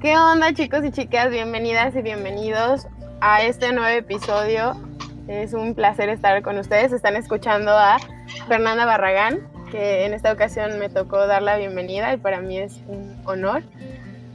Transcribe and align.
¿Qué 0.00 0.16
onda 0.16 0.52
chicos 0.52 0.84
y 0.84 0.92
chicas? 0.92 1.28
Bienvenidas 1.28 1.92
y 1.96 2.02
bienvenidos 2.02 2.86
a 3.20 3.42
este 3.42 3.72
nuevo 3.72 3.88
episodio. 3.88 4.76
Es 5.26 5.54
un 5.54 5.74
placer 5.74 6.08
estar 6.08 6.40
con 6.42 6.56
ustedes. 6.56 6.92
Están 6.92 7.16
escuchando 7.16 7.72
a 7.72 7.96
Fernanda 8.46 8.86
Barragán, 8.86 9.40
que 9.72 10.06
en 10.06 10.14
esta 10.14 10.32
ocasión 10.32 10.78
me 10.78 10.88
tocó 10.88 11.26
dar 11.26 11.42
la 11.42 11.56
bienvenida 11.56 12.14
y 12.14 12.16
para 12.16 12.40
mí 12.40 12.58
es 12.58 12.80
un 12.86 13.20
honor. 13.24 13.64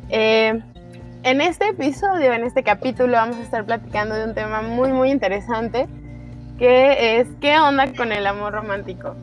Eh, 0.10 0.62
en 1.24 1.40
este 1.40 1.70
episodio, 1.70 2.34
en 2.34 2.44
este 2.44 2.62
capítulo, 2.64 3.14
vamos 3.14 3.38
a 3.38 3.44
estar 3.44 3.64
platicando 3.64 4.16
de 4.16 4.26
un 4.26 4.36
tema 4.36 4.62
muy, 4.62 4.92
muy 4.92 5.12
interesante, 5.12 5.88
que 6.60 7.22
es 7.22 7.28
qué 7.40 7.58
onda 7.58 7.94
con 7.94 8.12
el 8.12 8.28
amor 8.28 8.52
romántico. 8.52 9.16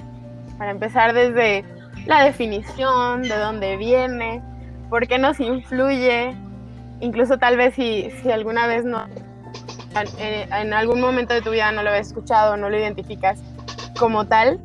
Para 0.56 0.70
empezar 0.70 1.12
desde 1.12 1.66
la 2.06 2.24
definición, 2.24 3.24
de 3.24 3.36
dónde 3.36 3.76
viene, 3.76 4.42
por 4.90 5.06
qué 5.06 5.18
nos 5.18 5.40
influye, 5.40 6.34
incluso 7.00 7.38
tal 7.38 7.56
vez 7.56 7.74
si, 7.74 8.10
si 8.22 8.30
alguna 8.30 8.66
vez 8.66 8.84
no, 8.84 9.06
en, 10.18 10.72
algún 10.74 11.00
momento 11.00 11.32
de 11.32 11.42
tu 11.42 11.50
vida 11.50 11.72
no 11.72 11.82
lo 11.82 11.90
has 11.90 12.08
escuchado, 12.08 12.56
no 12.56 12.68
lo 12.68 12.76
identificas 12.76 13.40
como 13.98 14.26
tal, 14.26 14.60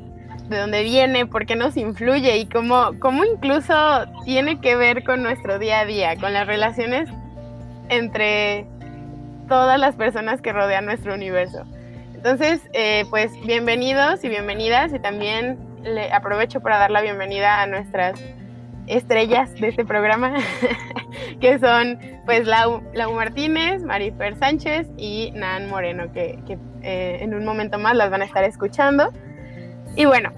de 0.49 0.57
dónde 0.57 0.83
viene, 0.83 1.25
por 1.25 1.45
qué 1.45 1.55
nos 1.55 1.77
influye 1.77 2.37
y 2.37 2.45
cómo, 2.47 2.91
cómo 2.99 3.23
incluso 3.23 3.73
tiene 4.25 4.59
que 4.59 4.75
ver 4.75 5.03
con 5.03 5.23
nuestro 5.23 5.59
día 5.59 5.81
a 5.81 5.85
día, 5.85 6.15
con 6.17 6.33
las 6.33 6.47
relaciones 6.47 7.09
entre 7.89 8.65
todas 9.47 9.79
las 9.79 9.95
personas 9.95 10.41
que 10.41 10.53
rodean 10.53 10.85
nuestro 10.85 11.13
universo. 11.13 11.63
Entonces, 12.13 12.61
eh, 12.73 13.05
pues 13.11 13.31
bienvenidos 13.45 14.23
y 14.23 14.29
bienvenidas 14.29 14.91
y 14.91 14.99
también 14.99 15.59
le 15.83 16.11
aprovecho 16.11 16.61
para 16.61 16.79
dar 16.79 16.89
la 16.89 17.01
bienvenida 17.01 17.61
a 17.61 17.67
nuestras 17.67 18.19
estrellas 18.87 19.53
de 19.55 19.69
este 19.69 19.85
programa, 19.85 20.33
que 21.41 21.59
son 21.59 21.99
pues 22.25 22.47
Lau, 22.47 22.81
Martínez, 23.13 23.83
Marifer 23.83 24.37
Sánchez 24.37 24.87
y 24.97 25.31
Nan 25.33 25.69
Moreno, 25.69 26.11
que, 26.11 26.39
que 26.47 26.57
eh, 26.81 27.17
en 27.21 27.33
un 27.33 27.45
momento 27.45 27.77
más 27.77 27.95
las 27.95 28.09
van 28.09 28.21
a 28.21 28.25
estar 28.25 28.43
escuchando. 28.43 29.11
Y 29.95 30.05
bueno, 30.05 30.31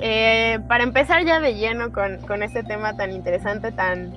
eh, 0.00 0.58
para 0.68 0.84
empezar 0.84 1.24
ya 1.24 1.40
de 1.40 1.54
lleno 1.54 1.92
con, 1.92 2.18
con, 2.26 2.42
este 2.42 2.62
tema 2.62 2.96
tan 2.96 3.12
interesante, 3.12 3.72
tan, 3.72 4.12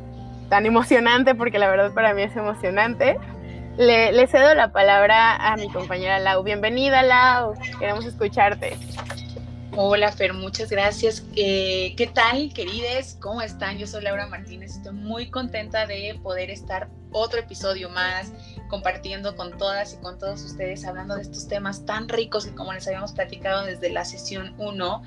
tan 0.50 0.66
emocionante, 0.66 1.36
porque 1.36 1.60
la 1.60 1.70
verdad 1.70 1.94
para 1.94 2.14
mí 2.14 2.24
es 2.24 2.36
emocionante, 2.36 3.18
le, 3.78 4.12
le 4.14 4.28
cedo 4.28 4.56
la 4.56 4.72
palabra 4.72 5.36
a 5.36 5.58
mi 5.58 5.70
compañera 5.70 6.20
Lau. 6.20 6.44
Bienvenida 6.44 7.04
Lau, 7.04 7.54
queremos 7.80 8.06
escucharte. 8.06 8.78
Hola 9.78 10.10
Fer, 10.14 10.34
muchas 10.34 10.70
gracias. 10.70 11.26
Eh, 11.36 11.96
¿Qué 11.98 12.08
tal, 12.08 12.54
querides? 12.54 13.18
¿Cómo 13.20 13.42
están? 13.42 13.78
Yo 13.78 13.88
soy 13.88 14.04
Laura 14.04 14.26
Martínez. 14.26 14.78
Estoy 14.78 14.94
muy 14.94 15.30
contenta 15.30 15.86
de 15.86 16.18
poder 16.24 16.50
estar 16.50 16.88
otro 17.12 17.42
episodio 17.42 17.90
más 17.90 18.32
compartiendo 18.70 19.36
con 19.36 19.58
todas 19.58 19.94
y 19.94 19.98
con 19.98 20.18
todos 20.18 20.44
ustedes, 20.44 20.86
hablando 20.86 21.16
de 21.16 21.24
estos 21.24 21.50
temas 21.50 21.86
tan 21.86 22.08
ricos 22.08 22.46
que 22.46 22.56
como 22.56 22.72
les 22.72 22.88
habíamos 22.88 23.12
platicado 23.12 23.66
desde 23.66 23.90
la 23.90 24.06
sesión 24.06 24.56
1, 24.60 25.02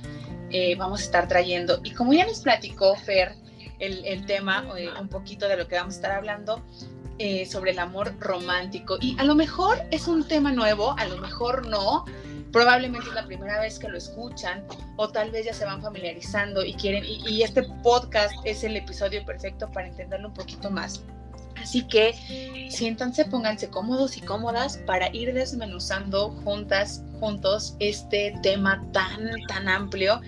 eh, 0.51 0.77
vamos 0.77 1.01
a 1.01 1.05
estar 1.05 1.29
trayendo. 1.29 1.81
Y 1.83 1.93
como 1.93 2.13
ya 2.13 2.27
nos 2.27 2.41
platicó 2.41 2.95
Fer 2.95 3.37
el, 3.79 4.27
tema, 4.27 4.67
eh, 4.77 4.91
un 5.01 5.09
poquito 5.09 5.49
de 5.49 5.57
lo 5.57 5.67
que 5.67 5.77
vamos 5.77 5.95
a 5.95 5.97
estar 5.97 6.11
hablando, 6.11 6.63
sobre 7.51 7.73
el 7.73 7.81
amor 7.81 8.15
romántico. 8.21 8.97
Y 9.01 9.19
a 9.19 9.25
lo 9.25 9.35
mejor 9.35 9.83
es 9.91 10.07
un 10.07 10.29
tema 10.29 10.53
nuevo, 10.53 10.95
a 10.99 11.07
lo 11.07 11.17
mejor 11.17 11.67
no, 11.67 12.05
probablemente 12.53 13.09
es 13.09 13.15
la 13.15 13.27
primera 13.27 13.61
vez 13.61 13.79
que 13.79 13.89
lo 13.89 13.99
escuchan 13.99 14.65
o 14.97 15.09
tal 15.09 15.31
vez 15.31 15.47
ya 15.47 15.55
se 15.55 15.65
van 15.65 15.83
familiarizando 15.83 16.65
y 16.65 16.75
quieren, 16.75 17.05
y, 17.05 17.43
este 17.43 17.63
podcast 17.83 18.35
es 18.45 18.65
el 18.65 18.77
episodio 18.77 19.25
perfecto 19.25 19.71
para 19.71 19.89
entenderlo 19.89 20.29
un 20.29 20.35
poquito 20.35 20.71
más. 20.71 21.03
Así 21.61 21.83
que 21.83 22.15
siéntanse, 22.71 23.25
pónganse 23.25 23.69
cómodos 23.69 24.17
y 24.17 24.21
cómodas 24.21 24.77
para 24.87 25.15
ir 25.15 25.35
desmenuzando 25.35 26.31
juntas, 26.45 27.03
juntos 27.19 27.75
este 27.81 28.35
tema 28.43 28.85
tan, 28.93 29.31
tan 29.49 29.69
amplio. 29.69 30.21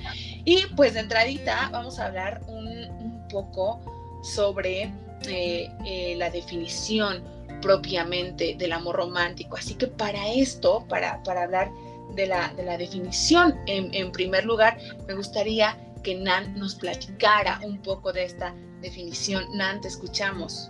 Y 0.44 0.66
pues 0.76 0.94
de 0.94 1.00
entradita 1.00 1.68
vamos 1.72 2.00
a 2.00 2.06
hablar 2.06 2.40
un, 2.48 3.20
poco 3.30 3.80
sobre 4.24 4.92
eh, 5.28 5.70
eh, 5.86 6.14
la 6.16 6.30
definición 6.30 7.22
propiamente 7.62 8.56
del 8.58 8.72
amor 8.72 8.96
romántico. 8.96 9.56
Así 9.56 9.74
que 9.74 9.86
para 9.86 10.28
esto, 10.32 10.84
para, 10.88 11.22
para 11.22 11.44
hablar 11.44 11.70
de 12.14 12.26
la, 12.26 12.52
de 12.54 12.64
la 12.64 12.76
definición. 12.76 13.58
En, 13.66 13.92
en, 13.94 14.12
primer 14.12 14.44
lugar, 14.44 14.78
me 15.06 15.14
gustaría 15.14 15.76
que 16.02 16.14
Nan 16.14 16.54
nos 16.58 16.74
platicara 16.74 17.60
un 17.62 17.80
poco 17.82 18.12
de 18.12 18.24
esta 18.24 18.54
definición. 18.80 19.44
Nan, 19.54 19.80
te 19.80 19.88
escuchamos. 19.88 20.68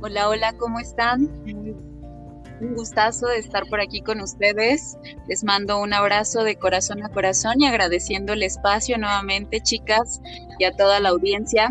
Hola, 0.00 0.28
hola, 0.28 0.52
¿cómo 0.54 0.78
están? 0.78 1.28
Un 2.60 2.74
gustazo 2.74 3.26
de 3.26 3.38
estar 3.38 3.64
por 3.66 3.80
aquí 3.80 4.00
con 4.00 4.20
ustedes. 4.20 4.96
Les 5.28 5.44
mando 5.44 5.80
un 5.80 5.92
abrazo 5.92 6.42
de 6.42 6.56
corazón 6.56 7.04
a 7.04 7.08
corazón 7.08 7.60
y 7.60 7.66
agradeciendo 7.66 8.32
el 8.32 8.42
espacio 8.42 8.98
nuevamente, 8.98 9.60
chicas, 9.60 10.20
y 10.58 10.64
a 10.64 10.72
toda 10.72 10.98
la 11.00 11.10
audiencia. 11.10 11.68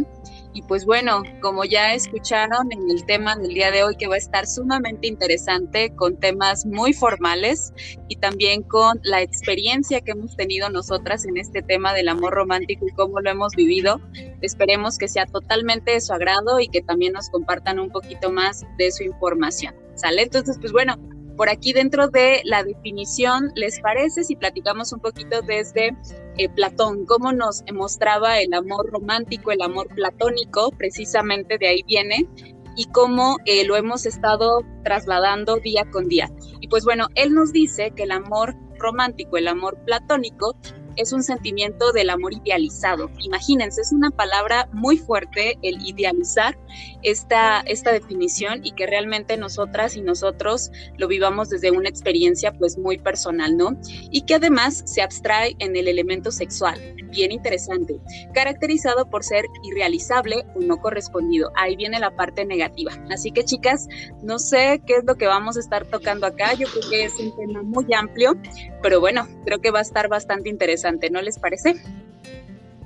Y 0.53 0.61
pues 0.63 0.85
bueno, 0.85 1.23
como 1.41 1.65
ya 1.65 1.93
escucharon 1.93 2.71
en 2.71 2.89
el 2.89 3.05
tema 3.05 3.35
del 3.35 3.53
día 3.53 3.71
de 3.71 3.83
hoy, 3.83 3.95
que 3.95 4.07
va 4.07 4.15
a 4.15 4.17
estar 4.17 4.47
sumamente 4.47 5.07
interesante 5.07 5.93
con 5.95 6.17
temas 6.17 6.65
muy 6.65 6.93
formales 6.93 7.73
y 8.07 8.15
también 8.15 8.63
con 8.63 8.99
la 9.03 9.21
experiencia 9.21 10.01
que 10.01 10.11
hemos 10.11 10.35
tenido 10.35 10.69
nosotras 10.69 11.25
en 11.25 11.37
este 11.37 11.61
tema 11.61 11.93
del 11.93 12.09
amor 12.09 12.33
romántico 12.33 12.87
y 12.87 12.93
cómo 12.93 13.19
lo 13.19 13.29
hemos 13.29 13.53
vivido, 13.55 14.01
esperemos 14.41 14.97
que 14.97 15.07
sea 15.07 15.25
totalmente 15.25 15.91
de 15.91 16.01
su 16.01 16.13
agrado 16.13 16.59
y 16.59 16.67
que 16.67 16.81
también 16.81 17.13
nos 17.13 17.29
compartan 17.29 17.79
un 17.79 17.89
poquito 17.89 18.31
más 18.31 18.65
de 18.77 18.91
su 18.91 19.03
información. 19.03 19.75
¿Sale? 19.95 20.21
Entonces, 20.21 20.57
pues 20.61 20.71
bueno, 20.71 20.95
por 21.37 21.49
aquí 21.49 21.71
dentro 21.71 22.07
de 22.07 22.41
la 22.43 22.63
definición, 22.63 23.51
¿les 23.55 23.79
parece 23.79 24.23
si 24.23 24.35
platicamos 24.35 24.91
un 24.91 24.99
poquito 24.99 25.41
desde 25.43 25.95
eh, 26.37 26.49
Platón, 26.49 27.05
cómo 27.05 27.31
nos 27.31 27.63
mostraba 27.71 28.39
el 28.39 28.53
amor 28.53 28.89
romántico, 28.91 29.51
el 29.51 29.61
amor 29.61 29.87
platónico, 29.95 30.71
precisamente 30.71 31.57
de 31.59 31.67
ahí 31.67 31.83
viene, 31.87 32.27
y 32.75 32.85
cómo 32.85 33.37
eh, 33.45 33.65
lo 33.65 33.75
hemos 33.75 34.05
estado 34.05 34.63
trasladando 34.83 35.57
día 35.57 35.85
con 35.91 36.07
día. 36.07 36.29
Y 36.59 36.67
pues 36.67 36.83
bueno, 36.83 37.07
él 37.15 37.33
nos 37.33 37.53
dice 37.53 37.91
que 37.91 38.03
el 38.03 38.11
amor 38.11 38.55
romántico, 38.79 39.37
el 39.37 39.47
amor 39.47 39.77
platónico, 39.85 40.55
es 40.97 41.13
un 41.13 41.23
sentimiento 41.23 41.91
del 41.91 42.09
amor 42.09 42.33
idealizado. 42.33 43.09
Imagínense, 43.19 43.81
es 43.81 43.91
una 43.91 44.09
palabra 44.09 44.67
muy 44.73 44.97
fuerte 44.97 45.57
el 45.61 45.87
idealizar 45.87 46.57
esta, 47.03 47.61
esta 47.61 47.91
definición 47.91 48.65
y 48.65 48.71
que 48.71 48.87
realmente 48.87 49.37
nosotras 49.37 49.95
y 49.95 50.01
nosotros 50.01 50.71
lo 50.97 51.07
vivamos 51.07 51.49
desde 51.49 51.71
una 51.71 51.89
experiencia 51.89 52.51
pues 52.51 52.77
muy 52.77 52.97
personal, 52.97 53.55
¿no? 53.55 53.77
Y 54.11 54.21
que 54.21 54.35
además 54.35 54.83
se 54.85 55.01
abstrae 55.01 55.55
en 55.59 55.75
el 55.75 55.87
elemento 55.87 56.31
sexual, 56.31 56.79
bien 57.11 57.31
interesante, 57.31 57.99
caracterizado 58.33 59.09
por 59.09 59.23
ser 59.23 59.45
irrealizable 59.63 60.45
o 60.55 60.59
no 60.59 60.77
correspondido. 60.77 61.51
Ahí 61.55 61.75
viene 61.75 61.99
la 61.99 62.15
parte 62.15 62.43
negativa. 62.45 62.91
Así 63.11 63.31
que 63.31 63.45
chicas, 63.45 63.87
no 64.23 64.39
sé 64.39 64.81
qué 64.85 64.95
es 64.95 65.05
lo 65.05 65.15
que 65.15 65.27
vamos 65.27 65.57
a 65.57 65.59
estar 65.59 65.85
tocando 65.85 66.25
acá, 66.25 66.53
yo 66.53 66.67
creo 66.67 66.89
que 66.89 67.03
es 67.05 67.19
un 67.19 67.35
tema 67.35 67.61
muy 67.61 67.85
amplio, 67.93 68.35
pero 68.81 68.99
bueno, 68.99 69.27
creo 69.45 69.59
que 69.59 69.71
va 69.71 69.79
a 69.79 69.83
estar 69.83 70.07
bastante 70.07 70.49
interesante 70.49 70.86
¿no 71.11 71.21
les 71.21 71.39
parece? 71.39 71.75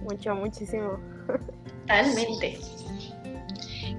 Mucho, 0.01 0.35
muchísimo. 0.35 0.99
Totalmente. 1.81 2.59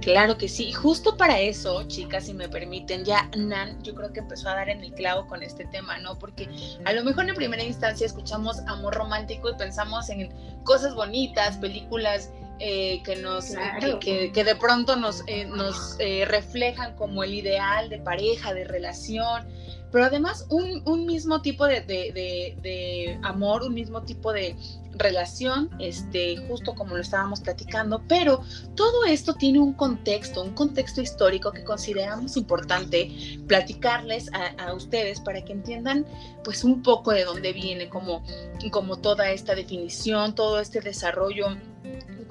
Claro 0.02 0.36
que 0.36 0.48
sí. 0.48 0.72
Justo 0.72 1.16
para 1.16 1.40
eso, 1.40 1.84
chicas, 1.84 2.26
si 2.26 2.34
me 2.34 2.48
permiten, 2.48 3.04
ya 3.04 3.30
Nan, 3.36 3.80
yo 3.84 3.94
creo 3.94 4.12
que 4.12 4.18
empezó 4.18 4.48
a 4.48 4.56
dar 4.56 4.68
en 4.68 4.82
el 4.82 4.92
clavo 4.92 5.28
con 5.28 5.42
este 5.44 5.64
tema, 5.66 5.98
¿no? 5.98 6.18
Porque 6.18 6.48
a 6.84 6.92
lo 6.92 7.04
mejor 7.04 7.28
en 7.28 7.36
primera 7.36 7.62
instancia 7.62 8.04
escuchamos 8.04 8.58
amor 8.66 8.94
romántico 8.94 9.50
y 9.50 9.54
pensamos 9.54 10.10
en 10.10 10.32
cosas 10.64 10.96
bonitas, 10.96 11.56
películas 11.58 12.30
eh, 12.58 13.00
que 13.04 13.16
nos 13.16 13.54
que, 14.00 14.32
que, 14.32 14.44
de 14.44 14.56
pronto 14.56 14.96
nos, 14.96 15.22
eh, 15.28 15.44
nos 15.44 15.96
eh, 16.00 16.24
reflejan 16.26 16.96
como 16.96 17.22
el 17.22 17.34
ideal 17.34 17.88
de 17.88 17.98
pareja, 17.98 18.54
de 18.54 18.64
relación, 18.64 19.46
pero 19.92 20.06
además 20.06 20.46
un, 20.48 20.82
un 20.86 21.06
mismo 21.06 21.42
tipo 21.42 21.66
de, 21.66 21.82
de, 21.82 22.56
de, 22.62 23.18
amor, 23.22 23.62
un 23.62 23.74
mismo 23.74 24.02
tipo 24.02 24.32
de 24.32 24.56
relación, 24.94 25.70
este, 25.78 26.36
justo 26.48 26.74
como 26.74 26.96
lo 26.96 27.02
estábamos 27.02 27.40
platicando, 27.40 28.02
pero 28.08 28.40
todo 28.74 29.04
esto 29.04 29.34
tiene 29.34 29.58
un 29.58 29.74
contexto, 29.74 30.42
un 30.42 30.54
contexto 30.54 31.00
histórico 31.00 31.52
que 31.52 31.62
consideramos 31.64 32.36
importante 32.36 33.10
platicarles 33.46 34.30
a, 34.32 34.66
a 34.66 34.74
ustedes 34.74 35.20
para 35.20 35.44
que 35.44 35.52
entiendan 35.52 36.06
pues 36.42 36.64
un 36.64 36.82
poco 36.82 37.12
de 37.12 37.24
dónde 37.24 37.52
viene 37.52 37.88
como, 37.88 38.24
como 38.70 38.98
toda 38.98 39.30
esta 39.30 39.54
definición, 39.54 40.34
todo 40.34 40.58
este 40.60 40.80
desarrollo 40.80 41.56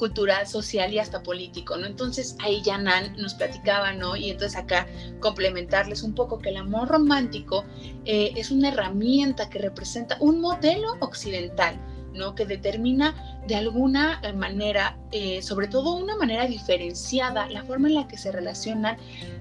cultural, 0.01 0.47
social 0.47 0.91
y 0.91 0.97
hasta 0.97 1.21
político, 1.21 1.77
¿no? 1.77 1.85
Entonces 1.85 2.35
ahí 2.39 2.59
ya 2.63 2.79
Nan 2.79 3.15
nos 3.17 3.35
platicaba, 3.35 3.93
¿no? 3.93 4.15
Y 4.15 4.31
entonces 4.31 4.57
acá 4.57 4.87
complementarles 5.19 6.01
un 6.01 6.15
poco 6.15 6.39
que 6.39 6.49
el 6.49 6.57
amor 6.57 6.87
romántico 6.87 7.65
eh, 8.05 8.31
es 8.35 8.49
una 8.49 8.69
herramienta 8.69 9.47
que 9.47 9.59
representa 9.59 10.17
un 10.19 10.41
modelo 10.41 10.95
occidental, 11.01 11.79
¿no? 12.15 12.33
Que 12.33 12.47
determina 12.47 13.13
de 13.45 13.53
alguna 13.53 14.19
manera, 14.35 14.97
eh, 15.11 15.43
sobre 15.43 15.67
todo 15.67 15.95
una 15.95 16.15
manera 16.15 16.47
diferenciada, 16.47 17.47
la 17.49 17.63
forma 17.63 17.87
en 17.87 17.93
la 17.93 18.07
que 18.07 18.17
se 18.17 18.31
relacionan 18.31 18.97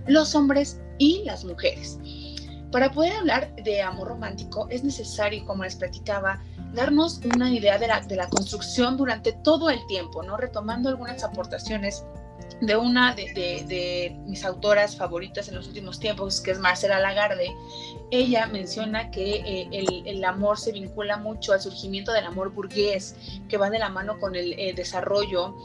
los 0.08 0.34
hombres 0.34 0.78
y 0.98 1.22
las 1.24 1.42
mujeres. 1.42 1.98
Para 2.70 2.92
poder 2.92 3.12
hablar 3.12 3.54
de 3.56 3.82
amor 3.82 4.08
romántico 4.08 4.68
es 4.70 4.84
necesario, 4.84 5.44
como 5.44 5.64
les 5.64 5.76
platicaba, 5.76 6.40
darnos 6.72 7.20
una 7.34 7.52
idea 7.52 7.78
de 7.78 7.88
la, 7.88 8.00
de 8.00 8.16
la 8.16 8.28
construcción 8.28 8.96
durante 8.96 9.32
todo 9.32 9.70
el 9.70 9.84
tiempo, 9.86 10.22
¿no? 10.22 10.36
Retomando 10.36 10.88
algunas 10.88 11.24
aportaciones 11.24 12.04
de 12.60 12.76
una 12.76 13.14
de, 13.14 14.16
mis 14.26 14.44
autoras 14.44 14.96
favoritas 14.96 15.48
en 15.48 15.54
los 15.54 15.66
últimos 15.66 15.98
tiempos, 15.98 16.40
que 16.40 16.50
es 16.50 16.58
Marcela 16.58 17.00
Lagarde, 17.00 17.54
ella 18.10 18.46
menciona 18.46 19.10
que 19.10 19.36
eh, 19.36 20.02
el, 20.04 20.24
amor 20.24 20.58
se 20.58 20.72
vincula 20.72 21.16
mucho 21.16 21.52
al 21.52 21.60
surgimiento 21.60 22.12
del 22.12 22.26
amor 22.26 22.52
burgués, 22.52 23.16
que 23.48 23.56
va 23.56 23.70
de 23.70 23.78
la 23.78 23.88
mano 23.88 24.18
con 24.18 24.34
el 24.34 24.52
eh, 24.58 24.74
desarrollo 24.74 25.56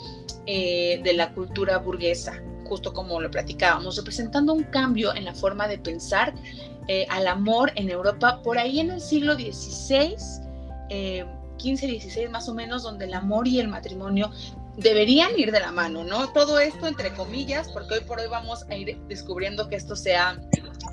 eh, 0.46 1.02
de 1.04 1.14
la 1.14 1.34
cultura 1.34 1.78
burguesa, 1.80 2.42
justo 2.66 2.94
como 2.94 3.22
lo 3.22 3.32
platicábamos, 3.32 3.96
representando 3.98 4.54
un 4.54 4.64
cambio 4.64 5.16
en 5.16 5.26
la 5.26 5.34
forma 5.34 5.68
de 5.68 5.78
pensar 5.78 6.34
al 7.10 7.28
amor 7.28 7.72
en 7.76 7.90
Europa 7.90 8.42
por 8.44 8.58
ahí 8.58 8.80
en 8.80 8.92
el 8.92 9.02
siglo 9.02 9.36
XVI. 9.36 10.16
15, 11.58 11.88
16 11.88 12.30
más 12.30 12.50
o 12.50 12.54
menos, 12.54 12.84
donde 12.84 13.06
el 13.06 13.14
amor 13.14 13.48
y 13.48 13.60
el 13.60 13.70
matrimonio 13.70 14.30
deberían 14.78 15.40
ir 15.40 15.54
de 15.54 15.62
la 15.62 15.72
mano, 15.72 16.04
¿no? 16.04 16.34
Todo 16.34 16.60
esto 16.60 16.86
entre 16.86 17.14
comillas, 17.14 17.70
porque 17.70 17.94
hoy 17.94 18.02
por 18.02 18.20
hoy 18.20 18.28
vamos 18.28 18.66
a 18.70 18.76
ir 18.76 19.00
descubriendo 19.08 19.70
que 19.70 19.78
esto 19.78 19.96
se 19.96 20.16
ha 20.18 20.38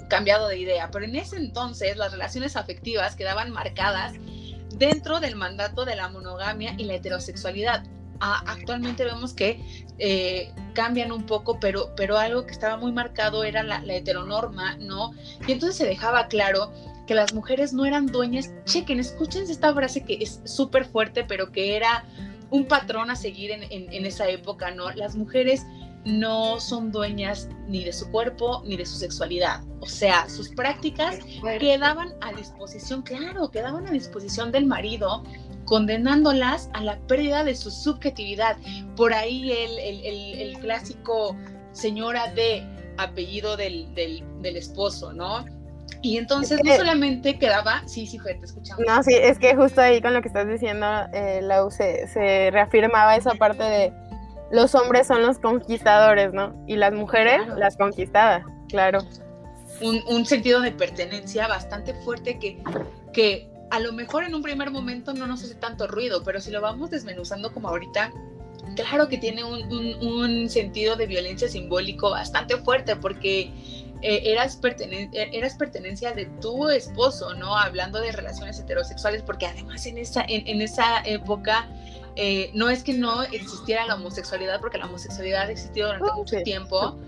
cambiado 0.09 0.47
de 0.47 0.59
idea, 0.59 0.89
pero 0.93 1.05
en 1.05 1.17
ese 1.17 1.37
entonces 1.37 1.97
las 1.97 2.13
relaciones 2.13 2.57
afectivas 2.57 3.17
quedaban 3.17 3.51
marcadas 3.51 4.13
dentro 4.77 5.19
del 5.19 5.35
mandato 5.35 5.85
de 5.85 5.97
la 5.97 6.09
monogamia 6.09 6.75
y 6.79 6.85
la 6.85 6.95
heterosexualidad. 6.95 7.85
Actualmente 8.23 9.05
vemos 9.05 9.35
que 9.35 9.61
eh, 9.99 10.53
cambian 10.75 11.13
un 11.13 11.25
poco, 11.25 11.59
pero, 11.61 11.91
pero 11.97 12.19
algo 12.19 12.47
que 12.47 12.53
estaba 12.53 12.77
muy 12.77 12.93
marcado 12.93 13.45
era 13.45 13.63
la, 13.63 13.81
la 13.81 13.95
heteronorma, 13.95 14.77
¿no? 14.77 15.13
Y 15.47 15.53
entonces 15.53 15.77
se 15.77 15.87
dejaba 15.87 16.29
claro 16.29 16.73
que 17.07 17.15
las 17.15 17.35
mujeres 17.35 17.73
no 17.73 17.85
eran 17.85 18.07
dueñas. 18.07 18.51
Chequen, 18.65 19.01
escuchen 19.01 19.51
esta 19.51 19.75
frase 19.75 20.05
que 20.05 20.19
es 20.21 20.41
súper 20.45 20.85
fuerte, 20.85 21.25
pero 21.25 21.51
que 21.51 21.77
era 21.77 22.05
un 22.51 22.67
patrón 22.67 23.11
a 23.11 23.17
seguir 23.17 23.51
en, 23.51 24.07
esa 24.07 24.29
época, 24.29 24.71
¿no? 24.71 24.91
Las 24.93 25.17
mujeres 25.17 25.67
no 26.05 26.61
son 26.61 26.93
dueñas 26.93 27.49
ni 27.67 27.83
de 27.85 27.93
su 27.93 28.11
cuerpo 28.11 28.63
ni 28.67 28.77
de 28.77 28.85
su 28.85 28.97
sexualidad. 28.97 29.63
O 29.81 29.87
sea, 29.87 30.29
sus 30.29 30.51
prácticas 30.51 31.19
quedaban 31.59 32.13
a 32.21 32.33
disposición, 32.33 33.03
claro, 33.03 33.51
quedaban 33.51 33.87
a 33.87 33.91
disposición 33.91 34.53
del 34.53 34.67
marido, 34.67 35.25
condenándolas 35.73 36.69
a 36.75 36.83
la 36.83 36.99
pérdida 37.09 37.45
de 37.45 37.55
su 37.55 37.71
subjetividad. 37.71 38.59
Por 38.95 39.15
ahí 39.15 39.51
el, 39.51 40.59
clásico 40.59 41.35
señora 41.73 42.31
de 42.35 42.63
apellido 42.99 43.57
del, 43.57 43.89
del 43.95 44.57
esposo, 44.59 45.15
¿no? 45.15 45.47
Y 46.03 46.19
entonces 46.19 46.61
no 46.63 46.77
solamente 46.77 47.39
quedaba, 47.39 47.83
sí, 47.87 48.07
sí, 48.07 48.19
fue, 48.19 48.35
te 48.35 48.45
escuchamos. 48.45 48.85
No, 48.87 49.03
sí, 49.03 49.15
es 49.15 49.39
que 49.39 49.57
justo 49.57 49.81
ahí 49.81 50.03
con 50.03 50.13
lo 50.13 50.21
que 50.21 50.29
estás 50.29 50.47
diciendo, 50.47 50.87
eh, 51.15 51.41
Lau, 51.41 51.71
se, 51.71 52.07
se, 52.09 52.51
reafirmaba 52.51 53.17
esa 53.17 53.31
parte 53.37 53.63
de 53.63 53.93
los 54.51 54.75
hombres 54.75 55.07
son 55.07 55.23
los 55.23 55.39
conquistadores, 55.39 56.35
¿no? 56.35 56.55
Y 56.67 56.77
las 56.77 56.93
mujeres 56.93 57.49
las 57.57 57.79
conquistadas, 57.79 58.45
claro. 58.69 58.99
Un, 59.81 60.03
un, 60.07 60.27
sentido 60.27 60.61
de 60.61 60.71
pertenencia 60.71 61.49
bastante 61.49 61.95
fuerte 61.95 62.39
que, 62.39 62.63
que 63.15 63.52
a 63.73 63.81
lo 63.81 63.95
mejor 63.95 64.25
en 64.25 64.35
un 64.35 64.43
primer 64.43 64.71
momento 64.71 65.15
no 65.15 65.27
nos 65.27 65.43
hace 65.43 65.55
tanto 65.55 65.87
ruido, 65.87 66.23
pero 66.23 66.43
si 66.43 66.51
lo 66.51 66.61
vamos 66.61 66.91
desmenuzando 66.91 67.55
como 67.55 67.69
ahorita, 67.71 68.13
claro 68.77 69.09
que 69.09 69.17
tiene 69.17 69.45
un, 69.45 69.63
un, 69.73 70.07
un 70.07 70.51
sentido 70.51 70.95
de 70.95 71.07
violencia 71.07 71.49
simbólico 71.49 72.11
bastante 72.11 72.59
fuerte 72.59 72.97
porque 72.97 73.51
eh, 74.03 74.31
eras, 74.31 74.61
eras 75.13 75.55
pertenencia 75.55 76.13
de 76.13 76.27
tu 76.43 76.69
esposo, 76.69 77.33
¿no? 77.33 77.57
Hablando 77.57 77.99
de 77.99 78.13
relaciones 78.13 78.61
heterosexuales, 78.61 79.23
porque 79.23 79.47
además 79.47 79.87
en 79.87 79.97
esa, 79.97 80.23
en, 80.29 80.61
esa 80.61 81.01
época 81.07 81.67
eh, 82.17 82.51
no 82.53 82.69
es 82.69 82.83
que 82.83 82.93
no 82.93 83.23
existiera 83.23 83.87
la 83.87 83.95
homosexualidad, 83.95 84.61
porque 84.61 84.77
la 84.77 84.85
homosexualidad 84.85 85.49
ha 85.49 85.51
existido 85.51 85.87
durante 85.87 86.13
mucho 86.13 86.43
tiempo, 86.43 86.99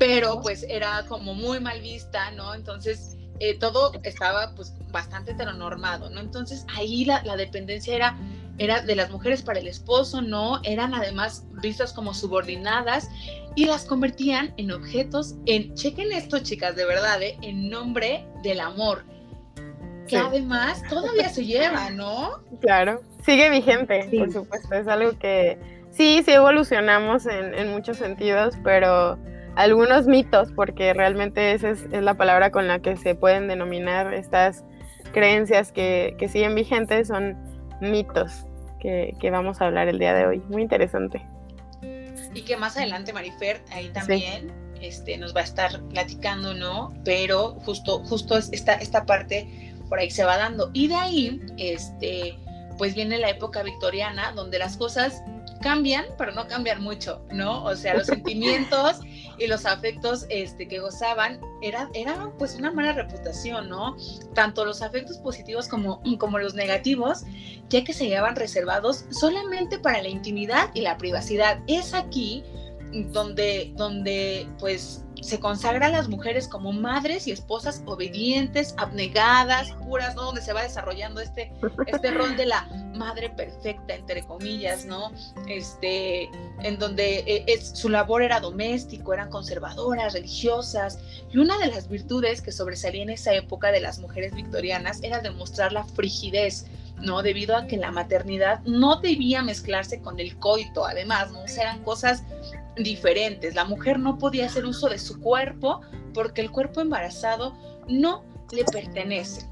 pero 0.00 0.40
pues 0.42 0.64
era 0.68 1.04
como 1.06 1.32
muy 1.32 1.60
mal 1.60 1.80
vista, 1.80 2.32
¿no? 2.32 2.54
Entonces 2.54 3.17
eh, 3.40 3.58
todo 3.58 3.92
estaba 4.02 4.54
pues 4.54 4.74
bastante 4.90 5.32
heteronormado, 5.32 6.10
¿no? 6.10 6.20
Entonces 6.20 6.64
ahí 6.76 7.04
la, 7.04 7.22
la 7.24 7.36
dependencia 7.36 7.94
era 7.94 8.16
era 8.58 8.82
de 8.82 8.96
las 8.96 9.10
mujeres 9.10 9.42
para 9.42 9.60
el 9.60 9.68
esposo, 9.68 10.20
no, 10.20 10.60
eran 10.64 10.92
además 10.92 11.44
vistas 11.62 11.92
como 11.92 12.12
subordinadas 12.12 13.08
y 13.54 13.66
las 13.66 13.84
convertían 13.84 14.52
en 14.56 14.72
objetos, 14.72 15.36
en, 15.46 15.74
chequen 15.74 16.12
esto 16.12 16.40
chicas, 16.40 16.76
de 16.76 16.84
verdad, 16.84 17.22
¿eh? 17.22 17.38
en 17.42 17.70
nombre 17.70 18.26
del 18.42 18.60
amor, 18.60 19.04
que 20.08 20.16
además 20.16 20.82
todavía 20.88 21.28
se 21.28 21.44
lleva, 21.44 21.90
¿no? 21.90 22.40
Claro, 22.60 23.00
sigue 23.24 23.48
vigente, 23.50 24.08
por 24.18 24.32
supuesto, 24.32 24.74
es 24.74 24.88
algo 24.88 25.16
que 25.18 25.58
sí, 25.90 26.22
sí 26.24 26.32
evolucionamos 26.32 27.26
en, 27.26 27.70
muchos 27.70 27.96
sentidos, 27.96 28.54
pero 28.64 29.18
algunos 29.58 30.06
mitos, 30.06 30.52
porque 30.52 30.94
realmente 30.94 31.52
esa 31.52 31.70
es, 31.70 31.84
la 31.90 32.14
palabra 32.14 32.50
con 32.50 32.68
la 32.68 32.78
que 32.78 32.96
se 32.96 33.14
pueden 33.14 33.48
denominar 33.48 34.14
estas 34.14 34.64
creencias 35.12 35.72
que, 35.72 36.14
que 36.16 36.28
siguen 36.28 36.54
vigentes, 36.54 37.08
son 37.08 37.36
mitos 37.80 38.46
que, 38.78 39.30
vamos 39.30 39.60
a 39.60 39.66
hablar 39.66 39.88
el 39.88 39.98
día 39.98 40.14
de 40.14 40.26
hoy. 40.26 40.42
Muy 40.48 40.62
interesante. 40.62 41.26
Y 42.34 42.42
que 42.42 42.56
más 42.56 42.76
adelante 42.76 43.12
Marifer 43.12 43.60
ahí 43.72 43.88
también 43.88 44.52
este, 44.80 45.18
nos 45.18 45.34
va 45.34 45.40
a 45.40 45.44
estar 45.44 45.82
platicando, 45.88 46.54
¿no? 46.54 46.94
Pero 47.04 47.56
justo, 47.64 48.04
justo 48.04 48.38
esta, 48.38 48.74
esta 48.74 49.06
parte 49.06 49.74
por 49.88 49.98
ahí 49.98 50.10
se 50.10 50.24
va 50.24 50.36
dando. 50.36 50.70
Y 50.72 50.86
de 50.86 50.94
ahí, 50.94 51.40
este, 51.56 52.38
pues 52.76 52.94
viene 52.94 53.18
la 53.18 53.30
época 53.30 53.64
victoriana, 53.64 54.30
donde 54.32 54.58
las 54.60 54.76
cosas 54.76 55.20
cambian, 55.62 56.04
pero 56.16 56.32
no 56.32 56.46
cambian 56.46 56.80
mucho, 56.80 57.24
¿no? 57.32 57.64
O 57.64 57.74
sea, 57.74 57.94
los 57.94 58.06
sentimientos 58.06 59.00
y 59.38 59.46
los 59.46 59.66
afectos 59.66 60.26
este, 60.28 60.68
que 60.68 60.78
gozaban 60.78 61.40
era, 61.62 61.88
era 61.94 62.30
pues 62.38 62.56
una 62.56 62.70
mala 62.70 62.92
reputación, 62.92 63.68
¿no? 63.68 63.96
Tanto 64.34 64.64
los 64.64 64.82
afectos 64.82 65.18
positivos 65.18 65.68
como, 65.68 66.02
como 66.18 66.38
los 66.38 66.54
negativos, 66.54 67.24
ya 67.68 67.84
que 67.84 67.92
se 67.92 68.06
llevaban 68.06 68.36
reservados 68.36 69.04
solamente 69.10 69.78
para 69.78 70.02
la 70.02 70.08
intimidad 70.08 70.70
y 70.74 70.80
la 70.80 70.96
privacidad. 70.96 71.60
Es 71.66 71.94
aquí 71.94 72.44
donde, 73.12 73.72
donde 73.76 74.48
pues 74.58 75.04
se 75.22 75.40
consagra 75.40 75.86
a 75.86 75.90
las 75.90 76.08
mujeres 76.08 76.48
como 76.48 76.72
madres 76.72 77.26
y 77.26 77.32
esposas 77.32 77.82
obedientes, 77.86 78.74
abnegadas, 78.76 79.72
puras, 79.84 80.14
¿no? 80.14 80.22
Donde 80.22 80.42
se 80.42 80.52
va 80.52 80.62
desarrollando 80.62 81.20
este, 81.20 81.52
este 81.86 82.10
rol 82.10 82.36
de 82.36 82.46
la 82.46 82.68
madre 82.94 83.30
perfecta, 83.30 83.94
entre 83.94 84.22
comillas, 84.22 84.84
¿no? 84.84 85.12
Este, 85.46 86.28
en 86.62 86.78
donde 86.78 87.24
eh, 87.26 87.60
su 87.60 87.88
labor 87.88 88.22
era 88.22 88.40
doméstico, 88.40 89.12
eran 89.14 89.30
conservadoras, 89.30 90.12
religiosas, 90.12 90.98
y 91.30 91.38
una 91.38 91.58
de 91.58 91.68
las 91.68 91.88
virtudes 91.88 92.42
que 92.42 92.52
sobresalía 92.52 93.02
en 93.02 93.10
esa 93.10 93.34
época 93.34 93.70
de 93.72 93.80
las 93.80 93.98
mujeres 93.98 94.34
victorianas 94.34 95.02
era 95.02 95.20
demostrar 95.20 95.72
la 95.72 95.84
frigidez, 95.84 96.66
¿no? 97.00 97.22
Debido 97.22 97.56
a 97.56 97.66
que 97.66 97.76
la 97.76 97.90
maternidad 97.90 98.60
no 98.64 98.96
debía 98.96 99.42
mezclarse 99.42 100.00
con 100.00 100.18
el 100.18 100.36
coito, 100.38 100.84
además, 100.84 101.30
¿no? 101.30 101.44
eran 101.44 101.82
cosas 101.82 102.22
diferentes. 102.82 103.54
La 103.54 103.64
mujer 103.64 103.98
no 103.98 104.18
podía 104.18 104.46
hacer 104.46 104.64
uso 104.64 104.88
de 104.88 104.98
su 104.98 105.20
cuerpo 105.20 105.80
porque 106.14 106.40
el 106.40 106.50
cuerpo 106.50 106.80
embarazado 106.80 107.56
no 107.88 108.24
le 108.52 108.64
pertenece. 108.64 109.46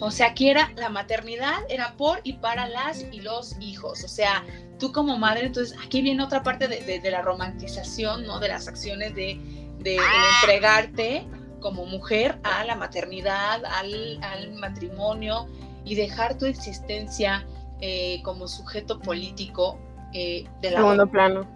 O 0.00 0.10
sea, 0.10 0.28
aquí 0.28 0.50
era 0.50 0.72
la 0.76 0.88
maternidad, 0.88 1.60
era 1.68 1.94
por 1.96 2.20
y 2.24 2.34
para 2.34 2.68
las 2.68 3.06
y 3.12 3.20
los 3.20 3.56
hijos. 3.60 4.02
O 4.02 4.08
sea, 4.08 4.44
tú 4.78 4.90
como 4.90 5.16
madre, 5.16 5.46
entonces 5.46 5.78
aquí 5.84 6.02
viene 6.02 6.24
otra 6.24 6.42
parte 6.42 6.66
de, 6.66 7.10
la 7.10 7.22
romantización, 7.22 8.26
¿no? 8.26 8.40
De 8.40 8.48
las 8.48 8.66
acciones 8.66 9.14
de, 9.14 9.38
de, 9.78 9.98
entregarte 10.40 11.24
como 11.60 11.86
mujer 11.86 12.38
a 12.42 12.64
la 12.64 12.74
maternidad, 12.74 13.64
al, 13.64 14.52
matrimonio 14.54 15.46
y 15.84 15.94
dejar 15.94 16.36
tu 16.36 16.46
existencia 16.46 17.46
eh, 17.80 18.20
como 18.24 18.48
sujeto 18.48 18.98
político 18.98 19.78
eh, 20.12 20.44
de 20.60 20.70
la 20.70 20.78
segundo 20.78 21.06
plano. 21.06 21.46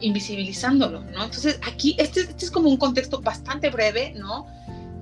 invisibilizándolo 0.00 1.00
no 1.00 1.24
entonces 1.24 1.58
aquí 1.66 1.96
este, 1.98 2.20
este, 2.20 2.44
es 2.44 2.50
como 2.50 2.68
un 2.68 2.76
contexto 2.76 3.20
bastante 3.20 3.70
breve 3.70 4.12
no 4.16 4.46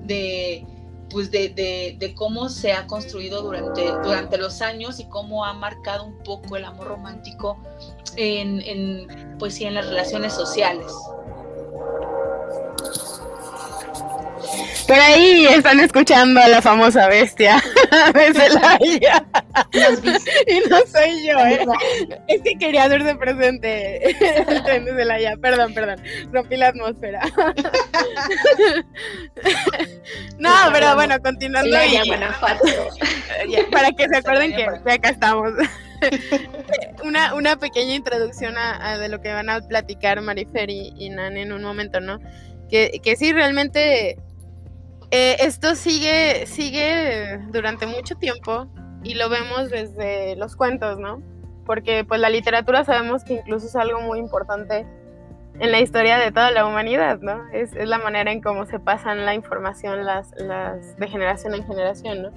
de 0.04 0.66
pues 1.10 1.30
de, 1.30 1.48
de, 1.96 2.14
cómo 2.14 2.48
se 2.48 2.72
ha 2.72 2.88
construido 2.88 3.42
durante, 3.42 3.84
durante 4.02 4.36
los 4.36 4.60
años 4.62 4.98
y 4.98 5.04
cómo 5.04 5.44
ha 5.44 5.52
marcado 5.52 6.04
un 6.04 6.18
poco 6.24 6.56
el 6.56 6.64
amor 6.64 6.88
romántico 6.88 7.56
en, 8.16 8.60
en 8.62 9.36
pues 9.38 9.54
sí 9.54 9.64
en 9.64 9.74
las 9.74 9.86
relaciones 9.86 10.32
sociales 10.32 10.90
por 14.86 14.96
ahí 14.96 15.46
están 15.46 15.80
escuchando 15.80 16.40
a 16.40 16.48
la 16.48 16.60
famosa 16.60 17.08
bestia 17.08 17.62
de 18.14 18.34
Celaya. 18.34 19.24
y 20.46 20.68
no 20.68 20.78
soy 20.86 21.26
yo, 21.26 21.38
¿eh? 21.38 21.64
Es 22.28 22.42
que 22.42 22.56
quería 22.58 22.84
hacerse 22.84 23.14
presente 23.16 24.10
el 24.10 24.62
tren 24.62 24.84
de 24.84 24.94
Celaya. 24.94 25.36
Perdón, 25.36 25.74
perdón. 25.74 26.02
Rompí 26.32 26.56
la 26.56 26.68
atmósfera. 26.68 27.20
no, 30.38 30.50
pero 30.72 30.94
bueno, 30.94 31.20
continuando. 31.22 31.76
Y, 33.46 33.62
para 33.70 33.90
que 33.92 34.08
se 34.08 34.16
acuerden 34.16 34.54
que 34.54 34.64
acá 34.90 35.10
estamos. 35.10 35.52
una, 37.02 37.34
una 37.34 37.56
pequeña 37.56 37.94
introducción 37.94 38.56
a, 38.58 38.98
de 38.98 39.08
lo 39.08 39.20
que 39.20 39.32
van 39.32 39.48
a 39.48 39.60
platicar 39.60 40.20
Marifer 40.20 40.70
y, 40.70 40.92
y 40.96 41.10
Nan 41.10 41.36
en 41.36 41.52
un 41.52 41.62
momento, 41.62 42.00
¿no? 42.00 42.20
Que, 42.68 43.00
que 43.02 43.16
sí, 43.16 43.32
realmente 43.32 44.16
eh, 45.16 45.36
esto 45.46 45.76
sigue, 45.76 46.44
sigue 46.46 47.38
durante 47.52 47.86
mucho 47.86 48.16
tiempo 48.16 48.66
y 49.04 49.14
lo 49.14 49.28
vemos 49.28 49.70
desde 49.70 50.34
los 50.34 50.56
cuentos, 50.56 50.98
¿no? 50.98 51.22
Porque 51.64 52.02
pues 52.02 52.20
la 52.20 52.28
literatura 52.30 52.82
sabemos 52.82 53.22
que 53.22 53.34
incluso 53.34 53.68
es 53.68 53.76
algo 53.76 54.00
muy 54.00 54.18
importante 54.18 54.84
en 55.60 55.70
la 55.70 55.78
historia 55.78 56.18
de 56.18 56.32
toda 56.32 56.50
la 56.50 56.66
humanidad, 56.66 57.20
¿no? 57.20 57.48
Es, 57.52 57.74
la 57.74 57.98
manera 57.98 58.32
en 58.32 58.42
cómo 58.42 58.66
se 58.66 58.80
pasan 58.80 59.24
la 59.24 59.34
información 59.34 60.04
las 60.04 60.32
de 60.32 61.06
generación 61.06 61.54
en 61.54 61.64
generación, 61.64 62.22
¿no? 62.22 62.30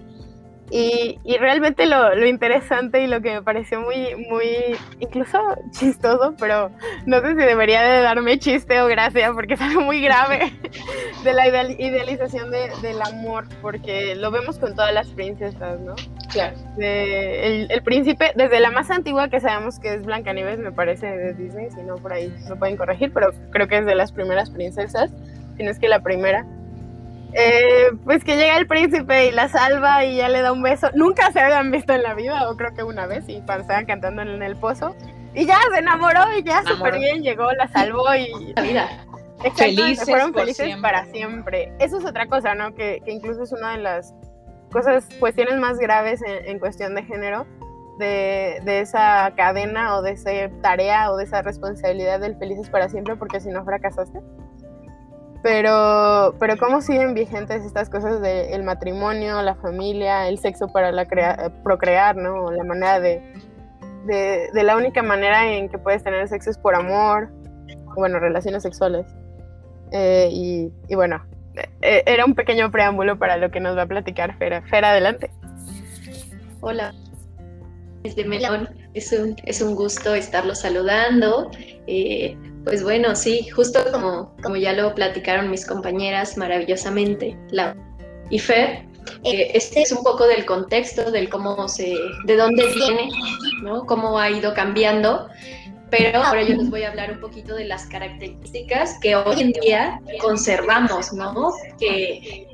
Y, 0.70 1.18
y 1.24 1.38
realmente 1.38 1.86
lo, 1.86 2.14
lo, 2.16 2.26
interesante 2.26 3.02
y 3.02 3.08
lo 3.08 3.22
que 3.22 3.36
me 3.36 3.42
pareció 3.42 3.80
muy, 3.80 4.16
muy, 4.30 4.76
incluso 5.00 5.40
chistoso, 5.72 6.36
pero 6.38 6.72
no 7.06 7.22
sé 7.22 7.30
si 7.30 7.36
debería 7.36 7.82
de 7.84 8.02
darme 8.02 8.38
chiste 8.38 8.82
o 8.82 8.88
gracia 8.88 9.32
porque 9.32 9.54
es 9.54 9.62
algo 9.62 9.82
muy 9.82 10.02
grave 10.02 10.52
de 11.24 11.34
la 11.34 11.48
idealización 11.48 12.52
de, 12.52 12.70
del 12.82 13.02
amor, 13.02 13.46
porque 13.62 14.16
lo 14.16 14.30
vemos 14.30 14.60
con 14.60 14.76
todas 14.76 14.94
las 14.94 15.08
princesas, 15.08 15.80
¿no? 15.80 15.96
Claro. 16.32 16.58
el, 16.78 17.72
el, 17.72 17.82
príncipe, 17.84 18.34
desde 18.36 18.60
la 18.60 18.70
más 18.70 18.92
antigua 18.92 19.30
que 19.30 19.40
sabemos 19.40 19.80
que 19.80 19.94
es 19.94 20.06
Blancanieves, 20.06 20.60
me 20.60 20.74
parece, 20.74 21.08
de 21.08 21.34
Disney, 21.34 21.72
si 21.72 21.82
no 21.84 21.96
por 21.96 22.12
ahí 22.12 22.34
me 22.50 22.58
pueden 22.58 22.76
corregir, 22.76 23.14
pero 23.14 23.32
creo 23.52 23.70
que 23.70 23.78
es 23.78 23.86
de 23.86 23.96
las 23.96 24.12
primeras 24.12 24.50
princesas, 24.50 25.12
si 25.56 25.64
no 25.64 25.72
es 25.72 25.80
que 25.80 25.88
la 25.88 26.02
primera 26.02 26.46
eh, 27.40 27.92
pues 28.04 28.24
que 28.24 28.36
llega 28.36 28.58
el 28.58 28.66
príncipe 28.66 29.28
y 29.28 29.32
la 29.32 29.48
salva 29.48 30.04
y 30.04 30.18
ya 30.18 30.28
le 30.28 30.42
da 30.42 30.52
un 30.52 30.64
beso. 30.64 30.90
Nunca 30.96 31.32
se 31.32 31.40
habían 31.40 31.70
visto 31.70 31.94
en 31.94 32.02
la 32.02 32.16
vida, 32.16 32.50
o 32.50 32.58
creo 32.58 32.74
que 32.74 32.82
una 32.82 33.06
vez, 33.06 33.26
y 33.30 33.42
cuando 33.42 33.62
estaban 33.62 33.86
cantando 33.86 34.24
en 34.24 34.42
el 34.42 34.56
pozo. 34.56 34.96
Y 35.36 35.46
ya 35.46 35.60
se 35.72 35.78
enamoró 35.78 36.22
y 36.36 36.42
ya 36.42 36.64
súper 36.64 36.98
bien 36.98 37.22
llegó, 37.22 37.52
la 37.52 37.68
salvó 37.68 38.06
y... 38.16 38.54
La 38.56 38.62
vida. 38.64 38.90
Felices 39.56 40.10
fueron 40.10 40.34
felices 40.34 40.76
para 40.82 41.06
siempre. 41.06 41.72
Eso 41.78 42.00
es 42.00 42.06
otra 42.06 42.26
cosa, 42.26 42.56
¿no? 42.56 42.74
Que, 42.74 43.02
que, 43.06 43.12
incluso 43.12 43.44
es 43.44 43.52
una 43.52 43.74
de 43.74 43.84
las 43.84 44.16
cosas, 44.72 45.08
cuestiones 45.20 45.60
más 45.60 45.78
graves 45.78 46.24
en, 46.24 46.44
en 46.44 46.58
cuestión 46.58 46.96
de 46.96 47.04
género, 47.04 47.46
de, 48.00 48.62
de, 48.64 48.80
esa 48.80 49.32
cadena 49.38 49.96
o 49.96 50.02
de 50.02 50.14
esa 50.14 50.32
tarea 50.64 51.12
o 51.12 51.18
de 51.18 51.26
esa 51.26 51.44
responsabilidad 51.44 52.20
del 52.20 52.36
felices 52.38 52.68
para 52.72 52.90
siempre, 52.90 53.16
porque 53.16 53.40
si 53.40 53.50
no 53.50 53.64
fracasaste. 53.64 54.22
Pero, 55.44 56.36
pero 56.40 56.58
¿cómo 56.58 56.82
siguen 56.82 57.14
vigentes 57.14 57.64
estas 57.64 57.90
cosas 57.90 58.22
del 58.22 58.64
matrimonio, 58.64 59.42
la 59.42 59.56
familia, 59.56 60.28
el 60.28 60.40
sexo 60.40 60.68
para 60.68 60.92
la 60.92 61.08
procrear, 61.64 62.16
¿no? 62.16 62.52
La 62.52 62.64
manera 62.64 63.00
de, 63.00 63.22
de, 64.06 64.50
de, 64.52 64.64
la 64.64 64.76
única 64.76 65.04
manera 65.04 65.50
en 65.52 65.70
que 65.70 65.78
puedes 65.78 66.04
tener 66.04 66.28
sexo 66.28 66.50
es 66.50 66.58
por 66.58 66.76
amor, 66.76 67.30
bueno, 67.96 68.20
relaciones 68.20 68.64
sexuales. 68.64 69.06
Eh, 69.92 70.30
y, 70.32 70.72
y, 70.90 70.96
bueno, 70.96 71.24
eh, 71.82 72.04
era 72.06 72.26
un 72.26 72.36
pequeño 72.36 72.72
preámbulo 72.72 73.18
para 73.18 73.38
lo 73.38 73.52
que 73.52 73.60
nos 73.60 73.78
va 73.78 73.84
a 73.84 73.88
platicar 73.88 74.38
Fera. 74.38 74.62
Fera, 74.64 74.90
adelante. 74.90 75.32
Hola, 76.62 76.94
desde 78.04 78.26
Melón, 78.26 78.70
es 78.94 79.12
un, 79.12 79.36
es 79.46 79.62
un 79.62 79.76
gusto 79.76 80.16
estarlo 80.16 80.56
saludando. 80.56 81.52
Eh, 81.88 82.38
pues 82.68 82.84
bueno, 82.84 83.16
sí, 83.16 83.48
justo 83.50 83.80
como, 83.92 84.36
como 84.44 84.58
ya 84.58 84.74
lo 84.74 84.94
platicaron 84.94 85.50
mis 85.50 85.66
compañeras 85.66 86.38
maravillosamente, 86.38 87.38
la 87.50 87.76
y 88.30 88.40
Fer, 88.40 88.86
eh, 89.24 89.52
este 89.54 89.82
es 89.82 89.92
un 89.94 90.04
poco 90.04 90.28
del 90.28 90.46
contexto, 90.46 91.12
del 91.12 91.30
cómo 91.30 91.68
se, 91.70 91.96
de 92.26 92.36
dónde 92.36 92.66
viene, 92.74 93.10
¿no? 93.64 93.86
Cómo 93.86 94.20
ha 94.20 94.30
ido 94.30 94.54
cambiando. 94.54 95.30
Pero 95.90 96.22
ahora 96.22 96.44
yo 96.44 96.56
les 96.56 96.70
voy 96.70 96.84
a 96.84 96.90
hablar 96.90 97.14
un 97.14 97.22
poquito 97.22 97.56
de 97.56 97.64
las 97.64 97.86
características 97.86 99.00
que 99.02 99.16
hoy 99.16 99.40
en 99.40 99.54
día 99.54 100.02
conservamos, 100.20 101.14
¿no? 101.14 101.54
Que, 101.80 102.50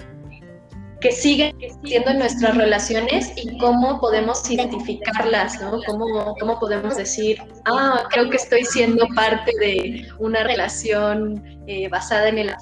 que 1.03 1.12
siguen 1.12 1.53
siendo 1.83 2.12
en 2.12 2.19
nuestras 2.19 2.55
relaciones 2.55 3.33
y 3.36 3.57
cómo 3.57 4.00
podemos 4.00 4.50
identificarlas, 4.50 5.62
¿no? 5.62 5.81
Cómo, 5.86 6.33
cómo 6.39 6.57
podemos 6.60 6.95
decir, 6.95 7.38
ah, 7.65 8.05
creo 8.10 8.29
que 8.29 8.38
estoy 8.38 8.63
siendo 8.63 9.05
parte 9.13 9.51
de 9.60 10.07
una 10.19 10.45
relación 10.45 11.43
eh, 11.67 11.89
basada 11.89 12.29
en 12.29 12.38
el 12.38 12.55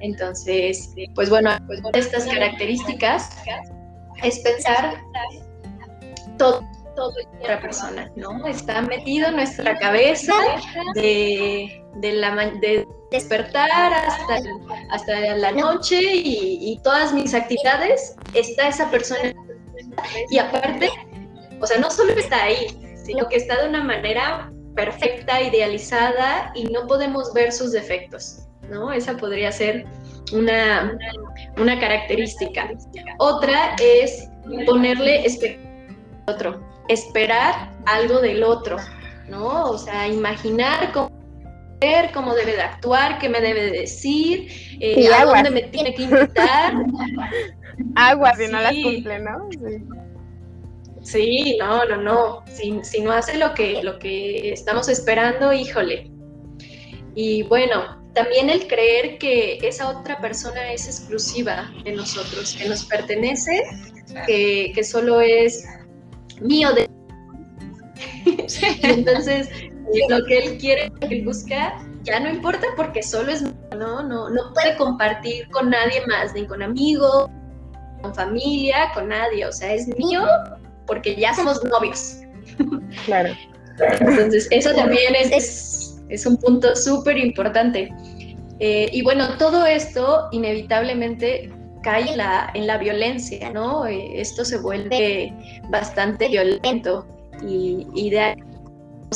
Entonces, 0.00 0.94
pues 1.14 1.30
bueno, 1.30 1.50
pues 1.66 1.80
estas 1.94 2.26
características 2.26 3.30
es 4.22 4.40
pensar 4.40 5.00
todo 6.36 6.62
todo 6.94 7.12
otra 7.40 7.60
persona, 7.60 8.10
¿no? 8.16 8.44
Está 8.48 8.82
metido 8.82 9.28
en 9.28 9.36
nuestra 9.36 9.78
cabeza 9.78 10.34
de, 10.94 11.80
de, 11.94 12.12
la, 12.12 12.34
de 12.60 12.84
despertar 13.10 13.92
hasta, 13.92 14.38
hasta 14.90 15.36
la 15.36 15.52
noche 15.52 15.98
y, 16.00 16.78
todas 16.82 17.12
mis 17.12 17.34
actividades, 17.34 18.16
está 18.34 18.68
esa 18.68 18.90
persona. 18.90 19.32
Y 20.30 20.38
aparte, 20.38 20.90
o 21.60 21.66
sea, 21.66 21.78
no 21.78 21.90
solo 21.90 22.12
está 22.12 22.44
ahí, 22.44 22.66
sino 23.04 23.28
que 23.28 23.36
está 23.36 23.62
de 23.62 23.68
una 23.68 23.82
manera 23.82 24.52
perfecta, 24.74 25.40
idealizada 25.40 26.52
y 26.54 26.64
no 26.64 26.86
podemos 26.86 27.32
ver 27.32 27.52
sus 27.52 27.72
defectos, 27.72 28.40
¿no? 28.70 28.92
Esa 28.92 29.16
podría 29.16 29.50
ser 29.50 29.86
una, 30.32 30.96
una 31.56 31.80
característica. 31.80 32.70
Otra 33.18 33.74
es 33.80 34.28
ponerle 34.66 35.24
otro, 36.26 36.62
esperar 36.88 37.72
algo 37.86 38.20
del 38.20 38.44
otro, 38.44 38.76
¿no? 39.28 39.64
O 39.70 39.78
sea, 39.78 40.06
imaginar 40.06 40.92
cómo 40.92 41.17
cómo 42.12 42.34
debe 42.34 42.56
de 42.56 42.62
actuar, 42.62 43.18
qué 43.18 43.28
me 43.28 43.40
debe 43.40 43.70
de 43.70 43.80
decir, 43.80 44.48
eh, 44.80 45.08
a 45.12 45.24
dónde 45.24 45.50
me 45.50 45.62
tiene 45.62 45.94
que 45.94 46.02
invitar. 46.02 46.74
Agua, 47.94 48.34
si 48.34 48.48
no 48.48 48.60
las 48.60 48.74
cumple, 48.82 49.18
¿no? 49.20 49.48
Sí. 51.02 51.56
no, 51.58 51.84
no, 51.84 51.96
no. 51.96 52.44
Si, 52.46 52.80
si, 52.82 53.00
no 53.00 53.12
hace 53.12 53.38
lo 53.38 53.54
que, 53.54 53.82
lo 53.82 53.98
que 53.98 54.52
estamos 54.52 54.88
esperando, 54.88 55.52
híjole. 55.52 56.10
Y 57.14 57.42
bueno, 57.44 58.02
también 58.14 58.50
el 58.50 58.66
creer 58.66 59.18
que 59.18 59.58
esa 59.62 59.88
otra 59.88 60.18
persona 60.20 60.72
es 60.72 60.86
exclusiva 60.86 61.72
de 61.84 61.92
nosotros, 61.92 62.56
que 62.60 62.68
nos 62.68 62.84
pertenece, 62.84 63.62
que, 64.26 64.72
que 64.74 64.84
solo 64.84 65.20
es 65.20 65.64
mío 66.40 66.72
de... 66.72 66.88
Entonces, 68.82 69.48
lo 70.08 70.24
que 70.26 70.38
él 70.38 70.58
quiere, 70.58 70.90
lo 71.00 71.08
que 71.08 71.18
él 71.18 71.24
busca, 71.24 71.78
ya 72.02 72.20
no 72.20 72.30
importa 72.30 72.66
porque 72.76 73.02
solo 73.02 73.32
es 73.32 73.42
¿no? 73.76 74.02
No, 74.02 74.30
no 74.30 74.52
puede 74.54 74.76
compartir 74.76 75.48
con 75.50 75.70
nadie 75.70 76.04
más, 76.06 76.34
ni 76.34 76.46
con 76.46 76.62
amigos, 76.62 77.28
con 78.02 78.14
familia, 78.14 78.90
con 78.94 79.08
nadie. 79.08 79.46
O 79.46 79.52
sea, 79.52 79.74
es 79.74 79.86
mío 79.96 80.22
porque 80.86 81.16
ya 81.16 81.34
somos 81.34 81.62
novios. 81.64 82.16
Claro. 83.04 83.34
Entonces, 84.00 84.48
eso 84.50 84.74
también 84.74 85.14
es, 85.14 86.00
es, 86.08 86.26
un 86.26 86.36
punto 86.38 86.74
súper 86.74 87.16
importante. 87.16 87.92
Eh, 88.58 88.88
y 88.92 89.02
bueno, 89.02 89.36
todo 89.38 89.66
esto 89.66 90.28
inevitablemente 90.32 91.52
cae 91.82 92.10
en 92.10 92.16
la, 92.16 92.50
en 92.54 92.66
la 92.66 92.78
violencia, 92.78 93.50
¿no? 93.50 93.86
Eh, 93.86 94.20
esto 94.20 94.44
se 94.44 94.58
vuelve 94.58 95.32
bastante 95.70 96.26
violento 96.26 97.06
y, 97.46 97.86
y 97.94 98.10
de 98.10 98.36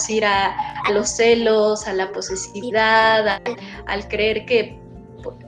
ir 0.09 0.25
a, 0.25 0.57
los 0.93 1.09
celos, 1.09 1.87
a 1.87 1.93
la 1.93 2.11
posesividad, 2.13 3.41
al 3.87 4.09
creer 4.09 4.45
que, 4.47 4.79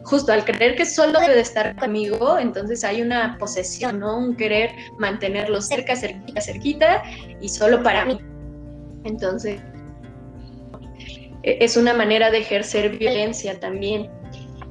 justo 0.05 0.33
al 0.33 0.45
creer 0.45 0.77
que 0.77 0.87
solo 0.87 1.19
debe 1.21 1.35
de 1.35 1.41
estar 1.41 1.75
conmigo, 1.77 2.39
entonces 2.39 2.85
hay 2.85 3.03
una 3.03 3.37
posesión, 3.39 4.01
¿no? 4.01 4.17
Un 4.17 4.37
querer 4.37 4.75
mantenerlo 4.99 5.61
cerca, 5.61 5.97
cerquita, 5.97 6.41
cerquita 6.41 7.03
y 7.41 7.49
solo 7.49 7.83
para 7.83 8.05
mí. 8.05 8.19
Entonces, 9.05 9.61
e, 11.43 11.59
es 11.61 11.77
una 11.77 11.95
manera 11.95 12.31
de 12.31 12.39
ejercer 12.39 12.99
violencia 12.99 13.59
también. 13.59 14.11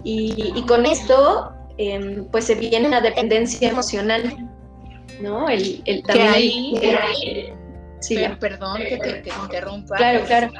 Y, 0.06 0.62
con 0.68 0.86
esto, 0.86 1.54
em, 1.78 2.26
pues 2.26 2.46
se 2.46 2.56
viene 2.56 2.90
la 2.90 3.00
dependencia 3.00 3.70
emocional, 3.70 4.50
¿no? 5.22 5.48
El, 5.48 5.82
el 5.86 6.04
también 6.04 7.63
Sí, 8.04 8.18
perdón 8.40 8.78
que 8.78 8.98
te, 8.98 9.30
interrumpa. 9.44 9.96
Claro, 9.96 10.26
claro. 10.26 10.52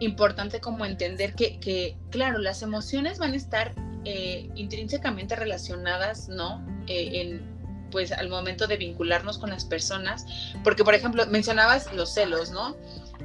Importante 0.00 0.60
como 0.60 0.84
entender 0.86 1.34
que, 1.34 1.96
claro, 2.10 2.38
las 2.38 2.62
emociones 2.62 3.18
van 3.18 3.32
a 3.32 3.36
estar 3.36 3.74
eh, 4.04 4.48
intrínsecamente 4.54 5.36
relacionadas, 5.36 6.28
¿no? 6.28 6.64
Eh, 6.86 7.20
en 7.20 7.60
pues 7.90 8.12
al 8.12 8.28
momento 8.28 8.66
de 8.68 8.76
vincularnos 8.76 9.38
con 9.38 9.50
las 9.50 9.64
personas, 9.64 10.24
porque 10.62 10.84
por 10.84 10.94
ejemplo 10.94 11.26
mencionabas 11.26 11.92
los 11.92 12.14
celos, 12.14 12.50
¿no? 12.52 12.76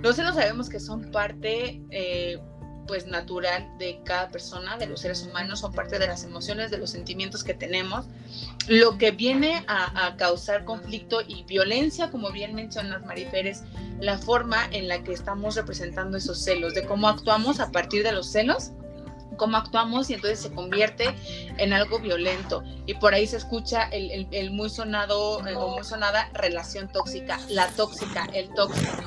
Los 0.02 0.16
celos 0.16 0.36
sabemos 0.36 0.70
que 0.70 0.80
son 0.80 1.12
parte 1.12 1.82
eh, 1.92 2.40
pues 2.88 3.08
natural 3.08 3.68
de 3.78 4.00
cada 4.04 4.30
persona, 4.30 4.78
de 4.78 4.88
los 4.88 5.02
seres 5.02 5.24
humanos, 5.24 5.60
son 5.60 5.74
parte 5.74 6.00
de 6.00 6.08
las 6.08 6.24
emociones, 6.24 6.72
de 6.72 6.78
los 6.78 6.92
sentimientos 6.92 7.44
que 7.44 7.54
tenemos. 7.54 8.06
Lo 8.68 8.98
que 8.98 9.12
viene 9.12 9.64
a, 9.68 10.16
causar 10.18 10.66
conflicto 10.66 11.22
y 11.22 11.44
violencia, 11.44 12.12
como 12.12 12.32
bien 12.32 12.56
mencionas, 12.56 13.04
Mariferes, 13.06 13.64
la 14.00 14.18
forma 14.18 14.66
en 14.72 14.88
la 14.88 15.04
que 15.04 15.14
estamos 15.14 15.56
representando 15.56 16.18
esos 16.18 16.44
celos, 16.44 16.74
de 16.74 16.86
cómo 16.86 17.08
actuamos 17.08 17.60
a 17.60 17.72
partir 17.72 18.04
de 18.04 18.12
los 18.12 18.32
celos 18.32 18.72
cómo 19.36 19.58
actuamos 19.58 20.10
y 20.10 20.14
entonces 20.14 20.40
se 20.40 20.52
convierte 20.52 21.14
en 21.58 21.74
algo 21.74 22.00
violento. 22.00 22.64
Y 22.86 22.94
por 22.94 23.14
ahí 23.14 23.28
se 23.28 23.36
escucha 23.36 23.84
el, 23.92 24.52
muy 24.52 24.70
sonado 24.70 25.40
o 25.40 25.76
muy 25.76 25.84
sonada 25.84 26.30
relación 26.34 26.88
tóxica, 26.90 27.38
la 27.50 27.68
tóxica, 27.72 28.28
el 28.34 28.50
tóxico. 28.54 29.04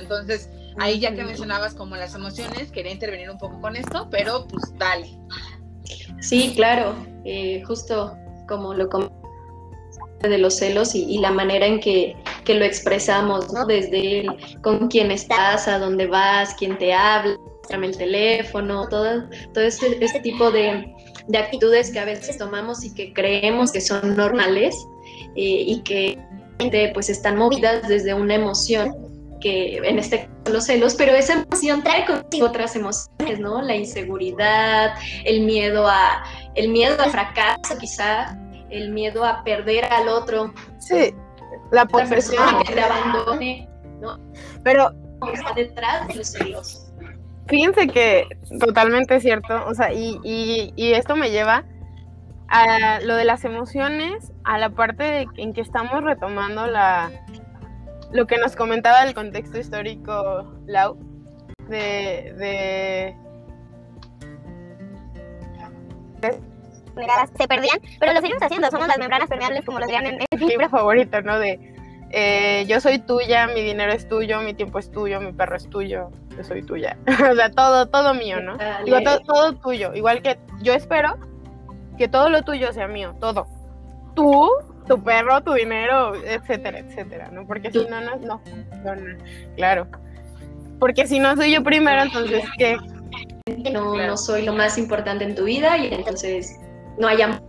Entonces, 0.00 0.48
Ahí 0.78 1.00
ya 1.00 1.14
que 1.14 1.24
mencionabas 1.24 1.74
como 1.74 1.96
las 1.96 2.14
emociones, 2.14 2.70
quería 2.70 2.92
intervenir 2.92 3.30
un 3.30 3.38
poco 3.38 3.60
con 3.60 3.76
esto, 3.76 4.08
pero 4.10 4.46
pues 4.46 4.64
dale. 4.78 5.08
Sí, 6.20 6.52
claro, 6.54 6.94
eh, 7.24 7.62
justo 7.66 8.16
como 8.46 8.74
lo 8.74 8.88
de 10.20 10.38
los 10.38 10.56
celos 10.56 10.94
y, 10.94 11.18
la 11.18 11.30
manera 11.30 11.66
en 11.66 11.80
que, 11.80 12.16
lo 12.46 12.64
expresamos, 12.64 13.52
¿no? 13.52 13.66
Desde 13.66 14.24
con 14.62 14.88
quién 14.88 15.10
estás, 15.10 15.68
a 15.68 15.78
dónde 15.78 16.06
vas, 16.06 16.54
quién 16.54 16.78
te 16.78 16.94
habla, 16.94 17.36
el 17.70 17.96
teléfono, 17.96 18.88
todo, 18.88 19.24
todo 19.52 19.64
este, 19.64 20.02
este 20.02 20.20
tipo 20.20 20.50
de, 20.50 20.94
actitudes 21.36 21.90
que 21.90 21.98
a 21.98 22.06
veces 22.06 22.38
tomamos 22.38 22.84
y 22.84 22.94
que 22.94 23.12
creemos 23.12 23.70
que 23.70 23.82
son 23.82 24.16
normales 24.16 24.74
eh, 25.36 25.64
y 25.66 25.82
que 25.82 26.18
pues 26.94 27.10
están 27.10 27.36
movidas 27.36 27.86
desde 27.86 28.14
una 28.14 28.34
emoción 28.34 29.07
que 29.40 29.76
en 29.76 29.98
este 29.98 30.26
caso 30.26 30.52
los 30.52 30.64
celos, 30.64 30.94
pero 30.94 31.12
esa 31.12 31.34
emoción 31.34 31.82
trae 31.82 32.04
consigo 32.06 32.46
otras 32.46 32.74
emociones, 32.76 33.38
¿no? 33.38 33.62
La 33.62 33.76
inseguridad, 33.76 34.94
el 35.24 35.42
miedo 35.42 35.86
a, 35.86 36.24
el 36.54 36.70
miedo 36.70 37.00
al 37.02 37.10
fracaso 37.10 37.76
quizá, 37.78 38.38
el 38.70 38.90
miedo 38.90 39.24
a 39.24 39.42
perder 39.44 39.84
al 39.86 40.08
otro. 40.08 40.52
Sí, 40.78 41.14
la 41.70 41.86
posesión. 41.86 42.62
que 42.64 42.74
te 42.74 42.80
abandone, 42.80 43.68
¿no? 44.00 44.18
Pero 44.62 44.90
está 45.32 45.52
detrás 45.54 46.08
de 46.08 46.14
los 46.14 46.28
celos. 46.28 46.84
Fíjense 47.46 47.86
que 47.88 48.26
totalmente 48.60 49.20
cierto, 49.20 49.64
o 49.66 49.74
sea, 49.74 49.92
y, 49.92 50.18
y, 50.22 50.72
y 50.76 50.92
esto 50.92 51.16
me 51.16 51.30
lleva 51.30 51.64
a 52.48 53.00
lo 53.00 53.16
de 53.16 53.24
las 53.24 53.44
emociones, 53.44 54.32
a 54.44 54.58
la 54.58 54.70
parte 54.70 55.02
de, 55.02 55.26
en 55.36 55.52
que 55.52 55.60
estamos 55.60 56.02
retomando 56.02 56.66
la, 56.66 57.10
lo 58.12 58.26
que 58.26 58.38
nos 58.38 58.56
comentaba 58.56 59.02
el 59.04 59.14
contexto 59.14 59.58
histórico, 59.58 60.44
Lau, 60.66 60.96
de, 61.68 62.34
de 62.36 63.16
se 67.38 67.46
perdían, 67.46 67.78
pero 68.00 68.12
lo 68.12 68.20
seguimos 68.20 68.42
haciendo, 68.42 68.70
somos 68.70 68.88
las 68.88 68.98
membranas 68.98 69.28
permeables 69.28 69.64
como 69.64 69.78
lo 69.78 69.86
dirían 69.86 70.06
en 70.06 70.18
el 70.30 70.40
libro 70.40 70.68
favorito, 70.68 71.22
¿no? 71.22 71.38
De 71.38 71.74
eh, 72.10 72.64
yo 72.66 72.80
soy 72.80 72.98
tuya, 72.98 73.46
mi 73.48 73.62
dinero 73.62 73.92
es 73.92 74.08
tuyo, 74.08 74.40
mi 74.40 74.54
tiempo 74.54 74.78
es 74.78 74.90
tuyo, 74.90 75.20
mi 75.20 75.32
perro 75.32 75.56
es 75.56 75.68
tuyo, 75.68 76.10
yo 76.36 76.44
soy 76.44 76.62
tuya. 76.62 76.96
o 77.30 77.34
sea, 77.34 77.50
todo, 77.50 77.86
todo 77.86 78.14
mío, 78.14 78.40
¿no? 78.40 78.56
Digo, 78.84 79.00
todo, 79.02 79.20
todo 79.20 79.52
tuyo. 79.54 79.94
Igual 79.94 80.22
que 80.22 80.38
yo 80.62 80.72
espero 80.72 81.18
que 81.98 82.08
todo 82.08 82.30
lo 82.30 82.42
tuyo 82.42 82.72
sea 82.72 82.88
mío, 82.88 83.14
todo. 83.20 83.46
Tú 84.14 84.48
tu 84.88 85.02
perro, 85.02 85.42
tu 85.42 85.52
dinero, 85.52 86.14
etcétera, 86.24 86.78
etcétera, 86.80 87.30
¿no? 87.30 87.46
Porque 87.46 87.70
si 87.70 87.84
no, 87.86 88.00
no, 88.00 88.16
no, 88.16 88.40
claro. 89.56 89.86
Porque 90.80 91.06
si 91.06 91.18
no 91.18 91.36
soy 91.36 91.52
yo 91.52 91.62
primero, 91.62 92.02
entonces, 92.02 92.44
¿qué? 92.56 92.76
No, 93.72 93.96
no 93.96 94.16
soy 94.16 94.42
lo 94.42 94.52
más 94.52 94.78
importante 94.78 95.24
en 95.24 95.34
tu 95.34 95.44
vida 95.44 95.76
y 95.78 95.92
entonces 95.92 96.56
no 96.98 97.08
haya 97.08 97.40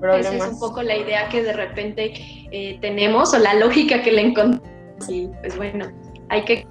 problemas. 0.00 0.34
Esa 0.34 0.46
es 0.46 0.52
un 0.52 0.60
poco 0.60 0.82
la 0.82 0.96
idea 0.96 1.28
que 1.28 1.42
de 1.42 1.52
repente 1.52 2.14
eh, 2.50 2.78
tenemos 2.80 3.34
o 3.34 3.38
la 3.38 3.54
lógica 3.54 4.02
que 4.02 4.12
le 4.12 4.22
encontramos. 4.22 4.68
Y 5.08 5.28
pues 5.40 5.56
bueno, 5.56 5.86
hay 6.28 6.44
que... 6.44 6.66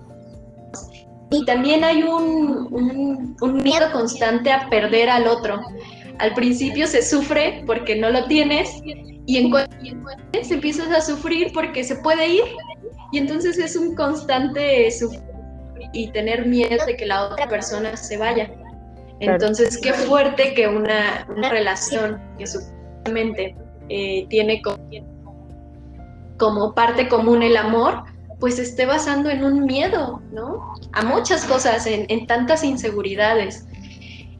Y 1.31 1.45
también 1.45 1.83
hay 1.83 2.03
un, 2.03 2.67
un, 2.71 3.35
un 3.41 3.63
miedo 3.63 3.91
constante 3.91 4.51
a 4.51 4.69
perder 4.69 5.09
al 5.09 5.27
otro. 5.27 5.59
Al 6.19 6.33
principio 6.35 6.85
se 6.85 7.01
sufre 7.01 7.63
porque 7.65 7.95
no 7.95 8.11
lo 8.11 8.25
tienes 8.25 8.81
y 9.25 9.38
en 9.38 9.51
cuanto 9.51 9.75
empiezas 10.33 10.89
a 10.91 11.01
sufrir 11.01 11.51
porque 11.53 11.83
se 11.83 11.95
puede 11.97 12.27
ir 12.27 12.43
y 13.12 13.17
entonces 13.17 13.57
es 13.57 13.75
un 13.75 13.95
constante 13.95 14.89
sufrir 14.91 15.21
y 15.93 16.09
tener 16.12 16.45
miedo 16.45 16.86
de 16.86 16.95
que 16.95 17.05
la 17.05 17.25
otra 17.25 17.47
persona 17.47 17.95
se 17.95 18.17
vaya. 18.17 18.51
Entonces, 19.19 19.79
qué 19.81 19.93
fuerte 19.93 20.53
que 20.53 20.67
una, 20.67 21.25
relación 21.49 22.19
que 22.38 22.47
supuestamente 22.47 23.55
eh, 23.89 24.25
tiene 24.29 24.62
como, 26.38 26.73
parte 26.73 27.07
común 27.07 27.43
el 27.43 27.55
amor, 27.55 28.03
pues 28.39 28.59
esté 28.59 28.86
basando 28.86 29.29
en 29.29 29.43
un 29.43 29.65
miedo, 29.65 30.21
¿no? 30.31 30.73
A 30.91 31.03
muchas 31.03 31.45
cosas, 31.45 31.86
en, 31.86 32.05
en 32.09 32.25
tantas 32.27 32.63
inseguridades. 32.63 33.67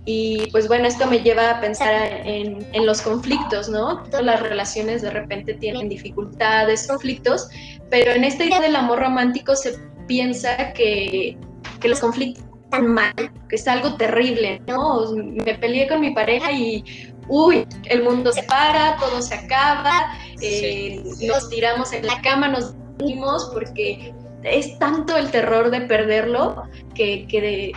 Y 0.06 0.48
pues 0.52 0.68
bueno, 0.68 0.86
esto 0.86 1.08
me 1.08 1.20
lleva 1.22 1.52
a 1.52 1.62
pensar 1.62 1.94
en, 2.26 2.86
los 2.86 3.02
conflictos, 3.02 3.70
¿no? 3.70 4.04
Todas 4.04 4.26
las 4.26 4.42
relaciones 4.42 5.02
de 5.02 5.10
repente 5.12 5.54
tienen 5.54 5.88
dificultades, 5.88 6.88
conflictos, 6.88 7.48
pero 7.90 8.12
en 8.12 8.26
esta 8.26 8.44
idea 8.44 8.60
del 8.60 8.76
amor 8.76 9.00
romántico 9.00 9.56
se 9.56 9.78
piensa 10.08 10.74
que, 10.74 11.38
los 11.84 12.00
conflictos 12.02 12.44
están 12.66 12.88
mal, 12.88 13.14
que 13.48 13.56
es 13.56 13.68
algo 13.68 13.96
terrible, 13.96 14.62
¿no? 14.68 15.10
Me 15.14 15.56
peleé 15.56 15.88
con 15.88 16.02
mi 16.02 16.12
pareja 16.12 16.52
y, 16.52 16.84
uy, 17.30 17.66
el 17.86 18.04
mundo 18.04 18.34
se 18.34 18.44
para, 18.44 18.98
todo 18.98 19.22
se 19.22 19.36
acaba, 19.36 20.18
eh, 20.42 21.02
nos 21.22 21.50
tiramos 21.50 21.94
en 21.94 22.06
la 22.06 22.20
cama, 22.22 22.50
nos 22.50 22.76
dimos 22.98 23.50
porque 23.54 24.14
es 24.44 24.78
tanto 24.80 25.16
el 25.16 25.32
terror 25.32 25.72
de 25.72 25.82
perderlo 25.82 26.64
que, 26.94 27.26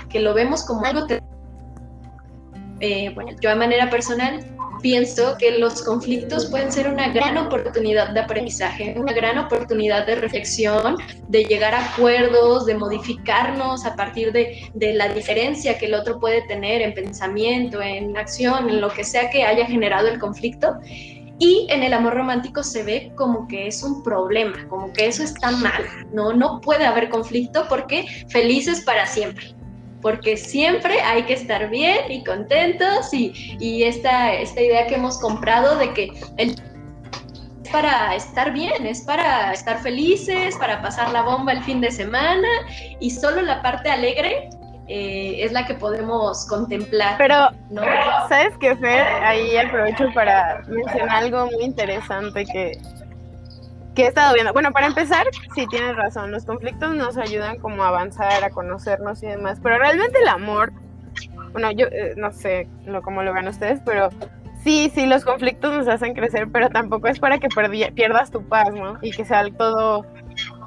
que 0.09 0.21
lo 0.21 0.35
vemos 0.35 0.65
como 0.65 0.85
algo 0.85 1.07
terrible 1.07 1.36
eh, 2.81 3.15
yo 3.41 3.51
a 3.51 3.55
manera 3.55 3.89
personal 3.91 4.45
pienso 4.83 5.37
que 5.39 5.59
los 5.59 5.83
conflictos 5.83 6.47
pueden 6.47 6.71
ser 6.71 6.89
una 6.89 7.09
gran 7.09 7.37
oportunidad 7.39 8.11
de 8.11 8.21
aprendizaje, 8.21 8.95
una 8.97 9.12
gran 9.12 9.39
oportunidad 9.39 10.07
de 10.07 10.17
reflexión, 10.17 10.97
de 11.29 11.45
llegar 11.45 11.75
a 11.75 11.93
acuerdos, 11.93 12.67
de 12.67 12.75
modificarnos 12.75 13.85
a 13.87 13.97
partir 13.97 14.33
de, 14.33 14.71
de, 14.75 14.93
la 14.95 15.09
diferencia 15.09 15.79
que 15.79 15.87
el 15.87 15.95
otro 15.95 16.21
puede 16.21 16.43
tener 16.43 16.83
en 16.83 16.95
pensamiento, 16.95 17.81
en 17.81 18.17
acción, 18.17 18.69
en 18.69 18.81
lo 18.81 18.91
que 18.91 19.05
sea 19.05 19.31
que 19.31 19.45
haya 19.45 19.67
generado 19.67 20.09
el 20.09 20.19
conflicto. 20.19 20.77
Y 21.39 21.67
en 21.69 21.83
el 21.83 21.93
amor 21.93 22.15
romántico 22.15 22.62
se 22.62 22.83
ve 22.83 23.12
como 23.15 23.47
que 23.47 23.67
es 23.67 23.83
un 23.83 24.03
problema, 24.03 24.67
como 24.69 24.93
que 24.93 25.07
eso 25.07 25.23
está 25.23 25.51
mal, 25.51 25.85
¿no? 26.12 26.33
No 26.33 26.61
puede 26.62 26.87
haber 26.87 27.11
conflicto 27.11 27.67
porque 27.69 28.07
felices 28.29 28.81
para 28.83 29.07
siempre 29.07 29.56
porque 30.07 30.37
siempre 30.37 31.01
hay 31.01 31.25
que 31.25 31.33
estar 31.33 31.69
bien 31.69 31.99
y 32.09 32.23
contentos 32.23 33.12
y, 33.12 33.83
esta, 33.83 34.35
esta 34.35 34.61
idea 34.61 34.87
que 34.87 34.95
hemos 34.95 35.19
comprado 35.19 35.77
de 35.79 35.92
que 35.95 36.12
el 36.37 36.51
es 37.64 37.73
para 37.73 38.14
estar 38.14 38.53
bien, 38.53 38.87
es 38.87 39.01
para 39.01 39.53
estar 39.53 39.83
felices, 39.83 40.55
para 40.59 40.81
pasar 40.81 41.11
la 41.11 41.23
bomba 41.23 41.51
el 41.51 41.61
fin 41.64 41.81
de 41.81 41.90
semana 41.90 42.47
y 43.01 43.11
solo 43.11 43.42
la 43.42 43.61
parte 43.62 43.90
alegre 43.90 44.49
eh, 44.87 45.38
es 45.40 45.51
la 45.51 45.66
que 45.66 45.75
podemos 45.75 46.47
contemplar. 46.47 47.16
Pero, 47.19 47.51
¿no? 47.71 47.83
¿sabes 48.29 48.55
qué, 48.61 48.77
Fer? 48.77 49.03
Ahí 49.25 49.57
aprovecho 49.57 50.09
para 50.14 50.62
mencionar 50.69 51.16
algo 51.25 51.47
muy 51.47 51.64
interesante 51.64 52.47
que, 52.47 52.79
que 53.97 54.03
he 54.03 54.07
estado 54.09 54.35
viendo. 54.35 54.53
Bueno, 54.53 54.71
para 54.73 54.87
empezar, 54.87 55.27
sí 55.55 55.67
tienes 55.67 55.97
razón, 55.97 56.31
los 56.31 56.45
conflictos 56.45 56.95
nos 56.95 57.17
ayudan 57.17 57.59
como 57.59 57.83
a 57.83 57.89
avanzar, 57.89 58.45
a 58.45 58.51
conocernos 58.51 59.23
y 59.23 59.27
demás, 59.27 59.59
pero 59.61 59.79
realmente 59.79 60.21
el 60.21 60.29
amor, 60.29 60.73
bueno, 61.53 61.73
yo 61.73 61.87
eh, 61.87 62.15
no 62.17 62.31
sé 62.31 62.69
lo, 62.85 63.03
cómo 63.03 63.23
lo 63.23 63.33
ven 63.33 63.49
ustedes, 63.49 63.81
pero 63.85 64.11
sí, 64.63 64.93
sí, 64.95 65.07
los 65.07 65.25
conflictos 65.25 65.75
nos 65.75 65.89
hacen 65.89 66.15
crecer, 66.15 66.49
pero 66.53 66.69
tampoco 66.69 67.09
es 67.09 67.19
para 67.19 67.39
que 67.39 67.49
pierdas 67.95 68.31
tu 68.31 68.47
paz, 68.47 68.73
¿no? 68.73 68.99
Y 69.01 69.11
que 69.13 69.25
sea 69.25 69.43
todo, 69.57 70.05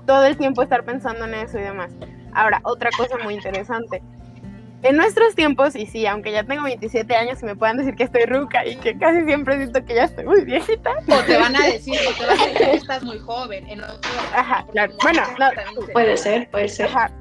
todo 0.07 0.25
el 0.25 0.35
tiempo 0.35 0.63
estar 0.63 0.83
pensando 0.83 1.25
en 1.25 1.35
eso 1.35 1.59
y 1.59 1.61
demás. 1.61 1.91
Ahora, 2.33 2.61
otra 2.63 2.89
cosa 2.97 3.17
muy 3.23 3.35
interesante, 3.35 4.01
en 4.81 4.95
nuestros 4.95 5.35
tiempos, 5.35 5.75
y 5.75 5.85
sí, 5.87 6.05
aunque 6.07 6.31
ya 6.31 6.43
tengo 6.43 6.63
27 6.63 7.13
años 7.13 7.41
y 7.41 7.45
me 7.45 7.55
puedan 7.55 7.77
decir 7.77 7.95
que 7.95 8.03
estoy 8.03 8.23
ruca 8.23 8.65
y 8.65 8.77
que 8.77 8.97
casi 8.97 9.25
siempre 9.25 9.57
siento 9.57 9.83
que 9.83 9.95
ya 9.95 10.05
estoy 10.05 10.25
muy 10.25 10.45
viejita. 10.45 10.91
O 11.07 11.21
te 11.25 11.37
van 11.37 11.55
a 11.55 11.65
decir, 11.65 11.99
o 12.09 12.17
te 12.17 12.25
van 12.25 12.39
a 12.39 12.45
decir 12.45 12.57
que 12.57 12.73
estás 12.75 13.03
muy 13.03 13.19
joven. 13.19 13.67
En 13.67 13.81
Ajá, 13.83 14.65
claro. 14.71 14.93
Bueno, 15.03 15.21
no, 15.37 15.87
puede 15.91 16.15
ser, 16.15 16.49
puede 16.49 16.69
ser. 16.69 16.87
Ajá. 16.87 17.11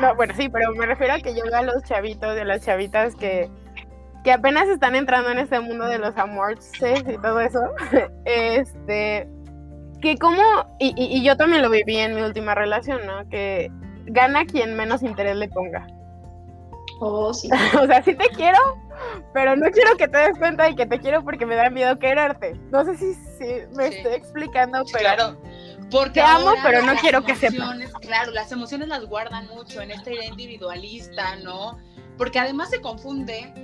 No, 0.00 0.14
bueno, 0.16 0.34
sí, 0.36 0.50
pero 0.50 0.72
me 0.74 0.84
refiero 0.84 1.14
a 1.14 1.18
que 1.18 1.34
yo 1.34 1.44
veo 1.44 1.56
a 1.56 1.62
los 1.62 1.82
chavitos 1.84 2.34
de 2.34 2.44
las 2.44 2.64
chavitas 2.64 3.16
que, 3.16 3.50
que 4.22 4.32
apenas 4.32 4.68
están 4.68 4.94
entrando 4.94 5.30
en 5.30 5.38
este 5.38 5.58
mundo 5.60 5.86
de 5.86 5.98
los 5.98 6.16
amores 6.18 6.70
y 6.82 7.16
todo 7.18 7.40
eso. 7.40 7.60
Este, 8.26 9.26
que 10.02 10.16
como, 10.18 10.42
y, 10.78 10.88
y, 10.94 11.18
y 11.18 11.24
yo 11.24 11.38
también 11.38 11.62
lo 11.62 11.70
viví 11.70 11.96
en 11.96 12.14
mi 12.14 12.20
última 12.20 12.54
relación, 12.54 13.00
¿no? 13.06 13.26
Que 13.30 13.70
gana 14.04 14.44
quien 14.44 14.76
menos 14.76 15.02
interés 15.02 15.36
le 15.36 15.48
ponga. 15.48 15.86
Oh, 17.00 17.32
sí. 17.34 17.48
o 17.80 17.86
sea, 17.86 18.02
sí 18.02 18.14
te 18.14 18.28
quiero, 18.30 18.58
pero 19.32 19.54
no 19.56 19.70
quiero 19.70 19.96
que 19.96 20.08
te 20.08 20.18
des 20.18 20.38
cuenta 20.38 20.64
de 20.64 20.74
que 20.76 20.86
te 20.86 20.98
quiero 20.98 21.22
porque 21.22 21.46
me 21.46 21.54
da 21.54 21.70
miedo 21.70 21.98
quererte. 21.98 22.54
No 22.70 22.84
sé 22.84 22.96
si, 22.96 23.14
si 23.14 23.44
me 23.76 23.88
Sí. 23.90 23.96
estoy 23.98 24.14
explicando, 24.14 24.82
pero 24.92 24.98
Claro. 24.98 25.40
Porque 25.90 26.14
Te 26.14 26.20
amo, 26.20 26.52
pero 26.62 26.82
no 26.82 26.94
quiero 26.96 27.24
que 27.24 27.34
sepas. 27.34 27.76
Claro, 28.02 28.30
las 28.32 28.52
emociones 28.52 28.88
las 28.88 29.06
guardan 29.06 29.46
mucho 29.48 29.80
en 29.80 29.90
esta 29.90 30.10
idea 30.12 30.26
individualista, 30.26 31.36
¿no? 31.36 31.78
Porque 32.18 32.38
además 32.38 32.68
se 32.68 32.82
confunde 32.82 33.54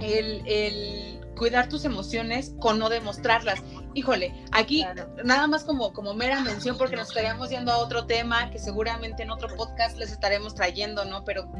el, 0.00 0.42
el 0.46 1.20
cuidar 1.36 1.68
tus 1.68 1.84
emociones 1.84 2.54
con 2.60 2.78
no 2.78 2.88
demostrarlas. 2.88 3.60
Híjole, 3.96 4.34
aquí 4.52 4.82
Claro. 4.82 5.08
nada 5.24 5.46
más 5.46 5.64
como, 5.64 5.92
como 5.94 6.12
mera 6.12 6.40
mención, 6.40 6.76
porque 6.76 6.96
nos 6.96 7.08
estaríamos 7.08 7.48
yendo 7.48 7.72
a 7.72 7.78
otro 7.78 8.04
tema 8.04 8.50
que 8.50 8.58
seguramente 8.58 9.22
en 9.22 9.30
otro 9.30 9.48
podcast 9.56 9.96
les 9.96 10.12
estaremos 10.12 10.54
trayendo, 10.54 11.06
¿no? 11.06 11.24
Pero 11.24 11.50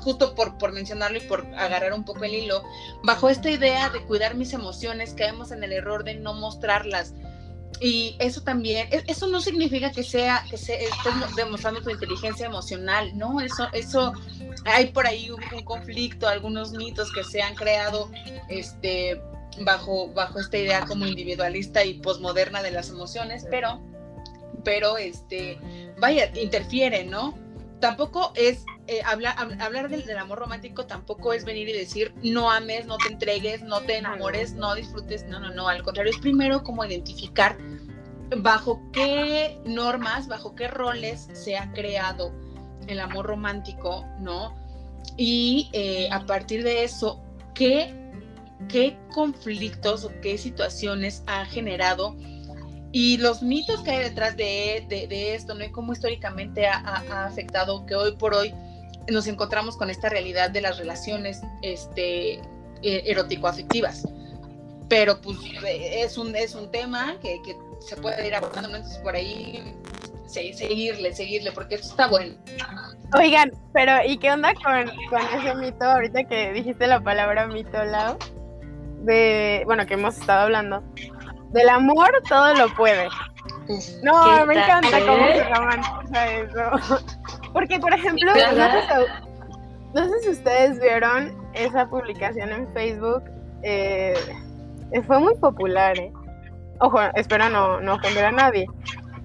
justo 0.00 0.34
por, 0.34 0.56
por 0.56 0.72
mencionarlo 0.72 1.18
y 1.18 1.20
por 1.20 1.46
agarrar 1.54 1.92
un 1.92 2.04
poco 2.04 2.24
el 2.24 2.34
hilo, 2.34 2.62
bajo 3.04 3.28
esta 3.28 3.50
idea 3.50 3.90
de 3.90 4.02
cuidar 4.06 4.34
mis 4.36 4.54
emociones, 4.54 5.12
caemos 5.12 5.50
en 5.52 5.62
el 5.64 5.72
error 5.72 6.02
de 6.02 6.14
no 6.14 6.32
mostrarlas. 6.32 7.12
Y 7.78 8.16
eso 8.20 8.40
también, 8.42 8.88
e- 8.90 9.04
eso 9.08 9.26
no 9.26 9.40
significa 9.42 9.90
que 9.92 10.02
sea, 10.02 10.44
que 10.48 10.56
se 10.56 10.82
estés 10.84 11.14
mo- 11.16 11.26
demostrando 11.36 11.82
tu 11.82 11.90
inteligencia 11.90 12.46
emocional, 12.46 13.10
¿no? 13.18 13.38
Eso, 13.40 13.68
eso, 13.74 14.14
hay 14.64 14.86
por 14.92 15.06
ahí 15.06 15.30
un, 15.30 15.40
un 15.54 15.62
conflicto, 15.64 16.26
algunos 16.26 16.72
mitos 16.72 17.12
que 17.12 17.22
se 17.22 17.42
han 17.42 17.54
creado, 17.54 18.10
este, 18.48 19.20
bajo, 19.60 20.08
bajo 20.12 20.40
esta 20.40 20.56
idea 20.58 20.84
como 20.86 21.06
individualista 21.06 21.84
y 21.84 21.94
posmoderna 21.94 22.62
de 22.62 22.70
las 22.70 22.88
emociones, 22.90 23.46
pero, 23.50 23.80
pero, 24.64 24.96
este, 24.98 25.58
vaya, 25.98 26.30
interfiere, 26.40 27.04
¿no? 27.04 27.34
Tampoco 27.80 28.32
es, 28.36 28.64
eh, 28.86 29.00
hablar, 29.04 29.34
hab- 29.36 29.60
hablar 29.60 29.88
del, 29.88 30.04
del 30.06 30.18
amor 30.18 30.38
romántico 30.38 30.86
tampoco 30.86 31.32
es 31.32 31.44
venir 31.44 31.68
y 31.68 31.72
decir, 31.72 32.14
no 32.22 32.50
ames, 32.50 32.86
no 32.86 32.96
te 32.96 33.12
entregues, 33.12 33.62
no 33.62 33.80
te 33.80 33.96
enamores, 33.98 34.52
no 34.54 34.74
disfrutes, 34.74 35.24
no, 35.26 35.40
no, 35.40 35.50
no, 35.52 35.68
al 35.68 35.82
contrario, 35.82 36.12
es 36.12 36.18
primero 36.20 36.62
como 36.62 36.84
identificar 36.84 37.56
bajo 38.38 38.80
qué 38.92 39.58
normas, 39.64 40.28
bajo 40.28 40.54
qué 40.54 40.68
roles 40.68 41.28
se 41.32 41.56
ha 41.56 41.72
creado 41.72 42.32
el 42.86 43.00
amor 43.00 43.26
romántico, 43.26 44.06
¿no? 44.20 44.54
Y 45.16 45.68
eh, 45.72 46.08
a 46.10 46.24
partir 46.24 46.62
de 46.64 46.84
eso, 46.84 47.20
¿qué, 47.54 47.94
qué 48.68 48.96
conflictos 49.12 50.04
o 50.04 50.12
qué 50.20 50.38
situaciones 50.38 51.22
ha 51.26 51.44
generado 51.44 52.16
y 52.92 53.16
los 53.18 53.42
mitos 53.42 53.80
que 53.82 53.90
hay 53.90 53.98
detrás 54.04 54.36
de, 54.36 54.84
de- 54.88 55.06
de 55.06 55.34
esto, 55.34 55.54
¿no? 55.54 55.64
Y 55.64 55.70
cómo 55.70 55.92
históricamente 55.92 56.66
ha, 56.66 56.76
ha- 56.78 57.24
afectado 57.26 57.86
que 57.86 57.94
hoy 57.94 58.16
por 58.16 58.34
hoy 58.34 58.54
nos 59.10 59.26
encontramos 59.26 59.76
con 59.76 59.88
esta 59.90 60.08
realidad 60.08 60.50
de 60.50 60.60
las 60.60 60.78
relaciones 60.78 61.40
este, 61.62 62.34
eh, 62.34 63.02
erótico-afectivas. 63.06 64.06
Pero 64.88 65.20
pues 65.22 65.38
es 65.64 66.18
un, 66.18 66.36
es 66.36 66.54
un 66.54 66.70
tema 66.70 67.16
que, 67.22 67.40
que 67.42 67.56
se 67.80 67.96
puede 67.96 68.26
ir 68.26 68.34
abordando. 68.34 68.68
Entonces 68.76 68.98
por 68.98 69.14
ahí 69.16 69.74
se- 70.26 70.52
seguirle, 70.52 71.14
seguirle, 71.14 71.50
porque 71.52 71.76
esto 71.76 71.88
está 71.88 72.08
bueno. 72.08 72.34
Oigan, 73.18 73.50
pero 73.72 73.92
¿y 74.06 74.18
qué 74.18 74.30
onda 74.30 74.52
con, 74.54 74.90
con 75.08 75.20
ese 75.40 75.54
mito 75.56 75.84
ahorita 75.84 76.24
que 76.24 76.52
dijiste 76.52 76.86
la 76.86 77.00
palabra 77.00 77.46
mito, 77.46 77.82
Lau? 77.84 78.18
De, 79.04 79.62
bueno, 79.66 79.86
que 79.86 79.94
hemos 79.94 80.16
estado 80.16 80.42
hablando. 80.42 80.82
Del 81.50 81.68
amor 81.68 82.10
todo 82.28 82.54
lo 82.54 82.68
puede. 82.74 83.08
No, 84.02 84.24
¿Qué 84.24 84.46
me 84.46 84.54
tal, 84.54 84.84
encanta 84.84 85.00
cómo 85.06 85.26
eh? 85.26 85.34
se 85.36 85.54
romantiza 85.54 86.32
eso. 86.32 87.04
Porque, 87.52 87.78
por 87.78 87.92
ejemplo, 87.92 88.32
no 88.32 88.34
sé, 88.34 88.82
si, 88.82 89.94
no 89.94 90.08
sé 90.08 90.20
si 90.22 90.28
ustedes 90.30 90.80
vieron 90.80 91.36
esa 91.54 91.86
publicación 91.88 92.50
en 92.50 92.72
Facebook. 92.72 93.22
eh, 93.62 94.14
eh, 94.92 95.02
fue 95.02 95.18
muy 95.18 95.34
popular, 95.36 95.98
¿eh? 95.98 96.12
Ojo, 96.80 97.00
espero 97.14 97.48
no, 97.48 97.80
no 97.80 97.94
ofender 97.94 98.26
a 98.26 98.32
nadie. 98.32 98.66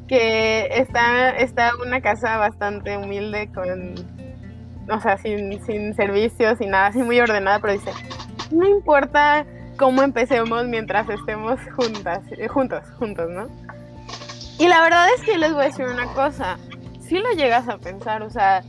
Que 0.07 0.67
está, 0.71 1.31
está 1.31 1.71
una 1.85 2.01
casa 2.01 2.37
bastante 2.37 2.95
humilde 2.97 3.49
con, 3.53 3.95
o 4.89 5.01
sea, 5.01 5.17
sin, 5.17 5.61
sin 5.65 5.93
servicios, 5.95 6.57
sin 6.59 6.71
nada, 6.71 6.87
así 6.87 6.99
muy 6.99 7.19
ordenada, 7.19 7.59
pero 7.59 7.73
dice, 7.73 7.91
no 8.51 8.65
importa 8.65 9.45
cómo 9.77 10.03
empecemos 10.03 10.65
mientras 10.67 11.07
estemos 11.09 11.59
juntas, 11.75 12.21
eh, 12.31 12.47
juntos, 12.47 12.83
juntos, 12.97 13.29
¿no? 13.29 13.47
Y 14.59 14.67
la 14.67 14.81
verdad 14.81 15.07
es 15.15 15.23
que 15.23 15.37
les 15.37 15.53
voy 15.53 15.63
a 15.63 15.65
decir 15.65 15.85
una 15.85 16.07
cosa, 16.13 16.57
si 16.99 17.19
lo 17.19 17.31
llegas 17.31 17.69
a 17.69 17.77
pensar, 17.77 18.23
o 18.23 18.29
sea, 18.29 18.63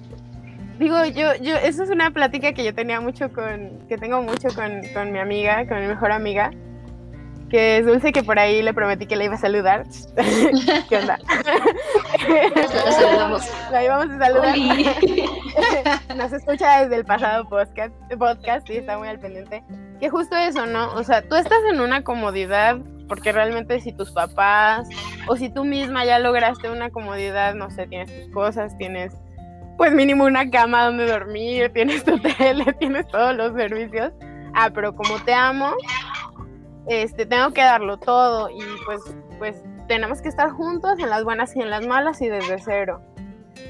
digo, 0.78 1.04
yo, 1.06 1.34
yo, 1.36 1.56
eso 1.56 1.82
es 1.82 1.90
una 1.90 2.10
plática 2.10 2.52
que 2.52 2.62
yo 2.62 2.74
tenía 2.74 3.00
mucho 3.00 3.32
con, 3.32 3.86
que 3.88 3.96
tengo 3.96 4.22
mucho 4.22 4.48
con, 4.54 4.82
con 4.92 5.12
mi 5.12 5.18
amiga, 5.18 5.66
con 5.66 5.80
mi 5.80 5.86
mejor 5.86 6.12
amiga, 6.12 6.50
que 7.48 7.78
es 7.78 7.86
Dulce, 7.86 8.12
que 8.12 8.22
por 8.22 8.38
ahí 8.38 8.62
le 8.62 8.74
prometí 8.74 9.06
que 9.06 9.16
le 9.16 9.24
iba 9.24 9.34
a 9.34 9.38
saludar. 9.38 9.84
¿Qué 10.88 10.96
onda? 10.96 11.18
La 12.54 12.92
saludamos. 12.92 13.50
La 13.70 13.84
íbamos 13.84 14.10
a 14.10 14.18
saludar. 14.18 14.56
Nos 16.16 16.32
escucha 16.32 16.82
desde 16.82 16.96
el 16.96 17.04
pasado 17.04 17.48
podcast, 17.48 17.92
podcast 18.18 18.68
y 18.70 18.76
está 18.76 18.98
muy 18.98 19.08
al 19.08 19.18
pendiente. 19.18 19.62
Que 20.00 20.10
justo 20.10 20.36
eso, 20.36 20.66
¿no? 20.66 20.92
O 20.94 21.02
sea, 21.02 21.22
tú 21.22 21.36
estás 21.36 21.58
en 21.72 21.80
una 21.80 22.02
comodidad, 22.02 22.78
porque 23.08 23.32
realmente 23.32 23.80
si 23.80 23.92
tus 23.92 24.12
papás 24.12 24.88
o 25.26 25.36
si 25.36 25.48
tú 25.48 25.64
misma 25.64 26.04
ya 26.04 26.18
lograste 26.18 26.70
una 26.70 26.90
comodidad, 26.90 27.54
no 27.54 27.70
sé, 27.70 27.86
tienes 27.86 28.24
tus 28.24 28.32
cosas, 28.32 28.76
tienes 28.78 29.12
pues 29.78 29.92
mínimo 29.92 30.24
una 30.24 30.50
cama 30.50 30.84
donde 30.84 31.06
dormir, 31.06 31.70
tienes 31.72 32.04
tu 32.04 32.18
tele, 32.38 32.72
tienes 32.78 33.06
todos 33.08 33.34
los 33.34 33.54
servicios. 33.54 34.12
Ah, 34.54 34.70
pero 34.74 34.94
como 34.94 35.18
te 35.24 35.32
amo, 35.32 35.72
este, 36.88 37.26
tengo 37.26 37.52
que 37.52 37.62
darlo 37.62 37.98
todo 37.98 38.50
y 38.50 38.60
pues, 38.84 39.00
pues 39.38 39.62
tenemos 39.86 40.22
que 40.22 40.28
estar 40.28 40.50
juntos 40.50 40.98
en 40.98 41.10
las 41.10 41.24
buenas 41.24 41.54
y 41.56 41.60
en 41.60 41.70
las 41.70 41.86
malas 41.86 42.20
y 42.20 42.28
desde 42.28 42.58
cero. 42.58 43.00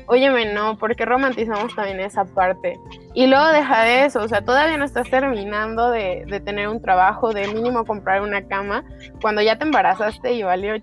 Óyeme, 0.06 0.52
no, 0.52 0.76
porque 0.78 1.04
romantizamos 1.04 1.74
también 1.74 2.00
esa 2.00 2.24
parte. 2.24 2.78
Y 3.14 3.26
luego 3.26 3.46
deja 3.48 3.82
de 3.82 4.04
eso, 4.06 4.20
o 4.20 4.28
sea, 4.28 4.42
todavía 4.42 4.76
no 4.76 4.84
estás 4.84 5.08
terminando 5.10 5.90
de, 5.90 6.24
de 6.26 6.40
tener 6.40 6.68
un 6.68 6.80
trabajo, 6.80 7.32
de 7.32 7.48
mínimo 7.48 7.84
comprar 7.84 8.22
una 8.22 8.46
cama, 8.46 8.84
cuando 9.20 9.42
ya 9.42 9.56
te 9.56 9.64
embarazaste 9.64 10.32
y 10.32 10.42
valió 10.42 10.74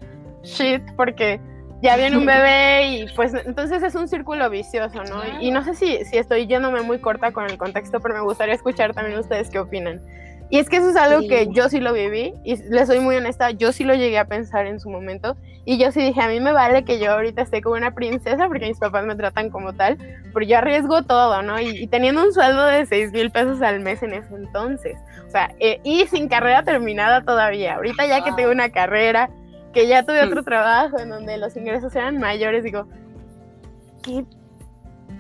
shit, 0.44 0.82
porque 0.96 1.40
ya 1.82 1.98
viene 1.98 2.18
un 2.18 2.26
bebé 2.26 2.88
y 2.88 3.06
pues 3.16 3.34
entonces 3.34 3.84
es 3.84 3.96
un 3.96 4.08
círculo 4.08 4.50
vicioso, 4.50 5.04
¿no? 5.04 5.22
Y 5.40 5.52
no 5.52 5.64
sé 5.64 5.76
si, 5.76 6.04
si 6.06 6.18
estoy 6.18 6.48
yéndome 6.48 6.82
muy 6.82 7.00
corta 7.00 7.32
con 7.32 7.46
el 7.46 7.58
contexto, 7.58 8.00
pero 8.00 8.16
me 8.16 8.22
gustaría 8.22 8.56
escuchar 8.56 8.94
también 8.94 9.20
ustedes 9.20 9.50
qué 9.50 9.60
opinan. 9.60 10.02
Y 10.50 10.60
es 10.60 10.70
que 10.70 10.78
eso 10.78 10.90
es 10.90 10.96
algo 10.96 11.22
Sí. 11.22 11.28
que 11.28 11.48
yo 11.52 11.70
sí 11.70 11.80
lo 11.80 11.92
viví 11.94 12.34
y 12.44 12.56
les 12.70 12.88
soy 12.88 13.00
muy 13.00 13.16
honesta, 13.16 13.50
yo 13.52 13.72
sí 13.72 13.84
lo 13.84 13.96
llegué 13.96 14.20
a 14.20 14.26
pensar 14.26 14.68
en 14.68 14.80
su 14.80 14.90
momento 14.90 15.36
y 15.66 15.80
yo 15.80 15.92
sí 15.92 16.00
dije, 16.02 16.22
a 16.22 16.28
mí 16.28 16.40
me 16.40 16.52
vale 16.54 16.84
que 16.86 17.00
yo 17.00 17.12
ahorita 17.14 17.42
esté 17.42 17.62
como 17.64 17.76
una 17.76 17.96
princesa 17.96 18.48
porque 18.48 18.68
mis 18.68 18.78
papás 18.78 19.06
me 19.06 19.16
tratan 19.16 19.50
como 19.50 19.74
tal, 19.74 19.98
pero 20.34 20.46
yo 20.46 20.58
arriesgo 20.60 21.02
todo, 21.04 21.42
¿no? 21.42 21.60
Y, 21.60 21.70
y 21.70 21.88
teniendo 21.88 22.24
un 22.24 22.32
sueldo 22.32 22.64
de 22.66 22.86
6 22.86 23.12
mil 23.12 23.32
pesos 23.32 23.62
al 23.64 23.80
mes 23.80 24.04
en 24.04 24.14
ese 24.14 24.36
entonces, 24.36 24.96
o 25.28 25.32
sea, 25.32 25.50
eh, 25.60 25.80
y 25.84 26.06
sin 26.08 26.28
carrera 26.30 26.64
terminada 26.64 27.24
todavía, 27.24 27.76
ahorita 27.76 28.06
ya 28.06 28.24
que 28.24 28.32
tengo 28.34 28.52
una 28.52 28.70
carrera, 28.70 29.30
que 29.74 29.88
ya 29.88 30.04
tuve 30.04 30.24
otro 30.24 30.44
trabajo 30.44 31.00
en 31.00 31.10
donde 31.10 31.38
los 31.38 31.58
ingresos 31.58 31.94
eran 31.96 32.20
mayores, 32.20 32.64
digo, 32.64 32.88
qué 34.04 34.24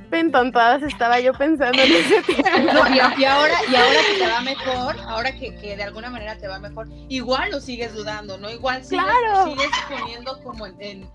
pentontadas 0.05 0.83
estaba 0.83 1.19
yo 1.19 1.33
pensando 1.33 1.81
en 1.81 1.91
ese 1.91 2.21
tiempo. 2.23 2.51
No, 2.73 2.87
y, 2.89 3.21
y 3.21 3.25
ahora, 3.25 3.55
y 3.71 3.75
ahora 3.75 3.99
que 4.11 4.19
te 4.19 4.27
va 4.27 4.41
mejor, 4.41 4.95
ahora 5.07 5.31
que, 5.35 5.55
que 5.55 5.75
de 5.75 5.83
alguna 5.83 6.09
manera 6.09 6.37
te 6.37 6.47
va 6.47 6.59
mejor, 6.59 6.87
igual 7.09 7.51
lo 7.51 7.59
sigues 7.61 7.93
dudando, 7.93 8.37
¿no? 8.37 8.49
Igual 8.49 8.83
sigues, 8.83 9.03
Claro. 9.05 9.45
sigues 9.45 9.69
poniendo 9.89 10.41
como 10.43 10.65
en, 10.67 10.75
en, 10.81 11.09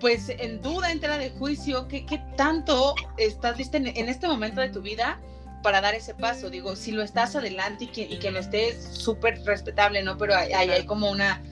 pues 0.00 0.28
en 0.30 0.62
duda, 0.62 0.90
en 0.92 1.00
tela 1.00 1.18
de 1.18 1.30
juicio, 1.30 1.86
¿qué, 1.88 2.06
qué 2.06 2.22
tanto 2.36 2.94
estás 3.16 3.58
lista 3.58 3.76
en, 3.76 3.88
en 3.88 4.08
este 4.08 4.26
momento 4.28 4.60
de 4.60 4.70
tu 4.70 4.80
vida 4.80 5.18
para 5.62 5.80
dar 5.80 5.94
ese 5.94 6.14
paso? 6.14 6.48
Digo, 6.50 6.74
si 6.76 6.92
lo 6.92 7.02
estás 7.02 7.36
adelante 7.36 7.84
y 7.84 7.88
que, 7.88 8.02
y 8.02 8.18
que 8.18 8.30
no 8.30 8.38
estés 8.38 8.82
súper 8.82 9.42
respetable, 9.44 10.02
¿no? 10.02 10.16
Pero 10.16 10.34
hay, 10.34 10.52
hay, 10.52 10.70
hay 10.70 10.86
como 10.86 11.10
una 11.10 11.42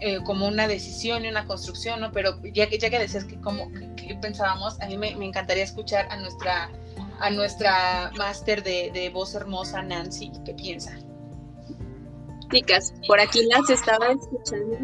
eh, 0.00 0.18
como 0.24 0.46
una 0.46 0.68
decisión 0.68 1.24
y 1.24 1.28
una 1.28 1.46
construcción, 1.46 2.00
¿no? 2.00 2.12
Pero 2.12 2.38
ya 2.52 2.68
que, 2.68 2.78
ya 2.78 2.90
que 2.90 2.98
decías 2.98 3.24
que 3.24 3.40
como 3.40 3.70
que, 3.72 3.94
que 4.08 4.14
pensábamos, 4.16 4.80
a 4.80 4.86
mí 4.86 4.96
me, 4.98 5.14
me 5.16 5.24
encantaría 5.26 5.64
escuchar 5.64 6.06
a 6.10 6.16
nuestra 6.16 6.70
a 7.18 7.30
nuestra 7.30 8.10
máster 8.18 8.62
de, 8.62 8.90
de 8.92 9.08
voz 9.08 9.34
hermosa, 9.34 9.82
Nancy, 9.82 10.30
¿qué 10.44 10.52
piensa? 10.52 10.98
Chicas, 12.52 12.92
por 13.08 13.18
aquí 13.20 13.40
las 13.46 13.68
estaba 13.70 14.12
escuchando, 14.12 14.76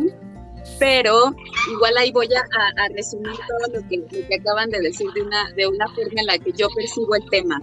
pero 0.78 1.34
igual 1.72 1.96
ahí 1.98 2.10
voy 2.10 2.28
a, 2.34 2.40
a- 2.40 2.88
resumir 2.88 3.32
todo 3.46 3.80
lo 3.80 3.88
que, 3.88 3.98
lo 3.98 4.06
que 4.28 4.34
acaban 4.40 4.70
de 4.70 4.80
decir 4.80 5.06
de 5.12 5.22
una, 5.22 5.50
de 5.52 5.66
una 5.68 5.86
forma 5.88 6.20
en 6.20 6.26
la 6.26 6.38
que 6.38 6.52
yo 6.52 6.68
percibo 6.74 7.14
el 7.14 7.28
tema. 7.30 7.60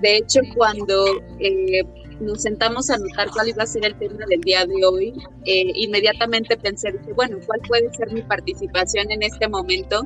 De 0.00 0.16
hecho, 0.16 0.40
cuando 0.56 1.04
eh, 1.38 1.84
nos 2.20 2.42
sentamos 2.42 2.90
a 2.90 2.98
notar 2.98 3.30
cuál 3.30 3.48
iba 3.48 3.62
a 3.62 3.66
ser 3.66 3.84
el 3.84 3.98
tema 3.98 4.24
del 4.28 4.40
día 4.40 4.64
de 4.66 4.84
hoy, 4.84 5.14
eh, 5.44 5.72
inmediatamente 5.74 6.56
pensé, 6.56 6.92
dije, 6.92 7.12
bueno, 7.12 7.38
¿cuál 7.46 7.60
puede 7.66 7.92
ser 7.94 8.12
mi 8.12 8.22
participación 8.22 9.10
en 9.10 9.22
este 9.22 9.48
momento? 9.48 10.02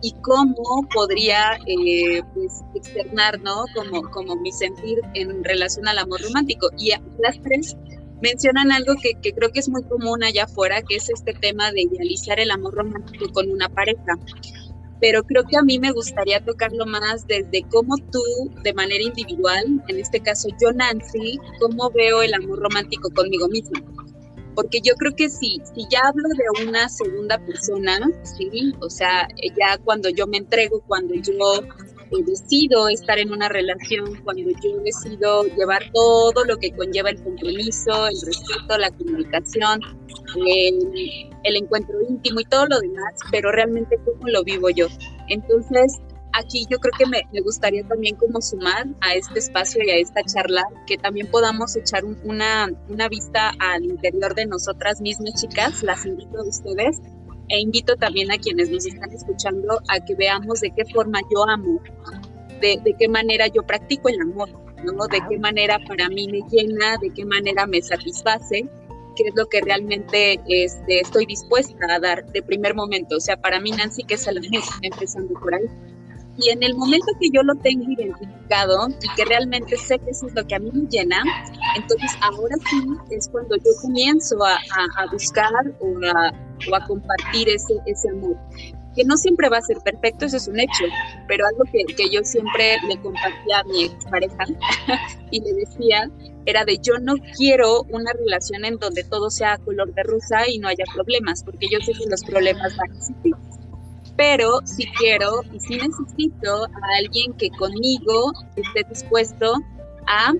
y 0.00 0.12
cómo 0.22 0.86
podría 0.94 1.58
eh, 1.66 2.22
pues, 2.34 2.62
externar, 2.74 3.40
¿no? 3.40 3.64
Como, 3.74 4.02
como 4.10 4.36
mi 4.36 4.52
sentir 4.52 5.00
en 5.14 5.42
relación 5.42 5.88
al 5.88 5.98
amor 5.98 6.22
romántico. 6.22 6.68
Y 6.78 6.92
las 7.18 7.40
tres 7.42 7.76
mencionan 8.22 8.72
algo 8.72 8.94
que, 9.00 9.12
que, 9.20 9.32
creo 9.32 9.50
que 9.50 9.60
es 9.60 9.68
muy 9.68 9.82
común 9.84 10.22
allá 10.22 10.44
afuera, 10.44 10.82
que 10.82 10.96
es 10.96 11.08
este 11.10 11.32
tema 11.34 11.72
de 11.72 11.82
idealizar 11.82 12.38
el 12.40 12.50
amor 12.50 12.74
romántico 12.74 13.32
con 13.32 13.50
una 13.50 13.68
pareja. 13.68 14.16
Pero 15.00 15.22
creo 15.22 15.44
que 15.44 15.56
a 15.56 15.62
mí 15.62 15.78
me 15.78 15.92
gustaría 15.92 16.44
tocarlo 16.44 16.86
más 16.86 17.26
desde 17.26 17.62
cómo 17.70 17.96
tú, 18.10 18.22
de 18.62 18.72
manera 18.74 19.02
individual, 19.02 19.82
en 19.86 19.98
este 19.98 20.20
caso 20.20 20.48
yo, 20.60 20.72
Nancy, 20.72 21.38
cómo 21.60 21.90
veo 21.90 22.22
el 22.22 22.34
amor 22.34 22.58
romántico 22.58 23.10
conmigo 23.10 23.48
misma 23.48 23.80
porque 24.58 24.80
yo 24.80 24.94
creo 24.96 25.14
que 25.14 25.28
si, 25.28 25.62
si 25.72 25.86
ya 25.88 26.00
hablo 26.08 26.28
de 26.30 26.66
una 26.66 26.88
segunda 26.88 27.38
persona, 27.38 27.96
¿sí? 28.24 28.74
o 28.80 28.90
sea, 28.90 29.28
ya 29.56 29.78
cuando 29.78 30.08
yo 30.08 30.26
me 30.26 30.38
entrego, 30.38 30.82
cuando 30.84 31.14
yo 31.14 31.62
eh, 32.10 32.24
decido 32.26 32.88
estar 32.88 33.20
en 33.20 33.30
una 33.30 33.48
relación, 33.48 34.16
cuando 34.24 34.50
yo 34.50 34.80
decido 34.82 35.44
llevar 35.44 35.84
todo 35.92 36.44
lo 36.44 36.56
que 36.56 36.72
conlleva 36.72 37.10
el 37.10 37.22
compromiso, 37.22 38.08
el 38.08 38.20
respeto, 38.20 38.78
la 38.78 38.90
comunicación, 38.90 39.80
el, 40.44 41.30
el 41.48 41.56
encuentro 41.56 42.00
íntimo 42.08 42.40
y 42.40 42.44
todo 42.44 42.66
lo 42.66 42.80
demás, 42.80 43.14
pero 43.30 43.50
realmente 43.50 43.98
cómo 44.04 44.28
lo 44.28 44.44
vivo 44.44 44.70
yo. 44.70 44.86
Entonces, 45.28 45.98
aquí 46.32 46.66
yo 46.70 46.78
creo 46.78 46.92
que 46.96 47.06
me, 47.06 47.22
me, 47.32 47.40
gustaría 47.40 47.86
también 47.86 48.16
como 48.16 48.40
sumar 48.40 48.86
a 49.00 49.14
este 49.14 49.38
espacio 49.38 49.82
y 49.84 49.90
a 49.90 49.96
esta 49.96 50.22
charla 50.22 50.64
que 50.86 50.96
también 50.96 51.26
podamos 51.28 51.76
echar 51.76 52.04
una, 52.04 52.68
una 52.88 53.08
vista 53.08 53.52
al 53.58 53.84
interior 53.84 54.34
de 54.34 54.46
nosotras 54.46 55.00
mismas, 55.00 55.34
chicas. 55.40 55.82
Las 55.82 56.06
invito 56.06 56.38
a 56.38 56.44
ustedes 56.44 57.00
e 57.48 57.60
invito 57.60 57.96
también 57.96 58.30
a 58.30 58.38
quienes 58.38 58.70
nos 58.70 58.86
están 58.86 59.10
escuchando 59.10 59.80
a 59.88 60.00
que 60.04 60.14
veamos 60.14 60.60
de 60.60 60.70
qué 60.70 60.84
forma 60.84 61.20
yo 61.32 61.48
amo, 61.48 61.80
de, 62.60 62.78
de 62.84 62.94
qué 62.98 63.08
manera 63.08 63.46
yo 63.46 63.62
practico 63.62 64.08
el 64.08 64.20
amor, 64.20 64.50
¿no? 64.84 65.06
De 65.06 65.20
qué 65.28 65.38
manera 65.38 65.78
para 65.86 66.08
mí 66.08 66.28
me 66.28 66.42
llena, 66.50 66.98
de 67.00 67.10
qué 67.10 67.24
manera 67.24 67.66
me 67.66 67.80
satisface 67.80 68.68
qué 69.18 69.28
es 69.28 69.34
lo 69.34 69.46
que 69.46 69.60
realmente 69.60 70.40
este, 70.46 71.00
estoy 71.00 71.26
dispuesta 71.26 71.74
a 71.90 71.98
dar 71.98 72.24
de 72.32 72.42
primer 72.42 72.74
momento. 72.74 73.16
O 73.16 73.20
sea, 73.20 73.36
para 73.36 73.60
mí 73.60 73.72
Nancy, 73.72 74.04
que 74.04 74.14
es 74.14 74.28
amor, 74.28 74.78
empezando 74.82 75.34
por 75.34 75.54
ahí. 75.54 75.66
Y 76.40 76.50
en 76.50 76.62
el 76.62 76.76
momento 76.76 77.06
que 77.20 77.30
yo 77.30 77.42
lo 77.42 77.56
tengo 77.56 77.82
identificado 77.90 78.88
y 78.88 79.14
que 79.16 79.24
realmente 79.24 79.76
sé 79.76 79.98
que 79.98 80.10
eso 80.10 80.28
es 80.28 80.34
lo 80.34 80.46
que 80.46 80.54
a 80.54 80.60
mí 80.60 80.70
me 80.72 80.88
llena, 80.88 81.20
entonces 81.74 82.12
ahora 82.20 82.54
sí 82.70 82.86
es 83.10 83.28
cuando 83.28 83.56
yo 83.56 83.72
comienzo 83.82 84.36
a, 84.44 84.56
buscar 85.10 85.50
o 85.80 86.06
a, 86.06 86.32
o 86.70 86.76
a, 86.76 86.86
compartir 86.86 87.48
ese, 87.48 87.74
ese 87.86 88.10
amor. 88.10 88.36
Que 88.98 89.04
no 89.04 89.16
siempre 89.16 89.48
va 89.48 89.58
a 89.58 89.62
ser 89.62 89.78
perfecto, 89.78 90.24
eso 90.24 90.36
es 90.36 90.48
un 90.48 90.58
hecho, 90.58 90.84
pero 91.28 91.46
algo 91.46 91.62
que, 91.70 91.84
que 91.94 92.10
yo 92.10 92.24
siempre 92.24 92.78
le 92.88 93.00
compartía 93.00 93.60
a 93.60 93.64
mi 93.64 93.88
pareja 94.10 94.44
y 95.30 95.40
le 95.40 95.52
decía 95.52 96.10
era 96.46 96.64
de 96.64 96.78
yo 96.78 96.94
no 96.98 97.14
quiero 97.36 97.82
una 97.90 98.12
relación 98.12 98.64
en 98.64 98.78
donde 98.78 99.04
todo 99.04 99.30
sea 99.30 99.58
color 99.58 99.94
de 99.94 100.02
rosa 100.02 100.48
y 100.48 100.58
no 100.58 100.66
haya 100.66 100.84
problemas, 100.92 101.44
porque 101.44 101.68
yo 101.70 101.78
sé 101.78 101.92
que 101.92 102.10
los 102.10 102.24
problemas 102.24 102.76
van 102.76 102.90
a 102.90 102.96
existir 102.96 103.34
pero 104.18 104.60
si 104.64 104.84
quiero 104.98 105.42
y 105.52 105.60
si 105.60 105.76
necesito 105.76 106.64
a 106.64 106.98
alguien 106.98 107.32
que 107.34 107.50
conmigo 107.50 108.32
esté 108.56 108.84
dispuesto 108.88 109.54
a 110.08 110.32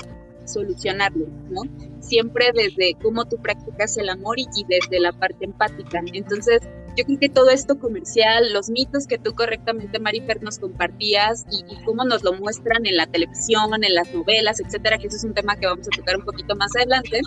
solucionarlo, 0.44 1.26
¿no? 1.48 1.62
Siempre 2.00 2.50
desde 2.52 2.96
cómo 3.00 3.24
tú 3.26 3.36
practicas 3.36 3.96
el 3.96 4.08
amor 4.08 4.36
y, 4.40 4.46
desde 4.68 4.98
la 4.98 5.12
parte 5.12 5.44
empática. 5.44 6.00
Entonces, 6.12 6.60
yo 6.98 7.04
creo 7.04 7.18
que 7.20 7.28
todo 7.28 7.50
esto 7.50 7.78
comercial, 7.78 8.52
los 8.52 8.70
mitos 8.70 9.06
que 9.06 9.18
tú 9.18 9.32
correctamente, 9.32 10.00
Marifer, 10.00 10.42
nos 10.42 10.58
compartías 10.58 11.46
y, 11.48 11.72
y, 11.72 11.84
cómo 11.84 12.04
nos 12.04 12.24
lo 12.24 12.32
muestran 12.32 12.84
en 12.86 12.96
la 12.96 13.06
televisión, 13.06 13.84
en 13.84 13.94
las 13.94 14.12
novelas, 14.12 14.58
etcétera, 14.58 14.98
que 14.98 15.06
eso 15.06 15.16
es 15.16 15.22
un 15.22 15.32
tema 15.32 15.54
que 15.54 15.66
vamos 15.66 15.86
a 15.86 15.96
tocar 15.96 16.16
un 16.16 16.24
poquito 16.24 16.56
más 16.56 16.74
adelante, 16.74 17.20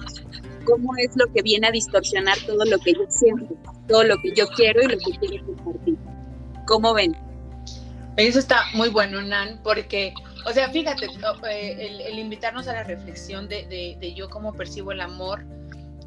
cómo 0.65 0.91
es 0.97 1.11
lo 1.15 1.31
que 1.31 1.41
viene 1.41 1.67
a 1.67 1.71
distorsionar 1.71 2.37
todo 2.45 2.65
lo 2.65 2.79
que 2.79 2.91
yo 2.93 3.05
siento, 3.07 3.55
todo 3.87 4.03
lo 4.03 4.17
que 4.21 4.33
yo 4.35 4.45
quiero 4.49 4.81
y 4.81 4.87
lo 4.87 4.97
que 4.97 5.17
quiero 5.19 5.45
compartir. 5.45 5.97
¿Cómo 6.67 6.93
ven? 6.93 7.15
Eso 8.17 8.39
está 8.39 8.65
muy 8.73 8.89
bueno, 8.89 9.21
Nan, 9.21 9.61
porque, 9.63 10.13
o 10.45 10.51
sea, 10.51 10.69
fíjate, 10.69 11.07
eh, 11.49 12.05
el, 12.09 12.19
invitarnos 12.19 12.67
a 12.67 12.73
la 12.73 12.83
reflexión 12.83 13.47
de, 13.47 14.13
yo 14.17 14.29
cómo 14.29 14.53
percibo 14.53 14.91
el 14.91 14.99
amor, 14.99 15.45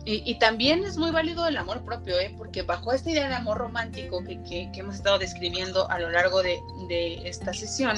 y, 0.06 0.34
también 0.38 0.84
es 0.84 0.98
muy 0.98 1.10
válido 1.10 1.46
el 1.46 1.56
amor 1.56 1.82
propio, 1.82 2.18
¿eh? 2.18 2.34
porque 2.36 2.62
bajo 2.62 2.92
esta 2.92 3.10
idea 3.10 3.28
de 3.28 3.34
amor 3.34 3.58
romántico 3.58 4.22
que, 4.22 4.70
hemos 4.74 4.96
estado 4.96 5.18
describiendo 5.18 5.90
a 5.90 5.98
lo 5.98 6.10
largo 6.10 6.42
de, 6.42 6.60
esta 7.24 7.54
sesión, 7.54 7.96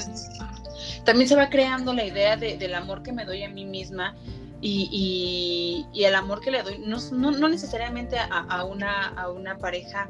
también 1.03 1.27
se 1.27 1.35
va 1.35 1.49
creando 1.49 1.93
la 1.93 2.05
idea 2.05 2.37
del 2.37 2.75
amor 2.75 3.03
que 3.03 3.11
me 3.11 3.25
doy 3.25 3.43
a 3.43 3.49
mí 3.49 3.65
misma 3.65 4.15
y, 4.61 5.85
el 5.93 6.15
amor 6.15 6.39
que 6.39 6.51
le 6.51 6.63
doy, 6.63 6.79
no, 6.79 6.97
no, 7.11 7.49
necesariamente 7.49 8.17
a, 8.19 8.63
una, 8.63 9.07
a 9.09 9.29
una 9.29 9.57
pareja. 9.57 10.09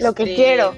lo 0.00 0.14
que 0.14 0.22
este, 0.22 0.34
quiero 0.36 0.74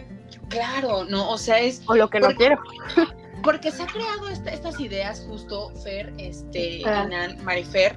Claro, 0.49 1.05
no, 1.05 1.31
o 1.31 1.39
sea, 1.39 1.61
es... 1.61 1.83
O 1.87 1.95
lo 1.95 2.09
que 2.09 2.21
no 2.21 2.29
quiero. 2.35 2.59
Porque 3.43 3.71
se 3.71 3.83
ha 3.83 3.87
creado 3.87 4.29
estas 4.29 4.81
ideas 4.81 5.25
justo, 5.29 5.71
Fer, 5.83 6.13
este, 6.19 6.83
ah. 6.85 7.09
Marifer, 7.43 7.97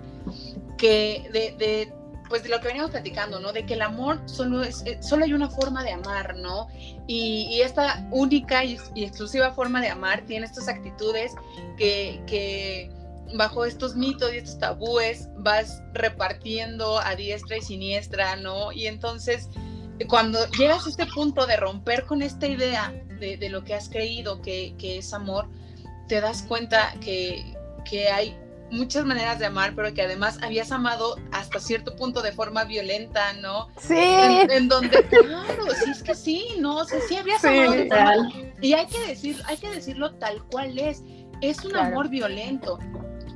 que 0.78 1.28
de, 1.34 1.92
pues 2.32 2.44
de 2.44 2.50
lo 2.50 2.62
que 2.62 2.68
veníamos 2.68 2.92
platicando, 2.92 3.42
¿no? 3.42 3.52
De 3.52 3.66
que 3.66 3.74
el 3.74 3.82
amor 3.82 4.22
solo 4.26 4.64
es, 4.64 4.84
eh, 4.86 4.98
solo 5.02 5.26
hay 5.26 5.34
una 5.34 5.50
forma 5.50 5.84
de 5.84 5.92
amar, 5.92 6.38
¿no? 6.38 6.70
Y, 7.06 7.60
esta 7.62 8.08
única 8.10 8.64
y, 8.64 8.80
exclusiva 8.96 9.52
forma 9.52 9.82
de 9.82 9.90
amar 9.90 10.22
tiene 10.26 10.46
estas 10.46 10.70
actitudes 10.70 11.34
que, 11.78 12.24
que 12.26 12.90
bajo 13.36 13.66
estos 13.66 13.96
mitos 13.96 14.34
y 14.34 14.38
estos 14.38 14.58
tabúes 14.60 15.28
vas 15.40 15.84
repartiendo 15.94 17.00
a 17.00 17.16
diestra 17.16 17.58
y 17.58 17.62
siniestra, 17.62 18.38
¿no? 18.38 18.72
Y 18.72 18.88
entonces 18.88 19.50
cuando 20.08 20.48
llegas 20.52 20.86
a 20.86 20.90
este 20.90 21.06
punto 21.06 21.46
de 21.46 21.58
romper 21.58 22.06
con 22.06 22.22
esta 22.22 22.48
idea 22.48 22.94
de, 23.20 23.50
lo 23.50 23.64
que 23.64 23.76
has 23.76 23.90
creído 23.90 24.42
que, 24.42 24.74
es 24.82 25.14
amor, 25.14 25.50
te 26.08 26.22
das 26.22 26.44
cuenta 26.44 26.96
que, 27.02 27.56
hay 28.12 28.36
muchas 28.72 29.06
maneras 29.06 29.40
de 29.40 29.46
amar, 29.46 29.74
pero 29.76 29.94
que 29.94 30.02
además 30.02 30.40
habías 30.42 30.72
amado 30.72 31.18
hasta 31.32 31.60
cierto 31.60 31.96
punto 31.96 32.22
de 32.22 32.32
forma 32.32 32.64
violenta, 32.64 33.34
¿no? 33.34 33.70
Sí. 33.80 33.96
En, 33.98 34.68
donde, 34.68 35.04
claro, 35.08 35.66
sí 35.84 35.92
es 35.92 36.02
que 36.02 36.16
sí, 36.16 36.46
¿no? 36.60 36.78
O 36.78 36.86
sea, 36.86 37.00
sí 37.08 37.16
habías 37.16 37.44
amado. 37.44 38.30
y 38.62 38.74
hay 38.74 38.88
que 38.88 39.00
decir, 39.08 39.42
hay 39.46 39.58
que 39.58 39.70
decirlo 39.70 40.14
tal 40.16 40.44
cual 40.46 40.78
es. 40.80 41.04
Es 41.42 41.66
un 41.66 41.76
amor 41.76 42.08
violento 42.08 42.78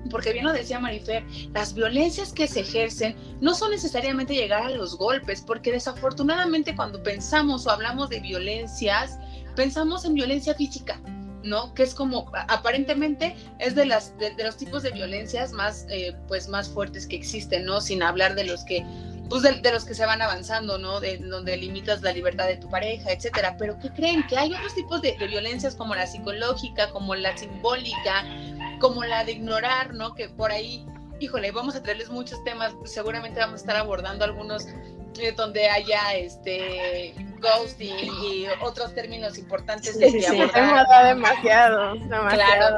porque 0.10 0.34
bien 0.34 0.46
lo 0.46 0.54
decía 0.54 0.80
Marifer, 0.80 1.26
las 1.54 1.74
violencias 1.74 2.32
que 2.32 2.48
se 2.48 2.62
ejercen 2.62 3.16
no 3.42 3.56
son 3.56 3.72
necesariamente 3.72 4.36
llegar 4.36 4.64
a 4.64 4.70
los 4.70 4.98
golpes, 4.98 5.42
porque 5.42 5.72
desafortunadamente 5.72 6.76
cuando 6.76 7.02
pensamos 7.02 7.66
o 7.66 7.72
hablamos 7.72 8.10
de 8.10 8.20
violencias, 8.20 9.18
pensamos 9.56 10.06
en 10.06 10.14
violencia 10.14 10.54
física, 10.54 11.00
¿no? 11.46 11.74
Que 11.74 11.84
es 11.84 11.94
como, 11.94 12.32
aparentemente, 12.48 13.36
es 13.60 13.76
de, 13.76 13.86
las, 13.86 14.18
de, 14.18 14.34
los 14.44 14.58
tipos 14.58 14.84
de 14.84 14.92
violencias 14.92 15.52
más, 15.52 15.86
eh, 15.90 16.16
pues, 16.28 16.48
más 16.48 16.70
fuertes 16.70 17.08
que 17.08 17.16
existen, 17.16 17.66
¿no? 17.66 17.82
Sin 17.82 18.04
hablar 18.04 18.36
de 18.36 18.44
los 18.44 18.64
que 18.66 18.86
pues 19.30 19.42
de, 19.42 19.72
los 19.72 19.86
que 19.86 19.96
se 19.96 20.06
van 20.06 20.22
avanzando, 20.22 20.78
¿no? 20.78 21.00
De 21.00 21.18
donde 21.18 21.58
limitas 21.58 22.02
la 22.04 22.12
libertad 22.12 22.48
de 22.48 22.58
tu 22.58 22.70
pareja, 22.70 23.12
etcétera. 23.12 23.56
Pero 23.58 23.78
¿qué 23.80 23.90
creen? 23.90 24.26
Que 24.28 24.38
hay 24.38 24.54
otros 24.54 24.76
tipos 24.76 25.02
de, 25.02 25.18
de, 25.18 25.28
violencias 25.28 25.76
como 25.76 25.96
la 25.96 26.06
psicológica, 26.06 26.92
como 26.92 27.16
la 27.16 27.36
simbólica, 27.36 28.24
como 28.80 29.04
la 29.04 29.24
de 29.24 29.34
ignorar, 29.34 29.94
¿no? 29.94 30.14
Que 30.14 30.30
por 30.30 30.52
ahí, 30.52 30.86
híjole, 31.20 31.52
vamos 31.52 31.76
a 31.76 31.84
traerles 31.84 32.10
muchos 32.10 32.44
temas, 32.44 32.74
seguramente 32.86 33.40
vamos 33.40 33.56
a 33.56 33.64
estar 33.64 33.76
abordando 33.76 34.26
algunos 34.26 34.68
eh, 35.20 35.32
donde 35.32 35.70
haya 35.70 36.14
este 36.14 37.16
ghosting 37.40 37.96
y 38.24 38.48
otros 38.62 38.94
términos 38.94 39.38
importantes 39.38 39.98
de, 39.98 40.10
sí, 40.10 40.26
abordar. 40.26 41.16
demasiado, 41.16 41.94
demasiado. 41.94 42.78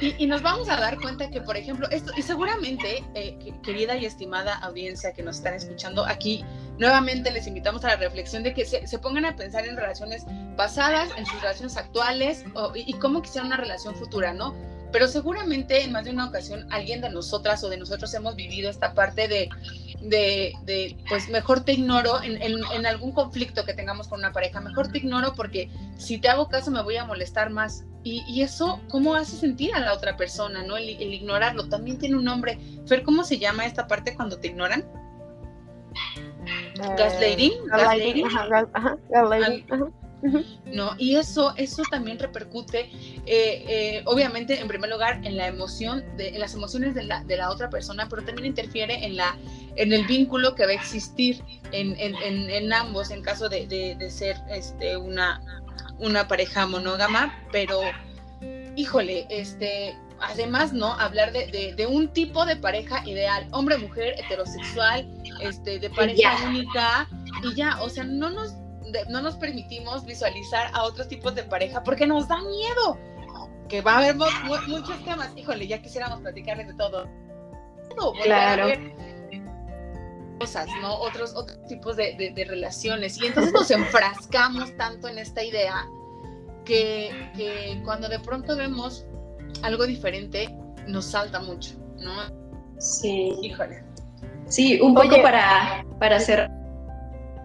Y, 0.00 0.26
nos 0.26 0.42
vamos 0.42 0.68
a 0.68 0.76
dar 0.76 0.98
cuenta 1.00 1.30
que, 1.30 1.40
por 1.40 1.56
ejemplo, 1.56 1.88
esto, 1.90 2.12
y 2.16 2.22
seguramente, 2.22 3.04
eh, 3.14 3.54
querida 3.62 3.96
y 3.96 4.04
estimada 4.04 4.56
audiencia 4.58 5.12
que 5.12 5.22
nos 5.22 5.36
están 5.36 5.54
escuchando 5.54 6.04
aquí, 6.04 6.44
nuevamente 6.78 7.30
les 7.30 7.46
invitamos 7.46 7.84
a 7.84 7.88
la 7.88 7.96
reflexión 7.96 8.42
de 8.42 8.52
que 8.52 8.64
se, 8.64 8.86
se 8.86 8.98
pongan 8.98 9.24
a 9.24 9.36
pensar 9.36 9.66
en 9.66 9.76
relaciones 9.76 10.24
pasadas, 10.56 11.10
en 11.16 11.24
sus 11.24 11.40
relaciones 11.40 11.76
actuales 11.76 12.44
y, 12.74 12.90
y 12.90 12.92
cómo 12.94 13.22
quisiera 13.22 13.46
una 13.46 13.56
relación 13.56 13.94
futura, 13.94 14.34
¿no? 14.34 14.54
Pero 14.92 15.08
seguramente 15.08 15.82
en 15.82 15.92
más 15.92 16.04
de 16.04 16.10
una 16.10 16.26
ocasión 16.28 16.66
alguien 16.70 17.00
de 17.00 17.10
nosotras 17.10 17.62
o 17.64 17.68
de 17.68 17.76
nosotros 17.76 18.12
hemos 18.14 18.36
vivido 18.36 18.70
esta 18.70 18.94
parte 18.94 19.28
de, 19.28 19.48
de, 20.00 20.52
de 20.64 20.96
pues 21.08 21.28
mejor 21.28 21.60
te 21.64 21.72
ignoro 21.72 22.22
en, 22.22 22.40
en, 22.42 22.86
algún 22.86 23.12
conflicto 23.12 23.64
que 23.64 23.74
tengamos 23.74 24.08
con 24.08 24.18
una 24.20 24.32
pareja, 24.32 24.60
mejor 24.60 24.88
te 24.88 24.98
ignoro 24.98 25.32
porque 25.34 25.70
si 25.98 26.18
te 26.18 26.28
hago 26.28 26.48
caso 26.48 26.70
me 26.70 26.82
voy 26.82 26.96
a 26.96 27.04
molestar 27.04 27.50
más, 27.50 27.84
Y, 28.02 28.40
eso, 28.42 28.80
¿cómo 28.88 29.14
hace 29.14 29.36
sentir 29.36 29.74
a 29.74 29.78
la 29.80 29.92
otra 29.92 30.16
persona, 30.16 30.62
no? 30.64 30.76
El, 30.78 30.88
ignorarlo. 30.88 31.68
También 31.68 31.98
tiene 31.98 32.16
un 32.16 32.24
nombre. 32.24 32.58
Fer, 32.86 33.02
¿cómo 33.02 33.24
se 33.24 33.38
llama 33.38 33.66
esta 33.66 33.86
parte 33.86 34.14
cuando 34.16 34.38
te 34.38 34.48
ignoran? 34.48 34.84
Eh, 36.80 36.94
Gaslighting. 36.96 37.52
gaslighting, 37.66 38.24
ajá, 38.26 38.46
gas- 38.48 38.68
ajá, 38.72 38.96
gaslighting, 39.10 39.66
ajá. 39.70 39.84
¿No? 40.66 40.94
Y 40.98 41.16
eso, 41.16 41.54
eso 41.56 41.82
también 41.90 42.18
repercute, 42.18 42.90
eh, 43.26 43.64
eh, 43.68 44.02
obviamente, 44.06 44.60
en 44.60 44.68
primer 44.68 44.90
lugar, 44.90 45.20
en 45.24 45.36
la 45.36 45.46
emoción, 45.46 46.04
de, 46.16 46.28
en 46.28 46.40
las 46.40 46.54
emociones 46.54 46.94
de 46.94 47.04
la, 47.04 47.24
de 47.24 47.36
la 47.36 47.50
otra 47.50 47.70
persona, 47.70 48.06
pero 48.08 48.22
también 48.24 48.46
interfiere 48.46 49.04
en, 49.04 49.16
la, 49.16 49.36
en 49.76 49.92
el 49.92 50.04
vínculo 50.06 50.54
que 50.54 50.64
va 50.64 50.72
a 50.72 50.74
existir 50.74 51.42
en, 51.72 51.98
en, 51.98 52.14
en, 52.16 52.50
en 52.50 52.72
ambos, 52.72 53.10
en 53.10 53.22
caso 53.22 53.48
de, 53.48 53.66
de, 53.66 54.10
ser 54.10 54.36
este, 54.50 54.96
una, 54.96 55.40
una 55.98 56.28
pareja 56.28 56.66
monógama, 56.66 57.38
pero, 57.52 57.80
híjole, 58.76 59.26
este... 59.30 59.96
Además, 60.22 60.74
¿no? 60.74 60.92
Hablar 61.00 61.32
de, 61.32 61.46
de, 61.46 61.74
de 61.74 61.86
un 61.86 62.08
tipo 62.08 62.44
de 62.44 62.54
pareja 62.54 63.02
ideal, 63.08 63.48
hombre-mujer, 63.52 64.16
heterosexual, 64.18 65.10
este, 65.40 65.78
de 65.78 65.88
pareja 65.88 66.36
única, 66.46 67.08
y 67.42 67.54
ya, 67.54 67.80
o 67.80 67.88
sea, 67.88 68.04
no 68.04 68.28
nos 68.28 68.52
de- 68.92 69.04
no 69.06 69.20
nos 69.22 69.36
permitimos 69.36 70.04
visualizar 70.04 70.70
a 70.74 70.82
otros 70.84 71.08
tipos 71.08 71.34
de 71.34 71.42
pareja 71.44 71.82
porque 71.82 72.06
nos 72.06 72.28
da 72.28 72.40
miedo. 72.42 72.98
Que 73.68 73.82
va 73.82 73.94
a 73.94 73.98
haber 73.98 74.16
mu- 74.16 74.24
mu- 74.44 74.66
muchos 74.78 75.04
temas. 75.04 75.30
Híjole, 75.36 75.66
ya 75.68 75.80
quisiéramos 75.80 76.20
platicarles 76.20 76.66
de 76.68 76.74
todo. 76.74 77.02
A 77.04 78.22
Claro. 78.24 78.68
Cosas, 80.40 80.68
¿no? 80.80 80.94
Otros, 80.94 81.34
otros 81.36 81.58
tipos 81.68 81.96
de, 81.96 82.14
de- 82.16 82.30
de 82.30 82.44
relaciones. 82.46 83.20
Y 83.20 83.26
entonces 83.26 83.52
nos 83.52 83.70
enfrascamos 83.70 84.74
tanto 84.76 85.06
en 85.08 85.18
esta 85.18 85.42
idea 85.44 85.86
que, 86.64 87.10
que 87.36 87.80
cuando 87.84 88.08
de 88.08 88.18
pronto 88.20 88.56
vemos 88.56 89.04
algo 89.62 89.86
diferente, 89.86 90.48
nos 90.86 91.04
salta 91.06 91.40
mucho, 91.40 91.74
¿no? 91.98 92.12
Sí. 92.78 93.36
Híjole. 93.42 93.84
Sí, 94.46 94.80
un 94.80 94.94
poco 94.94 95.08
Oye. 95.08 95.22
para, 95.22 95.84
para 95.98 96.16
hacer 96.16 96.48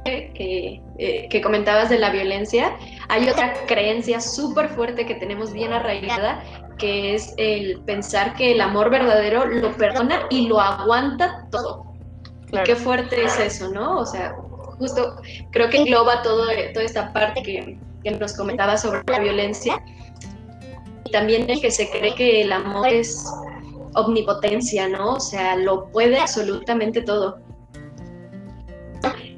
que, 0.05 0.81
eh, 0.97 1.27
que 1.29 1.41
comentabas 1.41 1.89
de 1.89 1.99
la 1.99 2.09
violencia, 2.09 2.77
hay 3.09 3.27
otra 3.27 3.53
creencia 3.67 4.21
súper 4.21 4.69
fuerte 4.69 5.05
que 5.05 5.15
tenemos 5.15 5.51
bien 5.51 5.73
arraigada, 5.73 6.43
que 6.77 7.15
es 7.15 7.33
el 7.37 7.81
pensar 7.81 8.33
que 8.35 8.53
el 8.53 8.61
amor 8.61 8.89
verdadero 8.89 9.45
lo 9.45 9.71
perdona 9.73 10.21
y 10.29 10.47
lo 10.47 10.59
aguanta 10.59 11.47
todo. 11.51 11.83
Claro. 12.47 12.65
qué 12.65 12.75
fuerte 12.75 13.23
es 13.23 13.39
eso, 13.39 13.71
¿no? 13.71 13.97
O 13.97 14.05
sea, 14.05 14.35
justo 14.77 15.15
creo 15.51 15.69
que 15.69 15.77
engloba 15.77 16.21
todo, 16.21 16.45
toda 16.73 16.85
esta 16.85 17.11
parte 17.11 17.41
que, 17.41 17.77
que 18.03 18.11
nos 18.11 18.33
comentaba 18.33 18.77
sobre 18.77 19.01
la 19.07 19.19
violencia. 19.19 19.83
Y 21.05 21.11
también 21.11 21.49
el 21.49 21.59
que 21.59 21.71
se 21.71 21.89
cree 21.89 22.13
que 22.15 22.41
el 22.43 22.51
amor 22.51 22.87
es 22.87 23.25
omnipotencia, 23.95 24.87
¿no? 24.87 25.13
O 25.13 25.19
sea, 25.19 25.55
lo 25.55 25.87
puede 25.91 26.19
absolutamente 26.19 27.01
todo. 27.01 27.39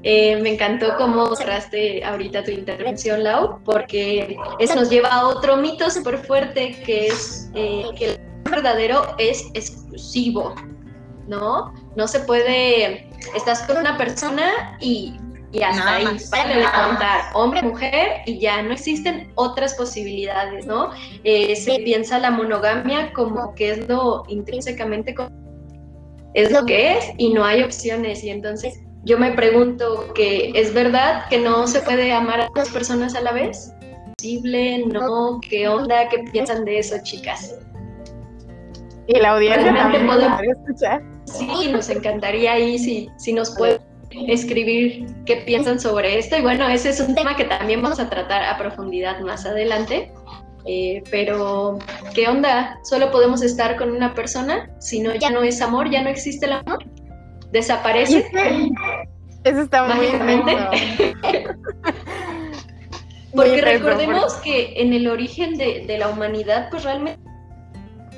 Eh, 0.03 0.38
me 0.41 0.53
encantó 0.53 0.95
cómo 0.97 1.36
cerraste 1.36 2.03
ahorita 2.03 2.43
tu 2.43 2.51
intervención, 2.51 3.23
Lau, 3.23 3.60
porque 3.63 4.38
eso 4.60 4.75
nos 4.75 4.89
lleva 4.89 5.10
a 5.10 5.27
otro 5.27 5.57
mito 5.57 5.89
súper 5.89 6.19
fuerte 6.19 6.71
que 6.86 7.07
es 7.07 7.49
eh, 7.55 7.86
que 7.97 8.05
el 8.12 8.19
verdadero 8.43 9.15
es 9.17 9.47
exclusivo, 9.53 10.53
¿no? 11.27 11.73
No 11.95 12.07
se 12.07 12.19
puede, 12.21 13.10
estás 13.36 13.63
con 13.63 13.77
una 13.77 13.97
persona 13.97 14.77
y, 14.79 15.15
y 15.51 15.63
hasta 15.63 15.83
Nada 15.83 15.97
ahí, 15.97 16.17
para 16.29 16.55
de 16.55 16.63
contar, 16.63 17.21
hombre, 17.33 17.63
mujer, 17.63 18.21
y 18.27 18.39
ya 18.39 18.62
no 18.62 18.73
existen 18.73 19.31
otras 19.36 19.73
posibilidades, 19.73 20.67
¿no? 20.67 20.91
Eh, 21.23 21.55
se 21.55 21.79
piensa 21.79 22.19
la 22.19 22.29
monogamia 22.29 23.12
como 23.13 23.55
que 23.55 23.71
es 23.71 23.88
lo 23.88 24.23
intrínsecamente 24.27 25.15
es 26.33 26.51
lo 26.51 26.65
que 26.65 26.97
es 26.97 27.05
y 27.17 27.33
no 27.33 27.43
hay 27.43 27.63
opciones 27.63 28.23
y 28.23 28.29
entonces 28.29 28.79
yo 29.08 29.17
me 29.17 29.32
pregunto 29.32 30.12
que 30.13 30.52
es 30.54 30.74
verdad 30.74 31.28
que 31.30 31.39
no 31.39 31.65
se 31.67 31.80
puede 31.82 32.12
amar 32.12 32.41
a 32.41 32.50
dos 32.54 32.70
personas 32.70 33.15
a 33.15 33.22
la 33.22 33.32
vez 33.32 33.74
posible 34.17 34.84
no 34.88 35.39
qué 35.50 35.67
onda 35.67 36.10
qué 36.10 36.20
piensan 36.32 36.65
de 36.65 36.80
eso 36.80 36.96
chicas 37.04 37.56
Y 39.08 39.17
la 39.20 39.30
audiencia 39.32 39.74
también 39.74 40.06
podemos- 40.06 40.41
escuchar. 40.41 41.02
sí 41.26 41.70
nos 41.72 41.89
encantaría 41.89 42.52
ahí 42.54 42.78
si 42.78 43.10
si 43.17 43.32
nos 43.34 43.52
pueden 43.52 43.80
escribir 44.28 45.06
qué 45.26 45.38
piensan 45.46 45.80
sobre 45.80 46.17
esto. 46.17 46.38
Y 46.38 46.41
bueno 46.41 46.67
ese 46.67 46.89
es 46.89 47.00
un 47.00 47.13
tema 47.15 47.36
que 47.36 47.43
también 47.46 47.82
vamos 47.82 48.00
a 48.00 48.10
tratar 48.10 48.43
a 48.43 48.58
profundidad 48.58 49.20
más 49.22 49.46
adelante. 49.46 50.12
Eh, 50.65 51.02
pero 51.12 51.80
qué 52.13 52.28
onda 52.28 52.78
solo 52.84 53.10
podemos 53.12 53.41
estar 53.41 53.78
con 53.78 53.91
una 53.91 54.13
persona. 54.13 54.70
Si 54.80 55.00
no 55.00 55.15
ya 55.15 55.30
no 55.30 55.41
es 55.43 55.62
amor 55.62 55.89
ya 55.89 56.02
no 56.02 56.10
existe 56.10 56.46
el 56.48 56.54
amor. 56.54 56.80
Y 56.84 57.52
desaparece. 57.52 58.17
es 58.20 58.26
que 58.30 58.70
eso 59.47 59.62
está 59.62 59.83
muy. 59.86 60.07
Porque 63.33 63.62
recordemos 63.62 64.33
que 64.36 64.73
en 64.81 64.93
el 64.93 65.07
origen 65.07 65.57
de, 65.57 65.86
de 65.86 65.97
la 65.97 66.07
humanidad, 66.10 66.69
pues 66.71 66.83
realmente 66.83 67.21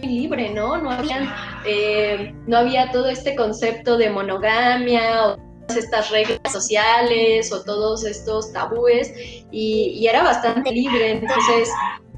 muy 0.01 0.07
libre, 0.07 0.49
¿no? 0.49 0.77
No 0.77 0.91
había, 0.91 1.35
eh, 1.65 2.33
no 2.47 2.57
había 2.57 2.91
todo 2.91 3.09
este 3.09 3.35
concepto 3.35 3.97
de 3.97 4.09
monogamia 4.09 5.27
o 5.27 5.35
todas 5.67 5.83
estas 5.83 6.09
reglas 6.09 6.39
sociales 6.51 7.51
o 7.51 7.63
todos 7.63 8.05
estos 8.05 8.53
tabúes 8.53 9.11
y, 9.51 9.97
y 9.99 10.07
era 10.07 10.23
bastante 10.23 10.71
libre. 10.71 11.11
Entonces, 11.11 11.69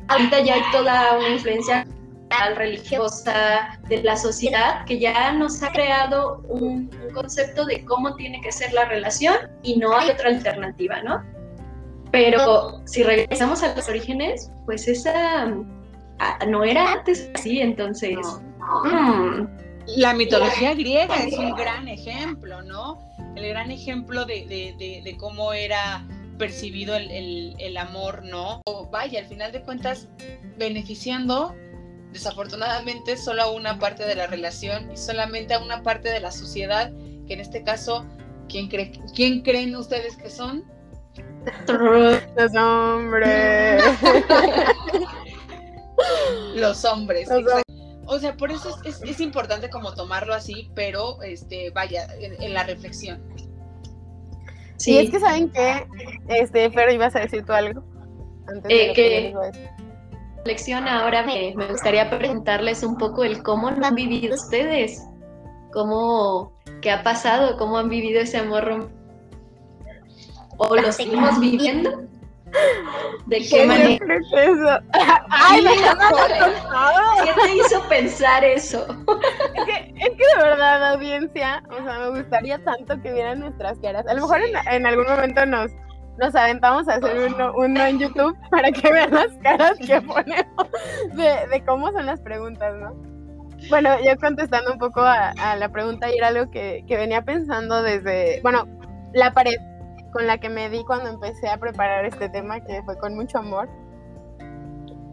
ahorita 0.07 0.41
ya 0.41 0.55
hay 0.55 0.63
toda 0.71 1.17
una 1.17 1.29
influencia 1.29 1.87
cultural, 2.31 2.55
religiosa 2.55 3.79
de 3.87 4.03
la 4.03 4.15
sociedad 4.15 4.85
que 4.85 4.99
ya 4.99 5.31
nos 5.33 5.61
ha 5.63 5.69
creado 5.71 6.43
un, 6.47 6.89
un 7.05 7.13
concepto 7.13 7.65
de 7.65 7.83
cómo 7.85 8.15
tiene 8.15 8.41
que 8.41 8.51
ser 8.51 8.73
la 8.73 8.85
relación 8.85 9.35
y 9.63 9.77
no 9.77 9.95
hay 9.97 10.09
otra 10.09 10.29
alternativa, 10.29 11.01
¿no? 11.03 11.23
Pero 12.11 12.81
si 12.85 13.03
regresamos 13.03 13.63
a 13.63 13.73
los 13.75 13.87
orígenes, 13.87 14.51
pues 14.65 14.87
esa 14.87 15.47
ah, 16.19 16.39
no 16.47 16.63
era 16.63 16.93
antes 16.93 17.29
así, 17.35 17.61
entonces. 17.61 18.17
mm, 18.83 19.45
La 19.97 20.13
mitología 20.13 20.73
griega 20.73 21.15
es 21.15 21.37
un 21.37 21.51
gran 21.55 21.87
ejemplo, 21.87 22.61
¿no? 22.63 22.99
El 23.35 23.47
gran 23.47 23.71
ejemplo 23.71 24.25
de, 24.25 24.45
de- 24.45 24.75
de- 24.77 25.01
de 25.03 25.17
cómo 25.17 25.53
era 25.53 26.05
percibido 26.37 26.95
el, 26.95 27.09
el- 27.11 27.55
el 27.59 27.77
amor, 27.77 28.23
¿no? 28.25 28.61
O 28.65 28.89
vaya, 28.89 29.19
al 29.19 29.27
final 29.27 29.51
de 29.53 29.61
cuentas, 29.61 30.09
beneficiando 30.57 31.55
desafortunadamente 32.11 33.17
solo 33.17 33.43
a 33.43 33.51
una 33.51 33.79
parte 33.79 34.03
de 34.05 34.15
la 34.15 34.27
relación 34.27 34.91
y 34.91 34.97
solamente 34.97 35.53
a 35.53 35.59
una 35.59 35.83
parte 35.83 36.09
de 36.09 36.19
la 36.19 36.31
sociedad, 36.31 36.91
que 37.27 37.33
en 37.33 37.39
este 37.39 37.63
caso, 37.63 38.05
¿quién, 38.49 38.67
cree, 38.67 38.91
¿quién 39.15 39.41
creen 39.41 39.75
ustedes 39.75 40.17
que 40.17 40.29
son? 40.29 40.63
Los 41.67 42.55
hombres. 42.55 43.83
Los 46.55 46.85
hombres. 46.85 47.29
Los. 47.29 47.61
O 48.05 48.19
sea, 48.19 48.35
por 48.35 48.51
eso 48.51 48.77
es, 48.83 49.01
es- 49.01 49.09
es 49.09 49.19
importante 49.21 49.69
como 49.69 49.93
tomarlo 49.93 50.33
así, 50.33 50.69
pero 50.75 51.21
este, 51.21 51.69
vaya, 51.71 52.07
en- 52.19 52.41
en 52.41 52.53
la 52.53 52.63
reflexión. 52.63 53.21
sí, 54.77 54.93
Y 54.93 54.97
es 54.97 55.11
que 55.11 55.19
saben 55.19 55.49
que, 55.51 55.85
este, 56.27 56.69
Fer, 56.71 56.91
ibas 56.91 57.15
a 57.15 57.19
decir 57.19 57.45
tú 57.45 57.53
algo. 57.53 57.83
Antes 58.47 58.63
de 58.63 58.89
Eh, 58.89 58.93
que- 58.93 59.33
que. 59.53 59.69
Lección 60.45 60.87
ahora 60.87 61.23
me, 61.23 61.53
me 61.55 61.67
gustaría 61.67 62.09
preguntarles 62.09 62.83
un 62.83 62.97
poco 62.97 63.23
el 63.23 63.43
cómo 63.43 63.69
lo 63.71 63.85
han 63.85 63.95
vivido 63.95 64.35
ustedes, 64.35 65.05
cómo, 65.71 66.53
qué 66.81 66.91
ha 66.91 67.03
pasado, 67.03 67.57
cómo 67.57 67.77
han 67.77 67.89
vivido 67.89 68.21
ese 68.21 68.37
amor 68.37 68.89
o 70.57 70.75
lo 70.75 70.91
seguimos 70.91 71.39
viviendo, 71.39 72.03
de 73.25 73.37
qué 73.37 73.61
yo 73.61 73.67
manera. 73.67 74.05
que 74.05 74.43
eso. 74.43 74.79
¡Ay, 75.29 75.61
me! 75.61 75.71
¿Qué 77.23 77.41
te 77.41 77.55
hizo 77.55 77.87
pensar 77.87 78.43
eso? 78.43 78.85
Es 79.55 79.65
que, 79.65 79.93
es 79.95 80.09
que 80.09 80.37
de 80.37 80.43
verdad, 80.43 80.93
audiencia, 80.93 81.63
o 81.69 81.83
sea, 81.83 81.99
me 81.99 82.19
gustaría 82.19 82.63
tanto 82.63 83.01
que 83.01 83.13
vieran 83.13 83.39
nuestras 83.39 83.79
caras. 83.79 84.05
A 84.07 84.13
lo 84.13 84.21
mejor 84.21 84.41
en, 84.41 84.55
en 84.71 84.85
algún 84.85 85.07
momento 85.07 85.45
nos, 85.45 85.71
nos 86.17 86.35
aventamos 86.35 86.87
a 86.87 86.95
hacer 86.95 87.31
uno, 87.31 87.53
uno 87.55 87.85
en 87.85 87.99
YouTube 87.99 88.37
para 88.49 88.71
que 88.71 88.91
vean 88.91 89.11
las 89.11 89.33
caras 89.41 89.77
que 89.77 90.01
ponemos 90.01 90.67
de, 91.13 91.63
cómo 91.65 91.91
son 91.91 92.05
las 92.05 92.19
preguntas, 92.21 92.75
¿no? 92.75 92.93
Bueno, 93.69 93.89
yo 94.03 94.17
contestando 94.19 94.73
un 94.73 94.79
poco 94.79 95.01
a, 95.01 95.55
la 95.55 95.69
pregunta 95.69 96.11
y 96.11 96.17
era 96.17 96.29
algo 96.29 96.49
que, 96.49 96.83
venía 96.87 97.21
pensando 97.23 97.83
desde, 97.83 98.41
bueno, 98.41 98.67
la 99.13 99.33
pared 99.33 99.55
con 100.11 100.27
la 100.27 100.39
que 100.39 100.49
me 100.49 100.69
di 100.69 100.83
cuando 100.83 101.09
empecé 101.09 101.47
a 101.47 101.57
preparar 101.57 102.05
este 102.05 102.27
tema, 102.29 102.59
que 102.59 102.81
fue 102.83 102.97
con 102.97 103.15
mucho 103.15 103.37
amor, 103.37 103.69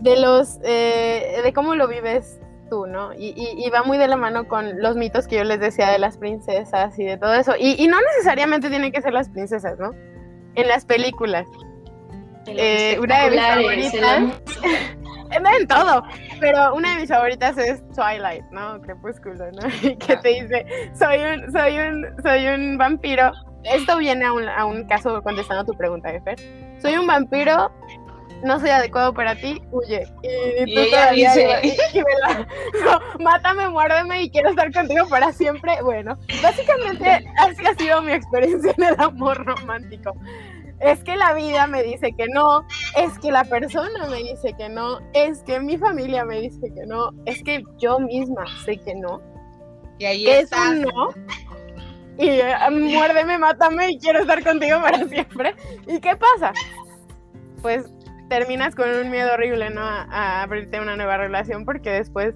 de 0.01 0.19
los, 0.21 0.59
eh, 0.63 1.41
de 1.43 1.53
cómo 1.53 1.75
lo 1.75 1.89
vives 1.89 2.41
tú, 2.69 2.87
¿no? 2.87 3.13
Y 3.15 3.69
va 3.71 3.83
muy 3.83 3.99
de 3.99 4.09
la 4.09 4.17
mano 4.17 4.49
con 4.49 4.81
los 4.81 4.97
mitos 4.97 5.27
que 5.27 5.37
yo 5.37 5.45
les 5.45 5.61
decía 5.61 5.91
de 5.91 5.99
las 5.99 6.19
princesas 6.19 6.99
y 6.99 7.05
de 7.05 7.17
todo 7.17 7.35
eso. 7.35 7.53
Y, 7.59 7.83
y 7.83 7.87
no 7.87 7.99
necesariamente 8.01 8.69
tienen 8.69 8.93
que 8.93 9.01
ser 9.01 9.13
las 9.13 9.29
princesas, 9.29 9.79
¿no? 9.79 9.93
En 10.55 10.69
las 10.69 10.85
películas. 10.85 11.47
En 12.47 12.57
Eh, 12.59 12.99
una 13.01 13.25
de 13.25 13.31
mis 13.31 13.41
espectaculares, 13.41 13.95
en 13.95 14.01
la 14.01 14.09
favoritas. 14.09 14.99
en 15.61 15.69
todo. 15.69 16.03
Pero 16.41 16.75
una 16.75 16.95
de 16.95 17.01
mis 17.01 17.09
favoritas 17.09 17.59
es 17.59 17.83
Twilight, 17.91 18.45
¿no? 18.51 18.81
Crepúsculo, 18.81 19.51
¿no? 19.53 19.69
Y 19.83 19.97
que 19.97 20.17
te 20.17 20.29
dice, 20.29 20.67
soy 20.95 21.19
un, 21.19 21.53
soy 21.53 21.79
un, 21.79 22.07
soy 22.23 22.47
un 22.49 22.79
vampiro. 22.79 23.33
Esto 23.65 23.99
viene 23.99 24.25
a 24.25 24.33
un, 24.33 24.49
a 24.49 24.65
un 24.65 24.85
caso 24.85 25.21
contestando 25.23 25.65
tu 25.65 25.77
pregunta, 25.77 26.13
Efer. 26.13 26.39
Soy 26.81 26.97
un 26.97 27.07
vampiro 27.07 27.71
no 28.43 28.61
soy 28.61 28.71
adecuado 28.71 29.13
para 29.13 29.35
ti, 29.35 29.61
huye. 29.73 30.07
Y, 30.23 30.75
tú 30.75 30.91
todavía 30.91 31.33
no, 32.85 33.25
mátame, 33.25 33.69
muérdeme 33.69 34.23
y 34.23 34.31
quiero 34.31 34.51
estar 34.51 34.73
contigo 34.73 35.09
para 35.09 35.33
siempre. 35.33 35.83
Bueno, 35.83 36.19
básicamente 36.43 37.27
así 37.39 37.67
ha 37.67 37.75
sido 37.75 38.03
mi 38.03 38.13
experiencia 38.13 38.75
en 38.77 38.85
el 38.85 39.01
amor 39.01 39.45
romántico. 39.45 40.15
Es 40.81 41.03
que 41.03 41.17
la 41.17 41.35
vida 41.35 41.67
me 41.67 41.83
dice 41.83 42.13
que 42.17 42.27
no, 42.33 42.65
es 42.97 43.19
que 43.19 43.33
la 43.33 43.43
persona 43.45 44.07
me 44.09 44.19
dice 44.19 44.55
que 44.57 44.69
no, 44.69 45.01
es 45.13 45.43
que 45.43 45.59
mi 45.59 45.77
familia 45.77 46.25
me 46.25 46.41
dice 46.41 46.73
que 46.73 46.87
no, 46.87 47.11
es 47.27 47.43
que 47.43 47.65
yo 47.79 47.99
misma 47.99 48.45
sé 48.65 48.77
que 48.79 48.95
no. 48.95 49.21
Y 49.99 50.05
ahí 50.05 50.27
es 50.29 50.51
un 50.53 50.83
no. 50.83 51.09
Y 52.19 52.29
eh, 52.29 52.55
muérdeme, 52.71 53.39
mátame 53.39 53.91
y 53.91 53.99
quiero 53.99 54.21
estar 54.21 54.43
contigo 54.45 54.81
para 54.81 55.07
siempre. 55.09 55.57
¿Y 55.87 55.99
qué 56.01 56.17
pasa? 56.17 56.53
Pues 57.63 57.85
terminas 58.29 58.75
con 58.75 58.89
un 58.89 59.11
miedo 59.11 59.33
horrible, 59.33 59.71
¿no? 59.71 59.83
A, 59.83 60.43
abrirte 60.43 60.81
una 60.81 60.97
nueva 60.97 61.17
relación 61.17 61.65
porque 61.65 61.91
después 61.91 62.35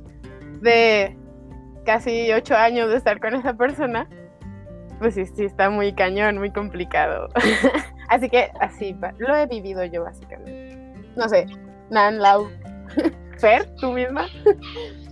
de 0.61 1.16
casi 1.84 2.32
ocho 2.32 2.57
años 2.57 2.90
de 2.90 2.97
estar 2.97 3.20
con 3.20 3.34
esa 3.34 3.55
persona, 3.55 4.09
pues 4.99 5.14
sí, 5.14 5.26
sí 5.26 5.45
está 5.45 5.70
muy 5.70 5.93
cañón, 5.95 6.38
muy 6.38 6.51
complicado. 6.51 7.28
así 8.09 8.28
que 8.28 8.51
así, 8.61 8.97
lo 9.18 9.36
he 9.36 9.47
vivido 9.47 9.84
yo 9.84 10.05
básicamente. 10.05 10.78
No 11.16 11.28
sé, 11.28 11.47
Nan, 11.90 12.18
Lau, 12.18 12.51
Fer, 13.38 13.74
tú 13.76 13.93
misma. 13.93 14.28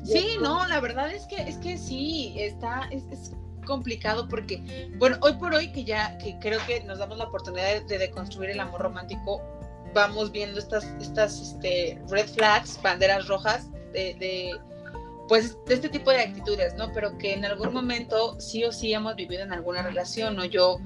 sí, 0.04 0.36
no, 0.40 0.66
la 0.68 0.80
verdad 0.80 1.10
es 1.12 1.26
que 1.26 1.36
es 1.36 1.58
que 1.58 1.76
sí, 1.76 2.36
está, 2.38 2.88
es, 2.90 3.04
es 3.10 3.36
complicado 3.66 4.28
porque, 4.28 4.88
bueno, 4.98 5.16
hoy 5.20 5.34
por 5.34 5.54
hoy 5.54 5.72
que 5.72 5.84
ya, 5.84 6.16
que 6.18 6.38
creo 6.40 6.60
que 6.66 6.82
nos 6.84 6.98
damos 6.98 7.18
la 7.18 7.24
oportunidad 7.24 7.82
de 7.82 7.98
deconstruir 7.98 8.50
el 8.50 8.60
amor 8.60 8.82
romántico, 8.82 9.42
vamos 9.94 10.32
viendo 10.32 10.58
estas, 10.58 10.84
estas 11.00 11.40
este, 11.40 12.00
red 12.08 12.26
flags, 12.28 12.80
banderas 12.82 13.26
rojas 13.28 13.70
de, 13.92 14.14
de, 14.14 14.58
pues, 15.28 15.56
de 15.66 15.74
este 15.74 15.88
tipo 15.88 16.10
de 16.10 16.20
actitudes, 16.20 16.74
¿no? 16.76 16.92
Pero 16.92 17.16
que 17.18 17.34
en 17.34 17.44
algún 17.44 17.72
momento 17.72 18.38
sí 18.40 18.64
o 18.64 18.72
sí 18.72 18.92
hemos 18.92 19.16
vivido 19.16 19.42
en 19.42 19.52
alguna 19.52 19.82
relación, 19.82 20.36
¿no? 20.36 20.44
Yo 20.44 20.78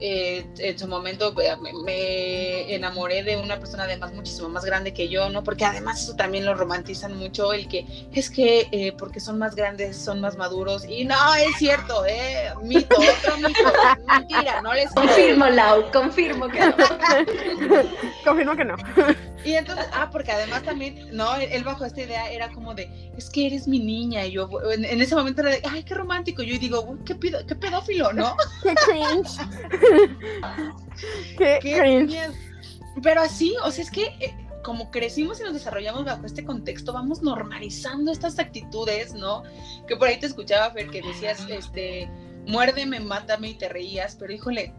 eh, 0.00 0.46
en 0.58 0.78
su 0.78 0.86
momento 0.86 1.34
eh, 1.40 1.56
me, 1.84 2.74
enamoré 2.74 3.22
de 3.22 3.36
una 3.36 3.58
persona 3.58 3.84
además 3.84 4.12
muchísimo 4.12 4.48
más 4.48 4.64
grande 4.64 4.94
que 4.94 5.08
yo, 5.08 5.28
¿no? 5.28 5.42
Porque 5.42 5.64
además 5.64 6.02
eso 6.02 6.14
también 6.14 6.44
lo 6.44 6.54
romantizan 6.54 7.16
mucho, 7.16 7.52
el 7.52 7.68
que 7.68 7.84
es 8.12 8.30
que 8.30 8.68
eh, 8.70 8.92
porque 8.96 9.20
son 9.20 9.38
más 9.38 9.54
grandes, 9.54 9.96
son 9.96 10.20
más 10.20 10.36
maduros, 10.36 10.84
y 10.88 11.04
no, 11.04 11.34
es 11.34 11.56
cierto, 11.56 12.06
¿eh? 12.06 12.52
Mito, 12.62 12.96
otro 12.96 13.36
mito, 13.38 13.72
mentira, 14.06 14.62
no 14.62 14.72
les 14.72 14.90
Confirmo, 14.92 15.48
Lau, 15.48 15.90
confirmo 15.90 16.48
que 16.48 16.60
no. 16.60 16.76
confirmo 18.24 18.56
que 18.56 18.64
no. 18.64 18.76
Y 19.48 19.54
entonces, 19.54 19.86
ah, 19.94 20.10
porque 20.12 20.30
además 20.30 20.62
también, 20.62 21.08
no, 21.10 21.34
él 21.36 21.64
bajo 21.64 21.86
esta 21.86 22.02
idea 22.02 22.30
era 22.30 22.52
como 22.52 22.74
de, 22.74 23.10
es 23.16 23.30
que 23.30 23.46
eres 23.46 23.66
mi 23.66 23.78
niña, 23.78 24.26
y 24.26 24.32
yo 24.32 24.46
en, 24.70 24.84
ese 25.00 25.14
momento 25.14 25.40
era 25.40 25.52
de, 25.52 25.62
ay, 25.64 25.84
qué 25.84 25.94
romántico, 25.94 26.42
yo 26.42 26.58
digo, 26.58 26.98
qué, 27.06 27.18
qué 27.18 27.54
pedófilo, 27.54 28.12
¿no? 28.12 28.36
Qué 28.62 28.74
cringe. 28.74 29.38
qué, 31.38 31.58
cringe. 31.62 32.30
Pero 33.02 33.22
así, 33.22 33.56
o 33.64 33.70
sea, 33.70 33.84
es 33.84 33.90
que 33.90 34.08
eh, 34.20 34.34
como 34.62 34.90
crecimos 34.90 35.40
y 35.40 35.44
nos 35.44 35.54
desarrollamos 35.54 36.04
bajo 36.04 36.26
este 36.26 36.44
contexto, 36.44 36.92
vamos 36.92 37.22
normalizando 37.22 38.12
estas 38.12 38.38
actitudes, 38.38 39.14
¿no? 39.14 39.44
Que 39.86 39.96
por 39.96 40.08
ahí 40.08 40.20
te 40.20 40.26
escuchaba, 40.26 40.70
Fer, 40.72 40.90
que 40.90 41.00
decías, 41.00 41.46
este, 41.48 42.10
muérdeme, 42.46 43.00
mátame 43.00 43.48
y 43.48 43.54
te 43.54 43.70
reías, 43.70 44.14
pero 44.14 44.30
híjole, 44.30 44.74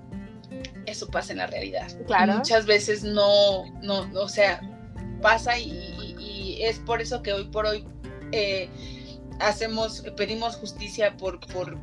eso 0.89 1.07
pasa 1.07 1.31
en 1.31 1.39
la 1.39 1.47
realidad. 1.47 1.87
Claro. 2.07 2.33
Muchas 2.33 2.65
veces 2.65 3.03
no, 3.03 3.65
no, 3.81 4.07
o 4.15 4.29
sea, 4.29 4.61
pasa 5.21 5.57
y, 5.57 6.59
es 6.61 6.79
por 6.79 7.01
eso 7.01 7.23
que 7.23 7.31
hoy 7.31 7.45
por 7.45 7.65
hoy 7.65 7.87
eh, 8.33 8.69
hacemos, 9.39 10.03
pedimos 10.17 10.57
justicia 10.57 11.15
por, 11.15 11.39
por 11.53 11.77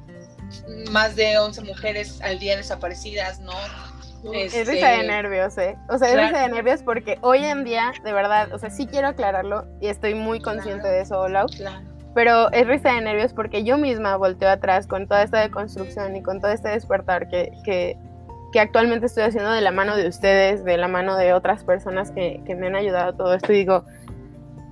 más 0.90 1.16
de 1.16 1.38
11 1.38 1.62
mujeres 1.62 2.20
al 2.20 2.38
día 2.38 2.56
desaparecidas, 2.56 3.40
¿no? 3.40 3.52
Es 4.32 4.52
risa 4.66 4.88
de 4.88 4.94
este, 4.96 5.06
nervios, 5.06 5.58
¿eh? 5.58 5.76
O 5.88 5.98
sea, 5.98 6.08
es 6.08 6.14
risa 6.14 6.42
de 6.42 6.48
nervios 6.48 6.82
porque 6.82 7.18
hoy 7.20 7.44
en 7.44 7.64
día, 7.64 7.92
de 8.04 8.12
verdad, 8.12 8.52
o 8.52 8.58
sea, 8.58 8.70
sí 8.70 8.86
quiero 8.86 9.08
aclararlo 9.08 9.66
y 9.80 9.88
estoy 9.88 10.14
muy 10.14 10.40
consciente 10.40 10.88
de 10.88 11.00
eso, 11.00 11.28
Lau. 11.28 11.46
Claro. 11.46 11.86
Pero 12.14 12.50
es 12.52 12.66
risa 12.66 12.94
de 12.94 13.02
nervios 13.02 13.32
porque 13.34 13.62
yo 13.62 13.76
misma 13.76 14.16
volteo 14.16 14.48
atrás 14.48 14.86
con 14.86 15.06
toda 15.06 15.22
esta 15.22 15.40
deconstrucción 15.40 16.16
y 16.16 16.22
con 16.22 16.40
todo 16.40 16.50
este 16.50 16.70
despertar 16.70 17.28
que, 17.28 17.52
que, 17.62 17.98
que 18.56 18.60
actualmente 18.60 19.04
estoy 19.04 19.24
haciendo 19.24 19.52
de 19.52 19.60
la 19.60 19.70
mano 19.70 19.98
de 19.98 20.08
ustedes, 20.08 20.64
de 20.64 20.78
la 20.78 20.88
mano 20.88 21.14
de 21.18 21.34
otras 21.34 21.62
personas 21.62 22.10
que, 22.10 22.40
que 22.46 22.54
me 22.54 22.68
han 22.68 22.74
ayudado 22.74 23.10
a 23.10 23.12
todo 23.14 23.34
esto. 23.34 23.52
Y 23.52 23.56
digo, 23.56 23.84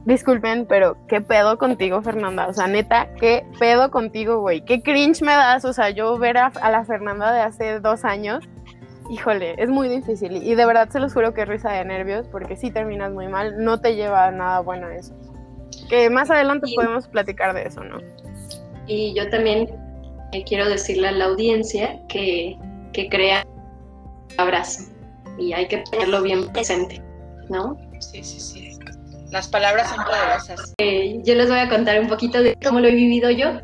disculpen, 0.07 0.65
pero 0.65 0.97
¿qué 1.07 1.21
pedo 1.21 1.59
contigo, 1.59 2.01
Fernanda? 2.01 2.47
O 2.47 2.55
sea, 2.55 2.67
neta, 2.67 3.11
¿qué 3.21 3.45
pedo 3.59 3.91
contigo, 3.91 4.41
güey? 4.41 4.63
¿Qué 4.63 4.81
cringe 4.81 5.21
me 5.21 5.33
das? 5.33 5.67
O 5.67 5.75
sea, 5.75 5.91
yo 5.91 6.17
ver 6.17 6.39
a, 6.39 6.51
la 6.71 6.87
Fernanda 6.87 7.31
de 7.31 7.41
hace 7.41 7.79
dos 7.81 8.07
años, 8.07 8.43
híjole, 9.11 9.55
es 9.59 9.69
muy 9.69 9.91
difícil. 9.91 10.35
Y 10.43 10.55
de 10.55 10.65
verdad 10.65 10.89
se 10.89 10.99
los 10.99 11.13
juro 11.13 11.35
que 11.35 11.43
es 11.43 11.49
risa 11.49 11.71
de 11.71 11.85
nervios, 11.85 12.27
porque 12.29 12.57
si 12.57 12.71
terminas 12.71 13.13
muy 13.13 13.29
mal, 13.29 13.63
no 13.63 13.83
te 13.83 13.97
lleva 13.97 14.29
a 14.29 14.31
nada 14.31 14.61
bueno 14.61 14.89
eso. 14.89 15.15
Que 15.91 16.09
más 16.09 16.31
adelante 16.31 16.69
podemos 16.75 17.07
platicar 17.07 17.53
de 17.53 17.65
eso, 17.65 17.85
¿no? 17.85 17.99
Y 18.87 19.13
yo 19.15 19.29
también 19.29 19.69
eh, 20.33 20.43
quiero 20.45 20.71
decirle 20.71 21.09
a 21.09 21.13
la 21.13 21.27
audiencia 21.27 22.01
que, 22.09 22.57
que 22.95 23.11
crea 23.11 23.45
abrazo 24.39 24.85
y 25.39 25.53
hay 25.53 25.69
que 25.69 25.79
tenerlo 25.91 26.23
bien 26.23 26.49
presente, 26.53 27.03
¿no? 27.49 27.77
Sí, 28.01 28.23
sí, 28.23 28.41
sí. 28.41 28.79
Las 29.31 29.49
palabras 29.49 29.91
son 29.91 30.05
poderosas. 30.05 30.75
Eh, 30.79 31.21
yo 31.25 31.35
les 31.35 31.49
voy 31.49 31.59
a 31.59 31.69
contar 31.69 32.01
un 32.01 32.09
poquito 32.09 32.43
de 32.43 32.57
cómo 32.63 32.81
lo 32.81 32.89
he 32.89 32.95
vivido 32.95 33.31
yo. 33.31 33.61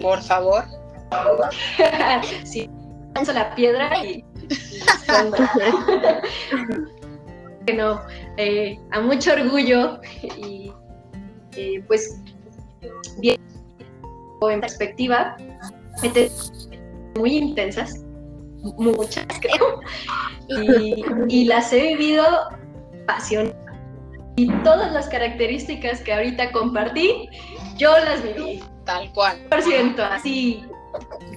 Por 0.00 0.22
favor. 0.22 0.64
sí, 2.44 2.70
lanzo 3.14 3.32
la 3.32 3.54
piedra 3.54 4.04
y, 4.04 4.24
bueno, 7.66 8.00
eh, 8.36 8.78
a 8.92 9.00
mucho 9.00 9.32
orgullo 9.32 10.00
y 10.38 10.72
eh, 11.56 11.82
pues 11.86 12.18
bien 13.18 13.36
en 14.50 14.60
perspectiva, 14.60 15.36
muy 17.16 17.36
intensas, 17.36 18.04
muchas 18.62 19.26
creo, 19.40 19.80
y, 20.48 21.04
y 21.28 21.44
las 21.44 21.72
he 21.72 21.96
vivido 21.96 22.24
pasión 23.06 23.52
y 24.36 24.48
todas 24.62 24.92
las 24.92 25.08
características 25.08 26.00
que 26.00 26.12
ahorita 26.12 26.52
compartí, 26.52 27.28
yo 27.76 27.98
las 27.98 28.22
viví. 28.22 28.62
Tal 28.84 29.12
cual. 29.12 29.38
Por 29.48 29.62
ciento, 29.62 30.02
así, 30.02 30.64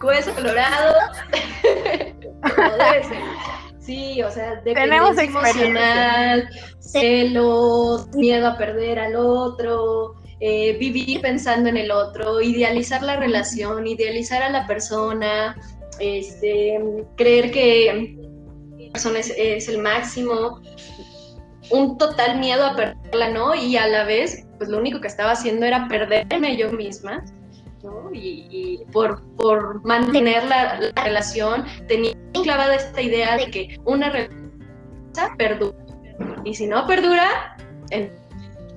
hueso 0.01 0.34
colorado. 0.34 0.95
Sí, 3.80 4.21
o 4.23 4.32
sea, 4.32 4.61
Tenemos 4.63 5.15
emocional, 5.19 6.49
celos, 6.80 8.07
miedo 8.15 8.47
a 8.47 8.57
perder 8.57 8.97
al 8.97 9.15
otro, 9.15 10.15
eh, 10.39 10.76
vivir 10.80 11.21
pensando 11.21 11.69
en 11.69 11.78
el 11.78 11.91
otro, 11.91 12.41
idealizar 12.41 13.03
la 13.03 13.17
relación, 13.17 13.86
idealizar 13.86 14.41
a 14.41 14.49
la 14.49 14.65
persona, 14.65 15.55
este, 15.99 16.79
creer 17.15 17.51
que 17.51 18.17
la 18.77 18.91
persona 18.91 19.19
es 19.19 19.67
el 19.67 19.79
máximo, 19.79 20.61
un 21.71 21.97
total 21.97 22.39
miedo 22.39 22.65
a 22.65 22.75
perderla, 22.75 23.29
¿no? 23.29 23.55
Y 23.55 23.77
a 23.77 23.87
la 23.87 24.03
vez, 24.03 24.45
pues 24.57 24.69
lo 24.69 24.77
único 24.77 25.01
que 25.01 25.07
estaba 25.07 25.31
haciendo 25.31 25.65
era 25.65 25.87
perderme 25.87 26.55
yo 26.57 26.71
misma, 26.71 27.23
¿no? 27.83 28.09
Y, 28.13 28.83
por, 28.91 29.23
por, 29.35 29.83
mantener 29.85 30.43
la, 30.45 30.79
relación, 31.03 31.65
tenía 31.87 32.13
clavada 32.33 32.75
esta 32.75 33.01
idea 33.01 33.37
de 33.37 33.49
que 33.49 33.79
una 33.85 34.09
relación 34.09 34.51
perdura. 35.37 35.77
Y 36.43 36.53
si 36.53 36.67
no 36.67 36.85
perdura, 36.85 37.57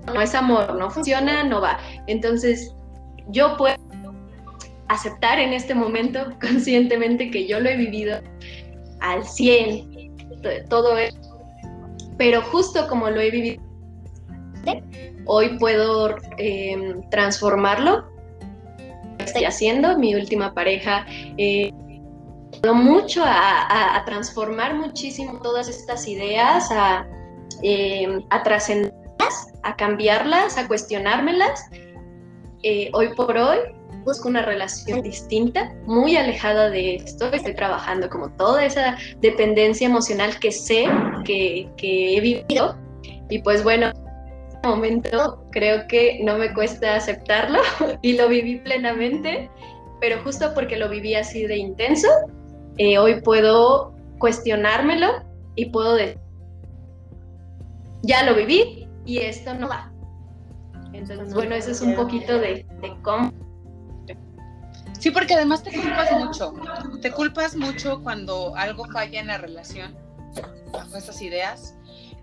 no 0.06 0.20
es 0.20 0.34
amor, 0.34 0.74
no 0.74 0.90
funciona, 0.90 1.44
no 1.44 1.60
va. 1.60 1.78
Entonces, 2.06 2.74
yo 3.28 3.56
puedo 3.56 3.76
aceptar 4.88 5.38
en 5.38 5.52
este 5.52 5.74
momento 5.74 6.32
conscientemente 6.40 7.30
que 7.30 7.46
yo 7.46 7.60
lo 7.60 7.68
he 7.68 7.76
vivido 7.76 8.20
al 9.00 9.24
100, 9.24 10.16
todo 10.68 10.96
esto 10.98 11.28
pero 12.18 12.42
justo 12.42 12.86
como 12.88 13.08
lo 13.08 13.20
he 13.20 13.30
vivido, 13.30 13.62
hoy 15.24 15.56
puedo 15.58 16.16
em, 16.36 17.08
transformarlo. 17.10 18.04
Estoy 19.18 19.44
haciendo, 19.44 19.96
mi 19.96 20.14
última 20.14 20.52
pareja, 20.52 21.06
eh, 21.38 21.72
mucho 22.74 23.22
a, 23.24 24.02
transformar 24.04 24.74
muchísimo 24.74 25.40
todas 25.40 25.68
estas 25.68 26.08
ideas, 26.08 26.68
a, 26.72 27.06
eh, 27.62 28.20
a 28.30 28.42
trascenderlas, 28.42 29.52
a 29.62 29.76
cambiarlas, 29.76 30.58
a 30.58 30.66
cuestionármelas. 30.66 31.66
Eh, 32.64 32.90
hoy 32.94 33.14
por 33.14 33.36
hoy 33.36 33.58
busco 34.04 34.28
una 34.28 34.42
relación 34.42 35.02
distinta, 35.02 35.72
muy 35.86 36.16
alejada 36.16 36.70
de 36.70 36.96
esto. 36.96 37.32
Estoy 37.32 37.54
trabajando 37.54 38.08
como 38.08 38.30
toda 38.30 38.64
esa 38.64 38.96
dependencia 39.20 39.86
emocional 39.86 40.38
que 40.38 40.52
sé 40.52 40.86
que, 41.24 41.68
que 41.76 42.16
he 42.16 42.20
vivido. 42.20 42.76
Y 43.30 43.40
pues 43.40 43.62
bueno, 43.62 43.86
en 43.88 44.48
este 44.48 44.68
momento 44.68 45.44
creo 45.50 45.86
que 45.88 46.20
no 46.22 46.38
me 46.38 46.52
cuesta 46.54 46.94
aceptarlo 46.94 47.60
y 48.02 48.14
lo 48.14 48.28
viví 48.28 48.56
plenamente, 48.56 49.50
pero 50.00 50.22
justo 50.22 50.52
porque 50.54 50.76
lo 50.76 50.88
viví 50.88 51.14
así 51.14 51.46
de 51.46 51.56
intenso, 51.56 52.08
eh, 52.78 52.98
hoy 52.98 53.20
puedo 53.20 53.94
cuestionármelo 54.18 55.24
y 55.56 55.66
puedo 55.66 55.94
decir, 55.94 56.18
ya 58.02 58.24
lo 58.24 58.34
viví 58.34 58.88
y 59.04 59.18
esto 59.18 59.54
no 59.54 59.68
va. 59.68 59.92
Entonces, 60.92 61.34
bueno, 61.34 61.54
eso 61.54 61.70
es 61.70 61.80
un 61.80 61.94
poquito 61.94 62.38
de, 62.38 62.66
de 62.80 62.96
cómo 63.02 63.32
Sí, 64.98 65.10
porque 65.10 65.34
además 65.34 65.62
te 65.62 65.72
culpas 65.72 66.12
mucho. 66.12 66.54
Te 67.00 67.12
culpas 67.12 67.56
mucho 67.56 68.02
cuando 68.02 68.54
algo 68.56 68.84
falla 68.86 69.20
en 69.20 69.28
la 69.28 69.38
relación, 69.38 69.96
bajo 70.72 70.96
esas 70.96 71.22
ideas. 71.22 71.74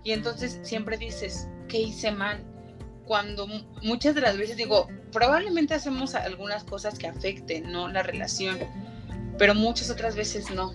Y 0.04 0.12
entonces 0.12 0.60
siempre 0.62 0.96
dices, 0.98 1.48
¿qué 1.68 1.80
hice 1.80 2.10
mal? 2.10 2.44
Cuando 3.04 3.46
muchas 3.82 4.14
de 4.14 4.20
las 4.20 4.36
veces 4.36 4.56
digo, 4.56 4.88
probablemente 5.12 5.74
hacemos 5.74 6.14
algunas 6.14 6.64
cosas 6.64 6.98
que 6.98 7.06
afecten, 7.06 7.72
¿no? 7.72 7.88
La 7.88 8.02
relación, 8.02 8.58
pero 9.38 9.54
muchas 9.54 9.90
otras 9.90 10.14
veces 10.14 10.50
no. 10.50 10.72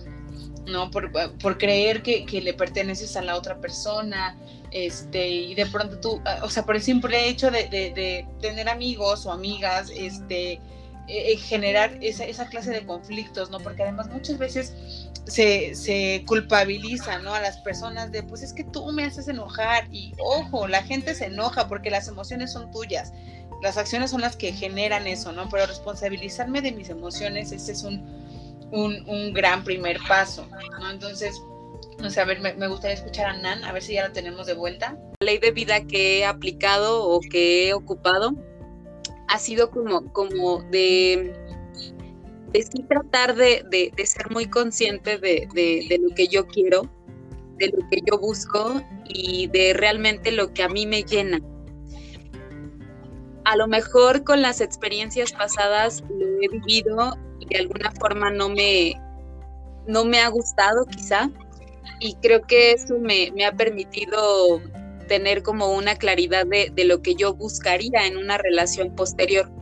¿no? 0.66 0.90
Por, 0.90 1.10
por 1.38 1.58
creer 1.58 2.02
que, 2.02 2.24
que, 2.24 2.40
le 2.40 2.54
perteneces 2.54 3.16
a 3.16 3.22
la 3.22 3.36
otra 3.36 3.60
persona, 3.60 4.36
este, 4.70 5.28
y 5.28 5.54
de 5.56 5.66
pronto 5.66 5.98
tú, 5.98 6.22
o 6.40 6.48
sea, 6.48 6.64
por 6.64 6.76
el 6.76 6.82
simple 6.82 7.28
hecho 7.28 7.50
de, 7.50 7.68
de, 7.68 7.92
de 7.92 8.28
tener 8.40 8.68
amigos 8.68 9.26
o 9.26 9.32
amigas, 9.32 9.90
este, 9.94 10.60
eh, 11.08 11.36
generar 11.36 11.98
esa, 12.00 12.24
esa, 12.24 12.46
clase 12.46 12.70
de 12.70 12.86
conflictos, 12.86 13.50
¿no? 13.50 13.58
Porque 13.58 13.82
además 13.82 14.08
muchas 14.08 14.38
veces 14.38 14.72
se, 15.26 15.74
se 15.74 16.24
culpabiliza, 16.26 17.18
¿no? 17.18 17.34
A 17.34 17.40
las 17.40 17.58
personas 17.58 18.12
de, 18.12 18.22
pues 18.22 18.42
es 18.42 18.52
que 18.52 18.62
tú 18.62 18.90
me 18.92 19.04
haces 19.04 19.26
enojar 19.26 19.88
y 19.90 20.14
ojo, 20.18 20.68
la 20.68 20.82
gente 20.84 21.14
se 21.14 21.26
enoja 21.26 21.66
porque 21.66 21.90
las 21.90 22.06
emociones 22.06 22.52
son 22.52 22.70
tuyas, 22.70 23.12
las 23.62 23.78
acciones 23.78 24.12
son 24.12 24.20
las 24.20 24.36
que 24.36 24.52
generan 24.52 25.08
eso, 25.08 25.32
¿no? 25.32 25.48
Pero 25.48 25.66
responsabilizarme 25.66 26.62
de 26.62 26.70
mis 26.70 26.88
emociones, 26.88 27.50
ese 27.50 27.72
es 27.72 27.82
un, 27.82 28.06
un, 28.70 29.08
un 29.08 29.32
gran 29.32 29.64
primer 29.64 29.98
paso, 30.06 30.46
¿no? 30.78 30.88
Entonces, 30.88 31.34
no 31.98 32.10
sé, 32.10 32.20
a 32.20 32.24
ver, 32.24 32.40
me, 32.40 32.54
me, 32.54 32.68
gustaría 32.68 32.94
escuchar 32.94 33.26
a 33.26 33.36
Nan, 33.36 33.64
a 33.64 33.72
ver 33.72 33.82
si 33.82 33.94
ya 33.94 34.04
la 34.04 34.12
tenemos 34.12 34.46
de 34.46 34.54
vuelta. 34.54 34.96
La 35.20 35.26
ley 35.26 35.38
de 35.38 35.50
vida 35.50 35.84
que 35.84 36.20
he 36.20 36.24
aplicado 36.24 37.08
o 37.08 37.20
que 37.20 37.68
he 37.68 37.74
ocupado 37.74 38.36
ha 39.32 39.38
sido 39.38 39.70
como, 39.70 40.12
como 40.12 40.62
de, 40.64 41.32
sí 42.52 42.82
tratar 42.86 43.34
de, 43.34 43.90
ser 44.04 44.30
muy 44.30 44.44
consciente 44.44 45.16
de, 45.16 45.48
de, 45.54 45.98
lo 45.98 46.14
que 46.14 46.28
yo 46.28 46.46
quiero, 46.46 46.82
de 47.56 47.68
lo 47.68 47.78
que 47.88 48.02
yo 48.04 48.18
busco 48.18 48.82
y 49.08 49.46
de 49.46 49.72
realmente 49.72 50.32
lo 50.32 50.52
que 50.52 50.62
a 50.62 50.68
mí 50.68 50.86
me 50.86 51.02
llena. 51.02 51.40
A 53.44 53.56
lo 53.56 53.66
mejor 53.68 54.22
con 54.22 54.42
las 54.42 54.60
experiencias 54.60 55.32
pasadas 55.32 56.04
lo 56.10 56.26
he 56.42 56.48
vivido 56.48 57.16
y 57.40 57.46
de 57.46 57.60
alguna 57.60 57.90
forma 57.92 58.30
no 58.30 58.50
me, 58.50 59.00
no 59.86 60.04
me 60.04 60.20
ha 60.20 60.28
gustado 60.28 60.84
quizá 60.84 61.30
y 62.00 62.16
creo 62.16 62.42
que 62.42 62.72
eso 62.72 62.98
me, 62.98 63.32
me 63.34 63.46
ha 63.46 63.52
permitido 63.52 64.60
tener 65.12 65.42
como 65.42 65.74
una 65.74 65.94
claridad 65.96 66.46
de, 66.46 66.72
de, 66.72 66.84
lo 66.86 67.02
que 67.02 67.14
yo 67.14 67.34
buscaría 67.34 68.06
en 68.06 68.16
una 68.16 68.38
relación 68.38 68.96
posterior. 68.96 69.52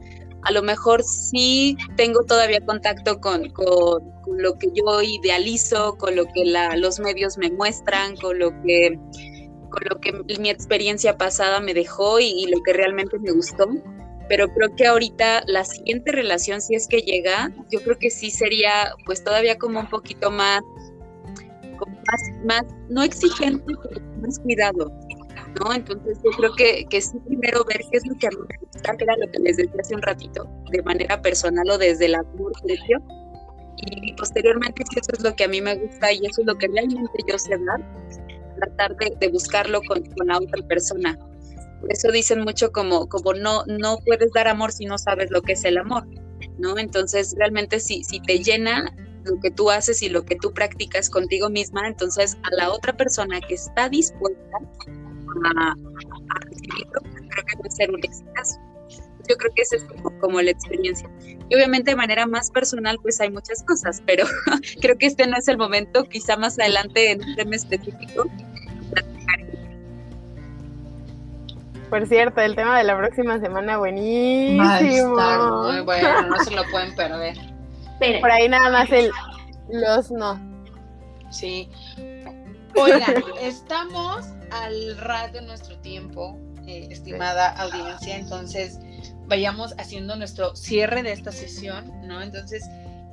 A 0.42 0.52
lo 0.52 0.62
mejor 0.62 1.02
sí 1.02 1.76
tengo 1.96 2.22
todavía 2.22 2.64
contacto 2.64 3.20
con, 3.20 3.50
con, 3.50 4.12
con 4.22 4.40
lo 4.40 4.56
que 4.58 4.68
yo 4.72 5.02
idealizo, 5.02 5.96
con 5.98 6.14
lo 6.14 6.26
que 6.26 6.44
la, 6.44 6.76
los 6.76 7.00
medios 7.00 7.36
me 7.36 7.50
muestran, 7.50 8.14
con 8.18 8.38
lo 8.38 8.52
que, 8.62 8.96
con 9.70 9.82
lo 9.90 9.98
que 10.00 10.12
mi 10.38 10.50
experiencia 10.50 11.18
pasada 11.18 11.58
me 11.58 11.74
dejó 11.74 12.20
y, 12.20 12.26
y 12.26 12.46
lo 12.46 12.62
que 12.62 12.72
realmente 12.72 13.18
me 13.18 13.32
gustó. 13.32 13.66
Pero 14.28 14.46
creo 14.54 14.76
que 14.76 14.86
ahorita 14.86 15.42
la 15.48 15.64
siguiente 15.64 16.12
relación, 16.12 16.60
si 16.60 16.76
es 16.76 16.86
que 16.86 16.98
llega, 16.98 17.52
yo 17.72 17.82
creo 17.82 17.98
que 17.98 18.10
sí 18.10 18.30
sería 18.30 18.94
pues 19.04 19.24
todavía 19.24 19.58
como 19.58 19.80
un 19.80 19.90
poquito 19.90 20.30
más, 20.30 20.60
más, 22.06 22.22
más 22.44 22.62
no 22.88 23.02
exigente, 23.02 23.64
pero 23.82 24.00
más 24.22 24.38
cuidado 24.38 24.92
¿no? 25.58 25.72
Entonces 25.72 26.18
yo 26.24 26.30
creo 26.30 26.54
que, 26.54 26.86
que 26.86 27.00
sí 27.00 27.18
primero 27.26 27.64
ver 27.64 27.80
qué 27.90 27.98
es 27.98 28.06
lo 28.06 28.16
que 28.16 28.26
a 28.26 28.30
mí 28.30 28.36
me 28.48 28.58
gusta, 28.58 28.96
que 28.96 29.04
era 29.04 29.16
lo 29.16 29.30
que 29.30 29.38
les 29.40 29.56
decía 29.56 29.80
hace 29.80 29.94
un 29.94 30.02
ratito, 30.02 30.48
de 30.70 30.82
manera 30.82 31.20
personal 31.20 31.68
o 31.70 31.78
desde 31.78 32.14
amor 32.14 32.52
propio, 32.52 33.02
y 33.76 34.12
posteriormente 34.14 34.84
si 34.90 34.98
eso 34.98 35.12
es 35.12 35.22
lo 35.22 35.34
que 35.34 35.44
a 35.44 35.48
mí 35.48 35.60
me 35.60 35.74
gusta 35.74 36.12
y 36.12 36.18
eso 36.26 36.42
es 36.42 36.46
lo 36.46 36.56
que 36.56 36.68
realmente 36.68 37.18
yo 37.26 37.38
sé 37.38 37.56
dar, 37.64 37.80
tratar 38.56 38.96
de, 38.96 39.16
de 39.18 39.28
buscarlo 39.28 39.80
con, 39.82 40.04
con, 40.04 40.26
la 40.26 40.38
otra 40.38 40.66
persona. 40.66 41.18
Por 41.80 41.90
eso 41.90 42.12
dicen 42.12 42.42
mucho 42.42 42.72
como, 42.72 43.08
como 43.08 43.32
no, 43.32 43.64
no 43.66 43.98
puedes 44.04 44.32
dar 44.32 44.48
amor 44.48 44.70
si 44.72 44.84
no 44.84 44.98
sabes 44.98 45.30
lo 45.30 45.40
que 45.40 45.52
es 45.52 45.64
el 45.64 45.78
amor, 45.78 46.06
¿no? 46.58 46.76
Entonces 46.78 47.34
realmente 47.38 47.80
si, 47.80 48.04
si 48.04 48.20
te 48.20 48.40
llena 48.40 48.94
lo 49.24 49.40
que 49.40 49.50
tú 49.50 49.70
haces 49.70 50.02
y 50.02 50.08
lo 50.08 50.24
que 50.24 50.36
tú 50.36 50.52
practicas 50.52 51.08
contigo 51.08 51.48
misma, 51.48 51.86
entonces 51.86 52.36
a 52.42 52.54
la 52.56 52.70
otra 52.70 52.96
persona 52.96 53.40
que 53.40 53.54
está 53.54 53.88
dispuesta 53.88 54.58
a, 55.44 55.70
a 55.70 56.40
recibirlo, 56.46 57.00
creo 57.28 57.44
que 57.46 57.56
puede 57.56 57.70
ser 57.70 57.90
un 57.90 57.98
exitazo. 58.02 58.58
Yo 59.28 59.36
creo 59.36 59.52
que 59.54 59.62
esa 59.62 59.76
es 59.76 59.84
como, 59.84 60.18
como, 60.18 60.40
la 60.40 60.50
experiencia. 60.50 61.08
Y 61.48 61.54
obviamente 61.54 61.92
de 61.92 61.96
manera 61.96 62.26
más 62.26 62.50
personal, 62.50 62.98
pues 63.00 63.20
hay 63.20 63.30
muchas 63.30 63.62
cosas, 63.62 64.02
pero 64.04 64.24
creo 64.80 64.98
que 64.98 65.06
este 65.06 65.26
no 65.26 65.36
es 65.36 65.46
el 65.48 65.56
momento, 65.58 66.04
quizá 66.04 66.36
más 66.36 66.58
adelante 66.58 67.12
en 67.12 67.22
un 67.22 67.36
tema 67.36 67.54
específico. 67.54 68.24
Por 71.90 72.06
cierto, 72.06 72.40
el 72.40 72.54
tema 72.54 72.78
de 72.78 72.84
la 72.84 72.96
próxima 72.96 73.40
semana, 73.40 73.78
buenísimo. 73.78 75.16
muy 75.64 75.80
bueno, 75.80 76.22
no 76.28 76.44
se 76.44 76.52
lo 76.52 76.62
pueden 76.70 76.94
perder. 76.94 77.36
Por 78.20 78.30
ahí 78.30 78.48
nada 78.48 78.70
más 78.70 78.90
el 78.90 79.10
los 79.72 80.10
no. 80.10 80.38
Sí. 81.30 81.68
Oigan, 82.76 83.22
estamos 83.40 84.26
al 84.50 84.96
ras 84.98 85.32
de 85.32 85.42
nuestro 85.42 85.78
tiempo, 85.78 86.38
eh, 86.66 86.88
estimada 86.90 87.50
audiencia, 87.50 88.16
entonces 88.16 88.78
vayamos 89.26 89.74
haciendo 89.78 90.16
nuestro 90.16 90.56
cierre 90.56 91.02
de 91.02 91.12
esta 91.12 91.32
sesión, 91.32 91.90
¿no? 92.06 92.20
Entonces, 92.20 92.64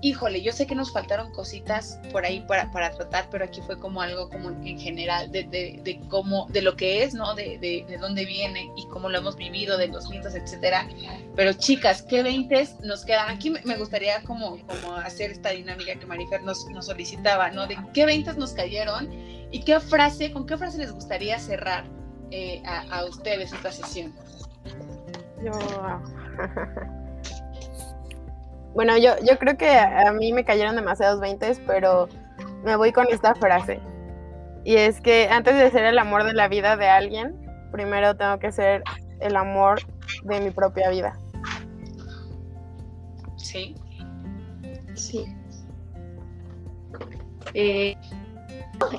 híjole, 0.01 0.41
yo 0.41 0.51
sé 0.51 0.67
que 0.67 0.75
nos 0.75 0.91
faltaron 0.91 1.31
cositas 1.31 1.99
por 2.11 2.25
ahí 2.25 2.43
para, 2.47 2.71
para 2.71 2.91
tratar, 2.91 3.29
pero 3.31 3.45
aquí 3.45 3.61
fue 3.61 3.79
como 3.79 4.01
algo 4.01 4.29
como 4.29 4.49
en 4.49 4.79
general 4.79 5.31
de, 5.31 5.43
de, 5.43 5.79
de 5.83 5.99
cómo, 6.09 6.47
de 6.49 6.61
lo 6.61 6.75
que 6.75 7.03
es, 7.03 7.13
¿no? 7.13 7.33
De, 7.33 7.57
de, 7.59 7.85
de, 7.87 7.97
dónde 7.97 8.25
viene 8.25 8.71
y 8.75 8.87
cómo 8.87 9.09
lo 9.09 9.17
hemos 9.17 9.35
vivido, 9.35 9.77
de 9.77 9.87
los 9.87 10.09
mitos, 10.09 10.35
etcétera. 10.35 10.87
Pero 11.35 11.53
chicas, 11.53 12.03
¿qué 12.03 12.23
veintes 12.23 12.79
nos 12.81 13.05
quedan? 13.05 13.29
Aquí 13.29 13.49
me 13.49 13.77
gustaría 13.77 14.21
como, 14.23 14.57
como 14.67 14.95
hacer 14.97 15.31
esta 15.31 15.49
dinámica 15.49 15.95
que 15.95 16.05
Marifer 16.05 16.43
nos, 16.43 16.65
nos 16.69 16.85
solicitaba, 16.85 17.49
¿no? 17.49 17.67
De 17.67 17.77
qué 17.93 18.05
veintes 18.05 18.37
nos 18.37 18.53
cayeron 18.53 19.09
y 19.51 19.63
qué 19.63 19.79
frase, 19.79 20.31
con 20.31 20.45
qué 20.45 20.57
frase 20.57 20.77
les 20.77 20.91
gustaría 20.91 21.39
cerrar 21.39 21.85
eh, 22.31 22.61
a, 22.65 22.99
a 22.99 23.05
ustedes 23.05 23.53
esta 23.53 23.71
sesión. 23.71 24.13
Yo... 25.43 25.51
Bueno, 28.77 28.95
yo, 28.95 29.15
yo 29.23 29.39
creo 29.39 29.57
que 29.57 29.71
a, 29.71 30.11
mí 30.11 30.31
me 30.33 30.43
cayeron 30.43 30.75
demasiados 30.75 31.19
20, 31.19 31.51
pero 31.65 32.07
me 32.63 32.75
voy 32.75 32.91
con 32.91 33.07
esta 33.09 33.33
frase. 33.33 33.79
Y 34.63 34.75
es 34.75 35.01
que 35.01 35.27
antes 35.29 35.55
de 35.55 35.71
ser 35.71 35.85
el 35.85 35.97
amor 35.97 36.25
de 36.25 36.33
la 36.33 36.47
vida 36.47 36.77
de 36.77 36.87
alguien, 36.87 37.35
primero 37.71 38.15
tengo 38.15 38.37
que 38.37 38.51
ser 38.51 38.83
el 39.19 39.35
amor 39.35 39.79
de 40.25 40.41
mi 40.41 40.51
propia 40.51 40.91
vida. 40.91 41.17
Sí. 43.35 43.73
Sí. 44.93 45.25
Eh, 47.55 47.95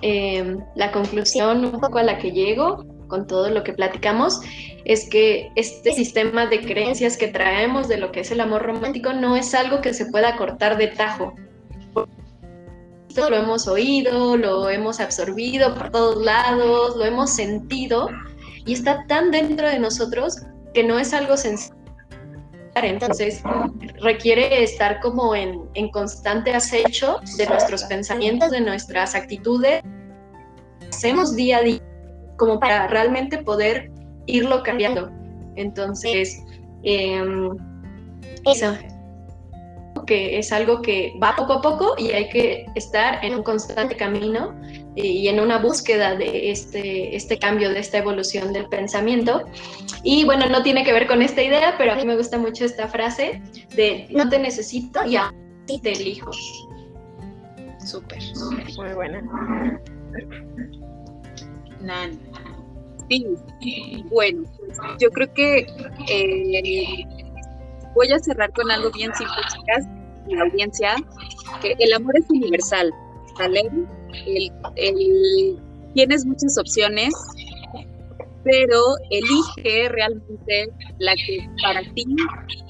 eh, 0.02 0.56
la 0.74 0.92
conclusión 0.92 1.64
un 1.64 1.80
poco 1.80 1.98
a 1.98 2.02
la 2.02 2.18
que 2.18 2.32
llego 2.32 2.84
con 3.08 3.26
todo 3.26 3.50
lo 3.50 3.64
que 3.64 3.72
platicamos, 3.72 4.40
es 4.84 5.08
que 5.08 5.50
este 5.56 5.92
sistema 5.92 6.46
de 6.46 6.60
creencias 6.60 7.16
que 7.16 7.28
traemos 7.28 7.88
de 7.88 7.96
lo 7.96 8.12
que 8.12 8.20
es 8.20 8.30
el 8.30 8.40
amor 8.40 8.62
romántico 8.62 9.12
no 9.12 9.34
es 9.34 9.54
algo 9.54 9.80
que 9.80 9.94
se 9.94 10.06
pueda 10.06 10.36
cortar 10.36 10.76
de 10.76 10.88
tajo. 10.88 11.34
Lo 13.16 13.34
hemos 13.34 13.66
oído, 13.66 14.36
lo 14.36 14.70
hemos 14.70 15.00
absorbido 15.00 15.74
por 15.74 15.90
todos 15.90 16.24
lados, 16.24 16.96
lo 16.96 17.04
hemos 17.04 17.30
sentido 17.30 18.08
y 18.64 18.74
está 18.74 19.06
tan 19.08 19.32
dentro 19.32 19.66
de 19.66 19.80
nosotros 19.80 20.42
que 20.72 20.84
no 20.84 21.00
es 21.00 21.12
algo 21.12 21.36
sencillo. 21.36 21.77
Entonces 22.84 23.42
requiere 24.00 24.62
estar 24.62 25.00
como 25.00 25.34
en, 25.34 25.68
en 25.74 25.90
constante 25.90 26.52
acecho 26.52 27.20
de 27.36 27.46
nuestros 27.46 27.84
pensamientos, 27.84 28.50
de 28.50 28.60
nuestras 28.60 29.14
actitudes. 29.14 29.82
Hacemos 30.88 31.36
día 31.36 31.58
a 31.58 31.62
día 31.62 31.82
como 32.36 32.58
para 32.60 32.86
realmente 32.86 33.38
poder 33.38 33.90
irlo 34.26 34.62
cambiando. 34.62 35.10
Entonces, 35.56 36.40
em, 36.82 37.50
eso 38.44 38.74
que 40.06 40.38
es 40.38 40.52
algo 40.52 40.80
que 40.80 41.12
va 41.22 41.36
poco 41.36 41.54
a 41.54 41.60
poco 41.60 41.94
y 41.98 42.12
hay 42.12 42.28
que 42.30 42.66
estar 42.74 43.22
en 43.22 43.34
un 43.34 43.42
constante 43.42 43.94
camino 43.94 44.58
y 45.02 45.28
en 45.28 45.40
una 45.40 45.58
búsqueda 45.58 46.16
de 46.16 46.50
este, 46.50 47.14
este 47.14 47.38
cambio, 47.38 47.70
de 47.70 47.80
esta 47.80 47.98
evolución 47.98 48.52
del 48.52 48.68
pensamiento. 48.68 49.44
Y 50.02 50.24
bueno, 50.24 50.48
no 50.48 50.62
tiene 50.62 50.84
que 50.84 50.92
ver 50.92 51.06
con 51.06 51.22
esta 51.22 51.42
idea, 51.42 51.76
pero 51.78 51.92
a 51.92 51.96
mí 51.96 52.04
me 52.04 52.16
gusta 52.16 52.38
mucho 52.38 52.64
esta 52.64 52.88
frase 52.88 53.40
de 53.74 54.06
no 54.10 54.28
te 54.28 54.38
necesito 54.38 55.04
y 55.06 55.16
a 55.16 55.32
ti 55.66 55.80
te 55.80 55.92
elijo. 55.92 56.30
Súper. 57.84 58.18
Muy 58.76 58.92
buena. 58.94 59.22
Nan. 61.80 62.18
Sí, 63.08 64.04
bueno, 64.10 64.42
yo 65.00 65.08
creo 65.10 65.32
que 65.32 65.66
eh, 66.08 67.04
voy 67.94 68.12
a 68.12 68.18
cerrar 68.18 68.52
con 68.52 68.70
algo 68.70 68.90
bien 68.90 69.10
simple, 69.14 69.36
chicas, 69.50 69.86
la 70.26 70.42
audiencia, 70.42 70.96
que 71.62 71.74
el 71.78 71.94
amor 71.94 72.18
es 72.18 72.28
universal, 72.28 72.92
tienes 75.94 76.24
muchas 76.24 76.58
opciones, 76.58 77.12
pero 78.44 78.80
elige 79.10 79.88
realmente 79.88 80.70
la 80.98 81.14
que 81.14 81.46
para 81.62 81.82
ti, 81.94 82.04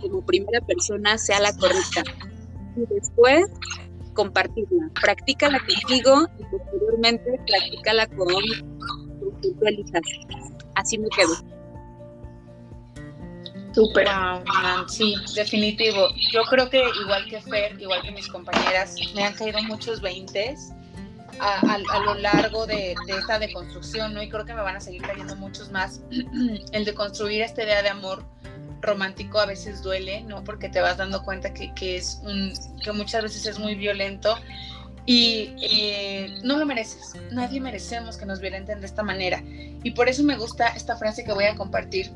como 0.00 0.24
primera 0.24 0.60
persona, 0.62 1.18
sea 1.18 1.40
la 1.40 1.52
correcta. 1.56 2.02
Y 2.76 2.94
después, 2.94 3.46
compartirla. 4.14 4.90
Practícala 5.00 5.58
contigo 5.60 6.26
y 6.38 6.44
posteriormente 6.44 7.40
practícala 7.46 8.06
con 8.08 8.28
tu 9.40 9.56
Así 10.74 10.98
me 10.98 11.08
quedo. 11.10 11.34
Súper. 13.72 14.08
sí, 14.88 15.14
definitivo. 15.36 16.08
Yo 16.32 16.42
creo 16.50 16.68
que 16.68 16.82
igual 17.02 17.26
que 17.28 17.40
Fer, 17.42 17.80
igual 17.80 18.02
que 18.02 18.10
mis 18.10 18.26
compañeras, 18.28 18.96
me 19.14 19.22
han 19.22 19.34
caído 19.34 19.62
muchos 19.64 20.00
veintes 20.00 20.72
a, 21.40 22.00
lo 22.00 22.14
largo 22.14 22.66
de, 22.66 22.94
esta 23.06 23.38
deconstrucción, 23.38 24.14
¿no? 24.14 24.22
Y 24.22 24.28
creo 24.28 24.44
que 24.44 24.54
me 24.54 24.62
van 24.62 24.76
a 24.76 24.80
seguir 24.80 25.02
cayendo 25.02 25.36
muchos 25.36 25.70
más. 25.70 26.00
El 26.72 26.84
de 26.84 26.94
construir 26.94 27.42
esta 27.42 27.62
idea 27.62 27.82
de 27.82 27.88
amor 27.88 28.24
romántico 28.80 29.40
a 29.40 29.46
veces 29.46 29.82
duele, 29.82 30.22
¿no? 30.22 30.44
Porque 30.44 30.68
te 30.68 30.80
vas 30.80 30.96
dando 30.96 31.24
cuenta 31.24 31.52
que, 31.52 31.96
es 31.96 32.20
un, 32.24 32.52
que 32.82 32.92
muchas 32.92 33.22
veces 33.22 33.46
es 33.46 33.58
muy 33.58 33.74
violento 33.74 34.36
y 35.06 35.54
eh, 35.60 36.38
no 36.42 36.58
lo 36.58 36.66
mereces. 36.66 37.14
Nadie 37.30 37.60
merecemos 37.60 38.16
que 38.16 38.26
nos 38.26 38.40
violenten 38.40 38.80
de 38.80 38.86
esta 38.86 39.02
manera. 39.02 39.42
Y 39.82 39.92
por 39.92 40.08
eso 40.08 40.22
me 40.22 40.36
gusta 40.36 40.68
esta 40.68 40.96
frase 40.96 41.24
que 41.24 41.32
voy 41.32 41.44
a 41.44 41.56
compartir 41.56 42.12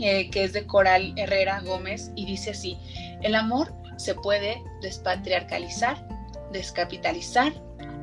eh, 0.00 0.30
que 0.30 0.44
es 0.44 0.52
de 0.52 0.64
Coral 0.64 1.12
Herrera 1.16 1.60
Gómez, 1.60 2.12
y 2.14 2.24
dice 2.24 2.50
así, 2.50 2.78
el 3.22 3.34
amor 3.34 3.74
se 3.96 4.14
puede 4.14 4.62
despatriarcalizar, 4.80 6.06
descapitalizar, 6.52 7.52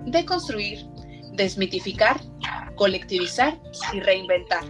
deconstruir, 0.06 0.86
desmitificar, 1.34 2.20
colectivizar 2.76 3.60
y 3.94 4.00
reinventar. 4.00 4.64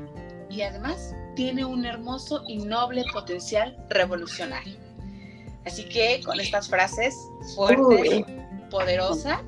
Y 0.50 0.62
además 0.62 1.16
tiene 1.36 1.66
un 1.66 1.86
hermoso 1.86 2.44
y 2.48 2.58
noble 2.58 3.04
potencial 3.12 3.78
revolucionario. 3.90 4.76
Así 5.66 5.84
que 5.86 6.22
con 6.24 6.40
estas 6.40 6.70
frases 6.70 7.16
fuertes, 7.56 8.24
poderosas, 8.70 9.42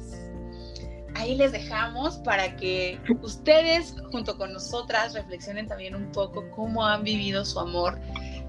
ahí 1.15 1.35
les 1.35 1.51
dejamos 1.51 2.17
para 2.17 2.55
que 2.55 2.99
ustedes 3.21 3.95
junto 4.11 4.37
con 4.37 4.53
nosotras 4.53 5.13
reflexionen 5.13 5.67
también 5.67 5.95
un 5.95 6.11
poco 6.11 6.49
cómo 6.51 6.85
han 6.85 7.03
vivido 7.03 7.45
su 7.45 7.59
amor 7.59 7.99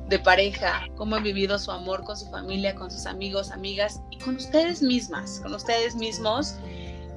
de 0.08 0.18
pareja, 0.18 0.86
cómo 0.96 1.16
han 1.16 1.22
vivido 1.22 1.58
su 1.58 1.70
amor 1.70 2.02
con 2.04 2.16
su 2.16 2.26
familia, 2.30 2.74
con 2.74 2.90
sus 2.90 3.04
amigos, 3.04 3.50
amigas 3.50 4.00
y 4.10 4.18
con 4.18 4.36
ustedes 4.36 4.80
mismas, 4.80 5.40
con 5.40 5.54
ustedes 5.54 5.94
mismos 5.94 6.56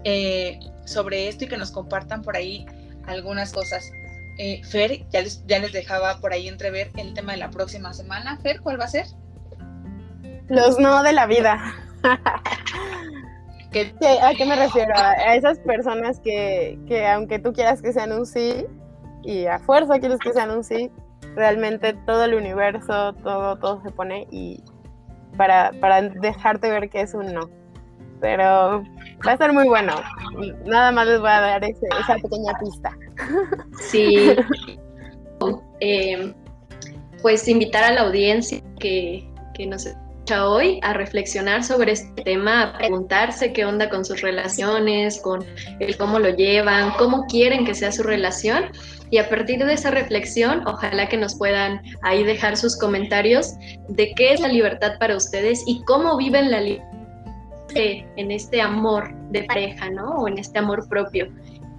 eh, 0.03 0.59
sobre 0.85 1.27
esto 1.27 1.45
y 1.45 1.47
que 1.47 1.57
nos 1.57 1.71
compartan 1.71 2.21
por 2.21 2.35
ahí 2.35 2.65
algunas 3.07 3.51
cosas. 3.51 3.91
Eh, 4.37 4.61
Fer, 4.63 5.07
ya 5.09 5.21
les, 5.21 5.45
ya 5.45 5.59
les 5.59 5.71
dejaba 5.71 6.19
por 6.19 6.33
ahí 6.33 6.47
entrever 6.47 6.91
el 6.97 7.13
tema 7.13 7.33
de 7.33 7.39
la 7.39 7.49
próxima 7.49 7.93
semana. 7.93 8.37
Fer, 8.37 8.61
¿cuál 8.61 8.79
va 8.79 8.85
a 8.85 8.89
ser? 8.89 9.05
Los 10.47 10.79
no 10.79 11.03
de 11.03 11.13
la 11.13 11.25
vida. 11.25 11.59
¿A 12.03 13.71
qué 13.71 14.45
me 14.45 14.55
refiero? 14.55 14.93
A 14.95 15.35
esas 15.35 15.59
personas 15.59 16.19
que, 16.19 16.79
que, 16.87 17.07
aunque 17.07 17.39
tú 17.39 17.53
quieras 17.53 17.81
que 17.81 17.93
sean 17.93 18.11
un 18.11 18.25
sí, 18.25 18.65
y 19.23 19.45
a 19.45 19.59
fuerza 19.59 19.99
quieres 19.99 20.19
que 20.19 20.33
sean 20.33 20.51
un 20.51 20.63
sí, 20.63 20.91
realmente 21.35 21.93
todo 22.05 22.25
el 22.25 22.33
universo, 22.33 23.13
todo, 23.23 23.57
todo 23.57 23.81
se 23.83 23.91
pone 23.91 24.27
y 24.31 24.63
para, 25.37 25.71
para 25.79 26.01
dejarte 26.01 26.69
ver 26.69 26.89
que 26.89 27.01
es 27.01 27.13
un 27.13 27.33
no. 27.33 27.49
Pero 28.21 28.83
va 29.25 29.31
a 29.31 29.33
estar 29.33 29.51
muy 29.51 29.67
bueno. 29.67 29.95
Nada 30.65 30.91
más 30.91 31.07
les 31.07 31.19
voy 31.19 31.29
a 31.29 31.41
dar 31.41 31.63
esa 31.63 32.15
pequeña 32.21 32.53
pista. 32.59 32.97
Sí. 33.79 34.35
Eh, 35.79 36.35
pues 37.23 37.47
invitar 37.47 37.83
a 37.83 37.91
la 37.91 38.01
audiencia 38.01 38.61
que, 38.79 39.27
que 39.55 39.65
nos 39.65 39.87
hoy 40.39 40.79
a 40.83 40.93
reflexionar 40.93 41.63
sobre 41.63 41.91
este 41.91 42.23
tema, 42.23 42.63
a 42.63 42.77
preguntarse 42.77 43.51
qué 43.51 43.65
onda 43.65 43.89
con 43.89 44.05
sus 44.05 44.21
relaciones, 44.21 45.19
con 45.21 45.43
el 45.79 45.97
cómo 45.97 46.19
lo 46.19 46.29
llevan, 46.29 46.91
cómo 46.97 47.25
quieren 47.25 47.65
que 47.65 47.73
sea 47.73 47.91
su 47.91 48.03
relación. 48.03 48.65
Y 49.09 49.17
a 49.17 49.27
partir 49.27 49.65
de 49.65 49.73
esa 49.73 49.91
reflexión, 49.91 50.65
ojalá 50.65 51.09
que 51.09 51.17
nos 51.17 51.35
puedan 51.35 51.81
ahí 52.03 52.23
dejar 52.23 52.55
sus 52.55 52.77
comentarios 52.77 53.53
de 53.89 54.13
qué 54.15 54.33
es 54.33 54.39
la 54.39 54.47
libertad 54.47 54.93
para 54.99 55.17
ustedes 55.17 55.63
y 55.67 55.83
cómo 55.83 56.15
viven 56.15 56.49
la 56.49 56.61
libertad 56.61 56.90
en 57.75 58.31
este 58.31 58.61
amor 58.61 59.13
de 59.29 59.43
pareja, 59.43 59.89
¿no? 59.89 60.17
O 60.17 60.27
en 60.27 60.37
este 60.37 60.59
amor 60.59 60.87
propio. 60.87 61.27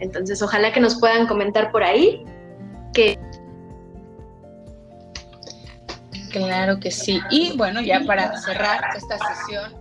Entonces, 0.01 0.43
ojalá 0.43 0.73
que 0.73 0.81
nos 0.81 0.99
puedan 0.99 1.27
comentar 1.27 1.71
por 1.71 1.83
ahí 1.83 2.25
que 2.93 3.19
Claro 6.33 6.81
que 6.81 6.91
sí. 6.91 7.21
Y 7.31 7.57
bueno, 7.57 7.83
ya 7.83 8.01
para 8.07 8.37
cerrar 8.41 8.97
esta 8.97 9.19
sesión 9.19 9.75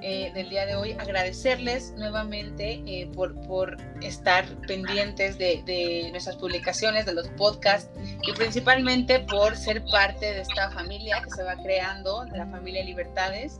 eh, 0.00 0.30
del 0.34 0.48
día 0.48 0.64
de 0.64 0.76
hoy, 0.76 0.92
agradecerles 0.92 1.92
nuevamente 1.96 2.80
eh, 2.86 3.10
por, 3.12 3.34
por 3.46 3.76
estar 4.02 4.46
pendientes 4.68 5.36
de, 5.36 6.08
nuestras 6.12 6.36
publicaciones, 6.36 7.06
de 7.06 7.14
los 7.14 7.28
podcasts 7.30 7.90
y 8.22 8.32
principalmente 8.34 9.20
por 9.20 9.56
ser 9.56 9.84
parte 9.90 10.26
de 10.26 10.42
esta 10.42 10.70
familia 10.70 11.20
que 11.22 11.30
se 11.30 11.42
va 11.42 11.56
creando, 11.56 12.24
de 12.26 12.38
la 12.38 12.46
familia 12.46 12.84
Libertades. 12.84 13.58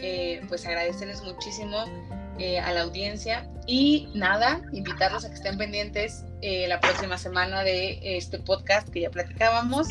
Eh, 0.00 0.40
pues 0.48 0.66
agradecerles 0.66 1.22
muchísimo 1.22 1.78
a 1.78 2.72
la 2.72 2.82
audiencia 2.82 3.50
y 3.66 4.08
nada, 4.14 4.62
invitarlos 4.72 5.24
a 5.24 5.28
que 5.28 5.34
estén 5.34 5.58
pendientes 5.58 6.24
la 6.40 6.78
próxima 6.78 7.18
semana 7.18 7.64
de 7.64 7.98
este 8.16 8.38
podcast 8.38 8.88
que 8.90 9.00
ya 9.00 9.10
platicábamos. 9.10 9.88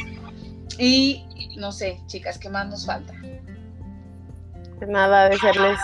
Y 0.80 1.26
no 1.58 1.74
sé, 1.74 2.00
chicas, 2.08 2.40
¿qué 2.40 2.50
más 2.50 2.68
nos 2.68 2.86
falta? 2.86 3.14
Pues 4.78 4.90
nada, 4.90 5.28
desearles 5.28 5.78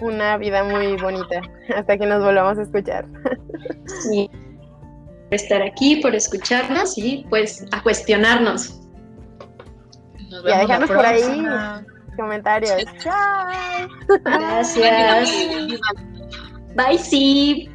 una 0.00 0.36
vida 0.36 0.62
muy 0.62 0.96
bonita 0.96 1.40
hasta 1.74 1.96
que 1.96 2.06
nos 2.06 2.22
volvamos 2.22 2.58
a 2.58 2.62
escuchar. 2.62 3.06
Sí. 4.02 4.30
Por 4.30 5.34
estar 5.34 5.62
aquí, 5.62 5.96
por 5.96 6.14
escucharnos 6.14 6.96
y 6.98 7.26
pues 7.28 7.64
a 7.72 7.82
cuestionarnos. 7.82 8.78
Nos 10.30 10.44
y 10.44 10.52
a 10.52 10.58
dejarnos 10.58 10.88
por 10.88 11.04
ahí 11.04 11.22
comentarios. 12.16 12.82
Chao. 13.02 13.46
Gracias. 14.24 15.30
Bye, 16.74 16.98
sí. 16.98 17.70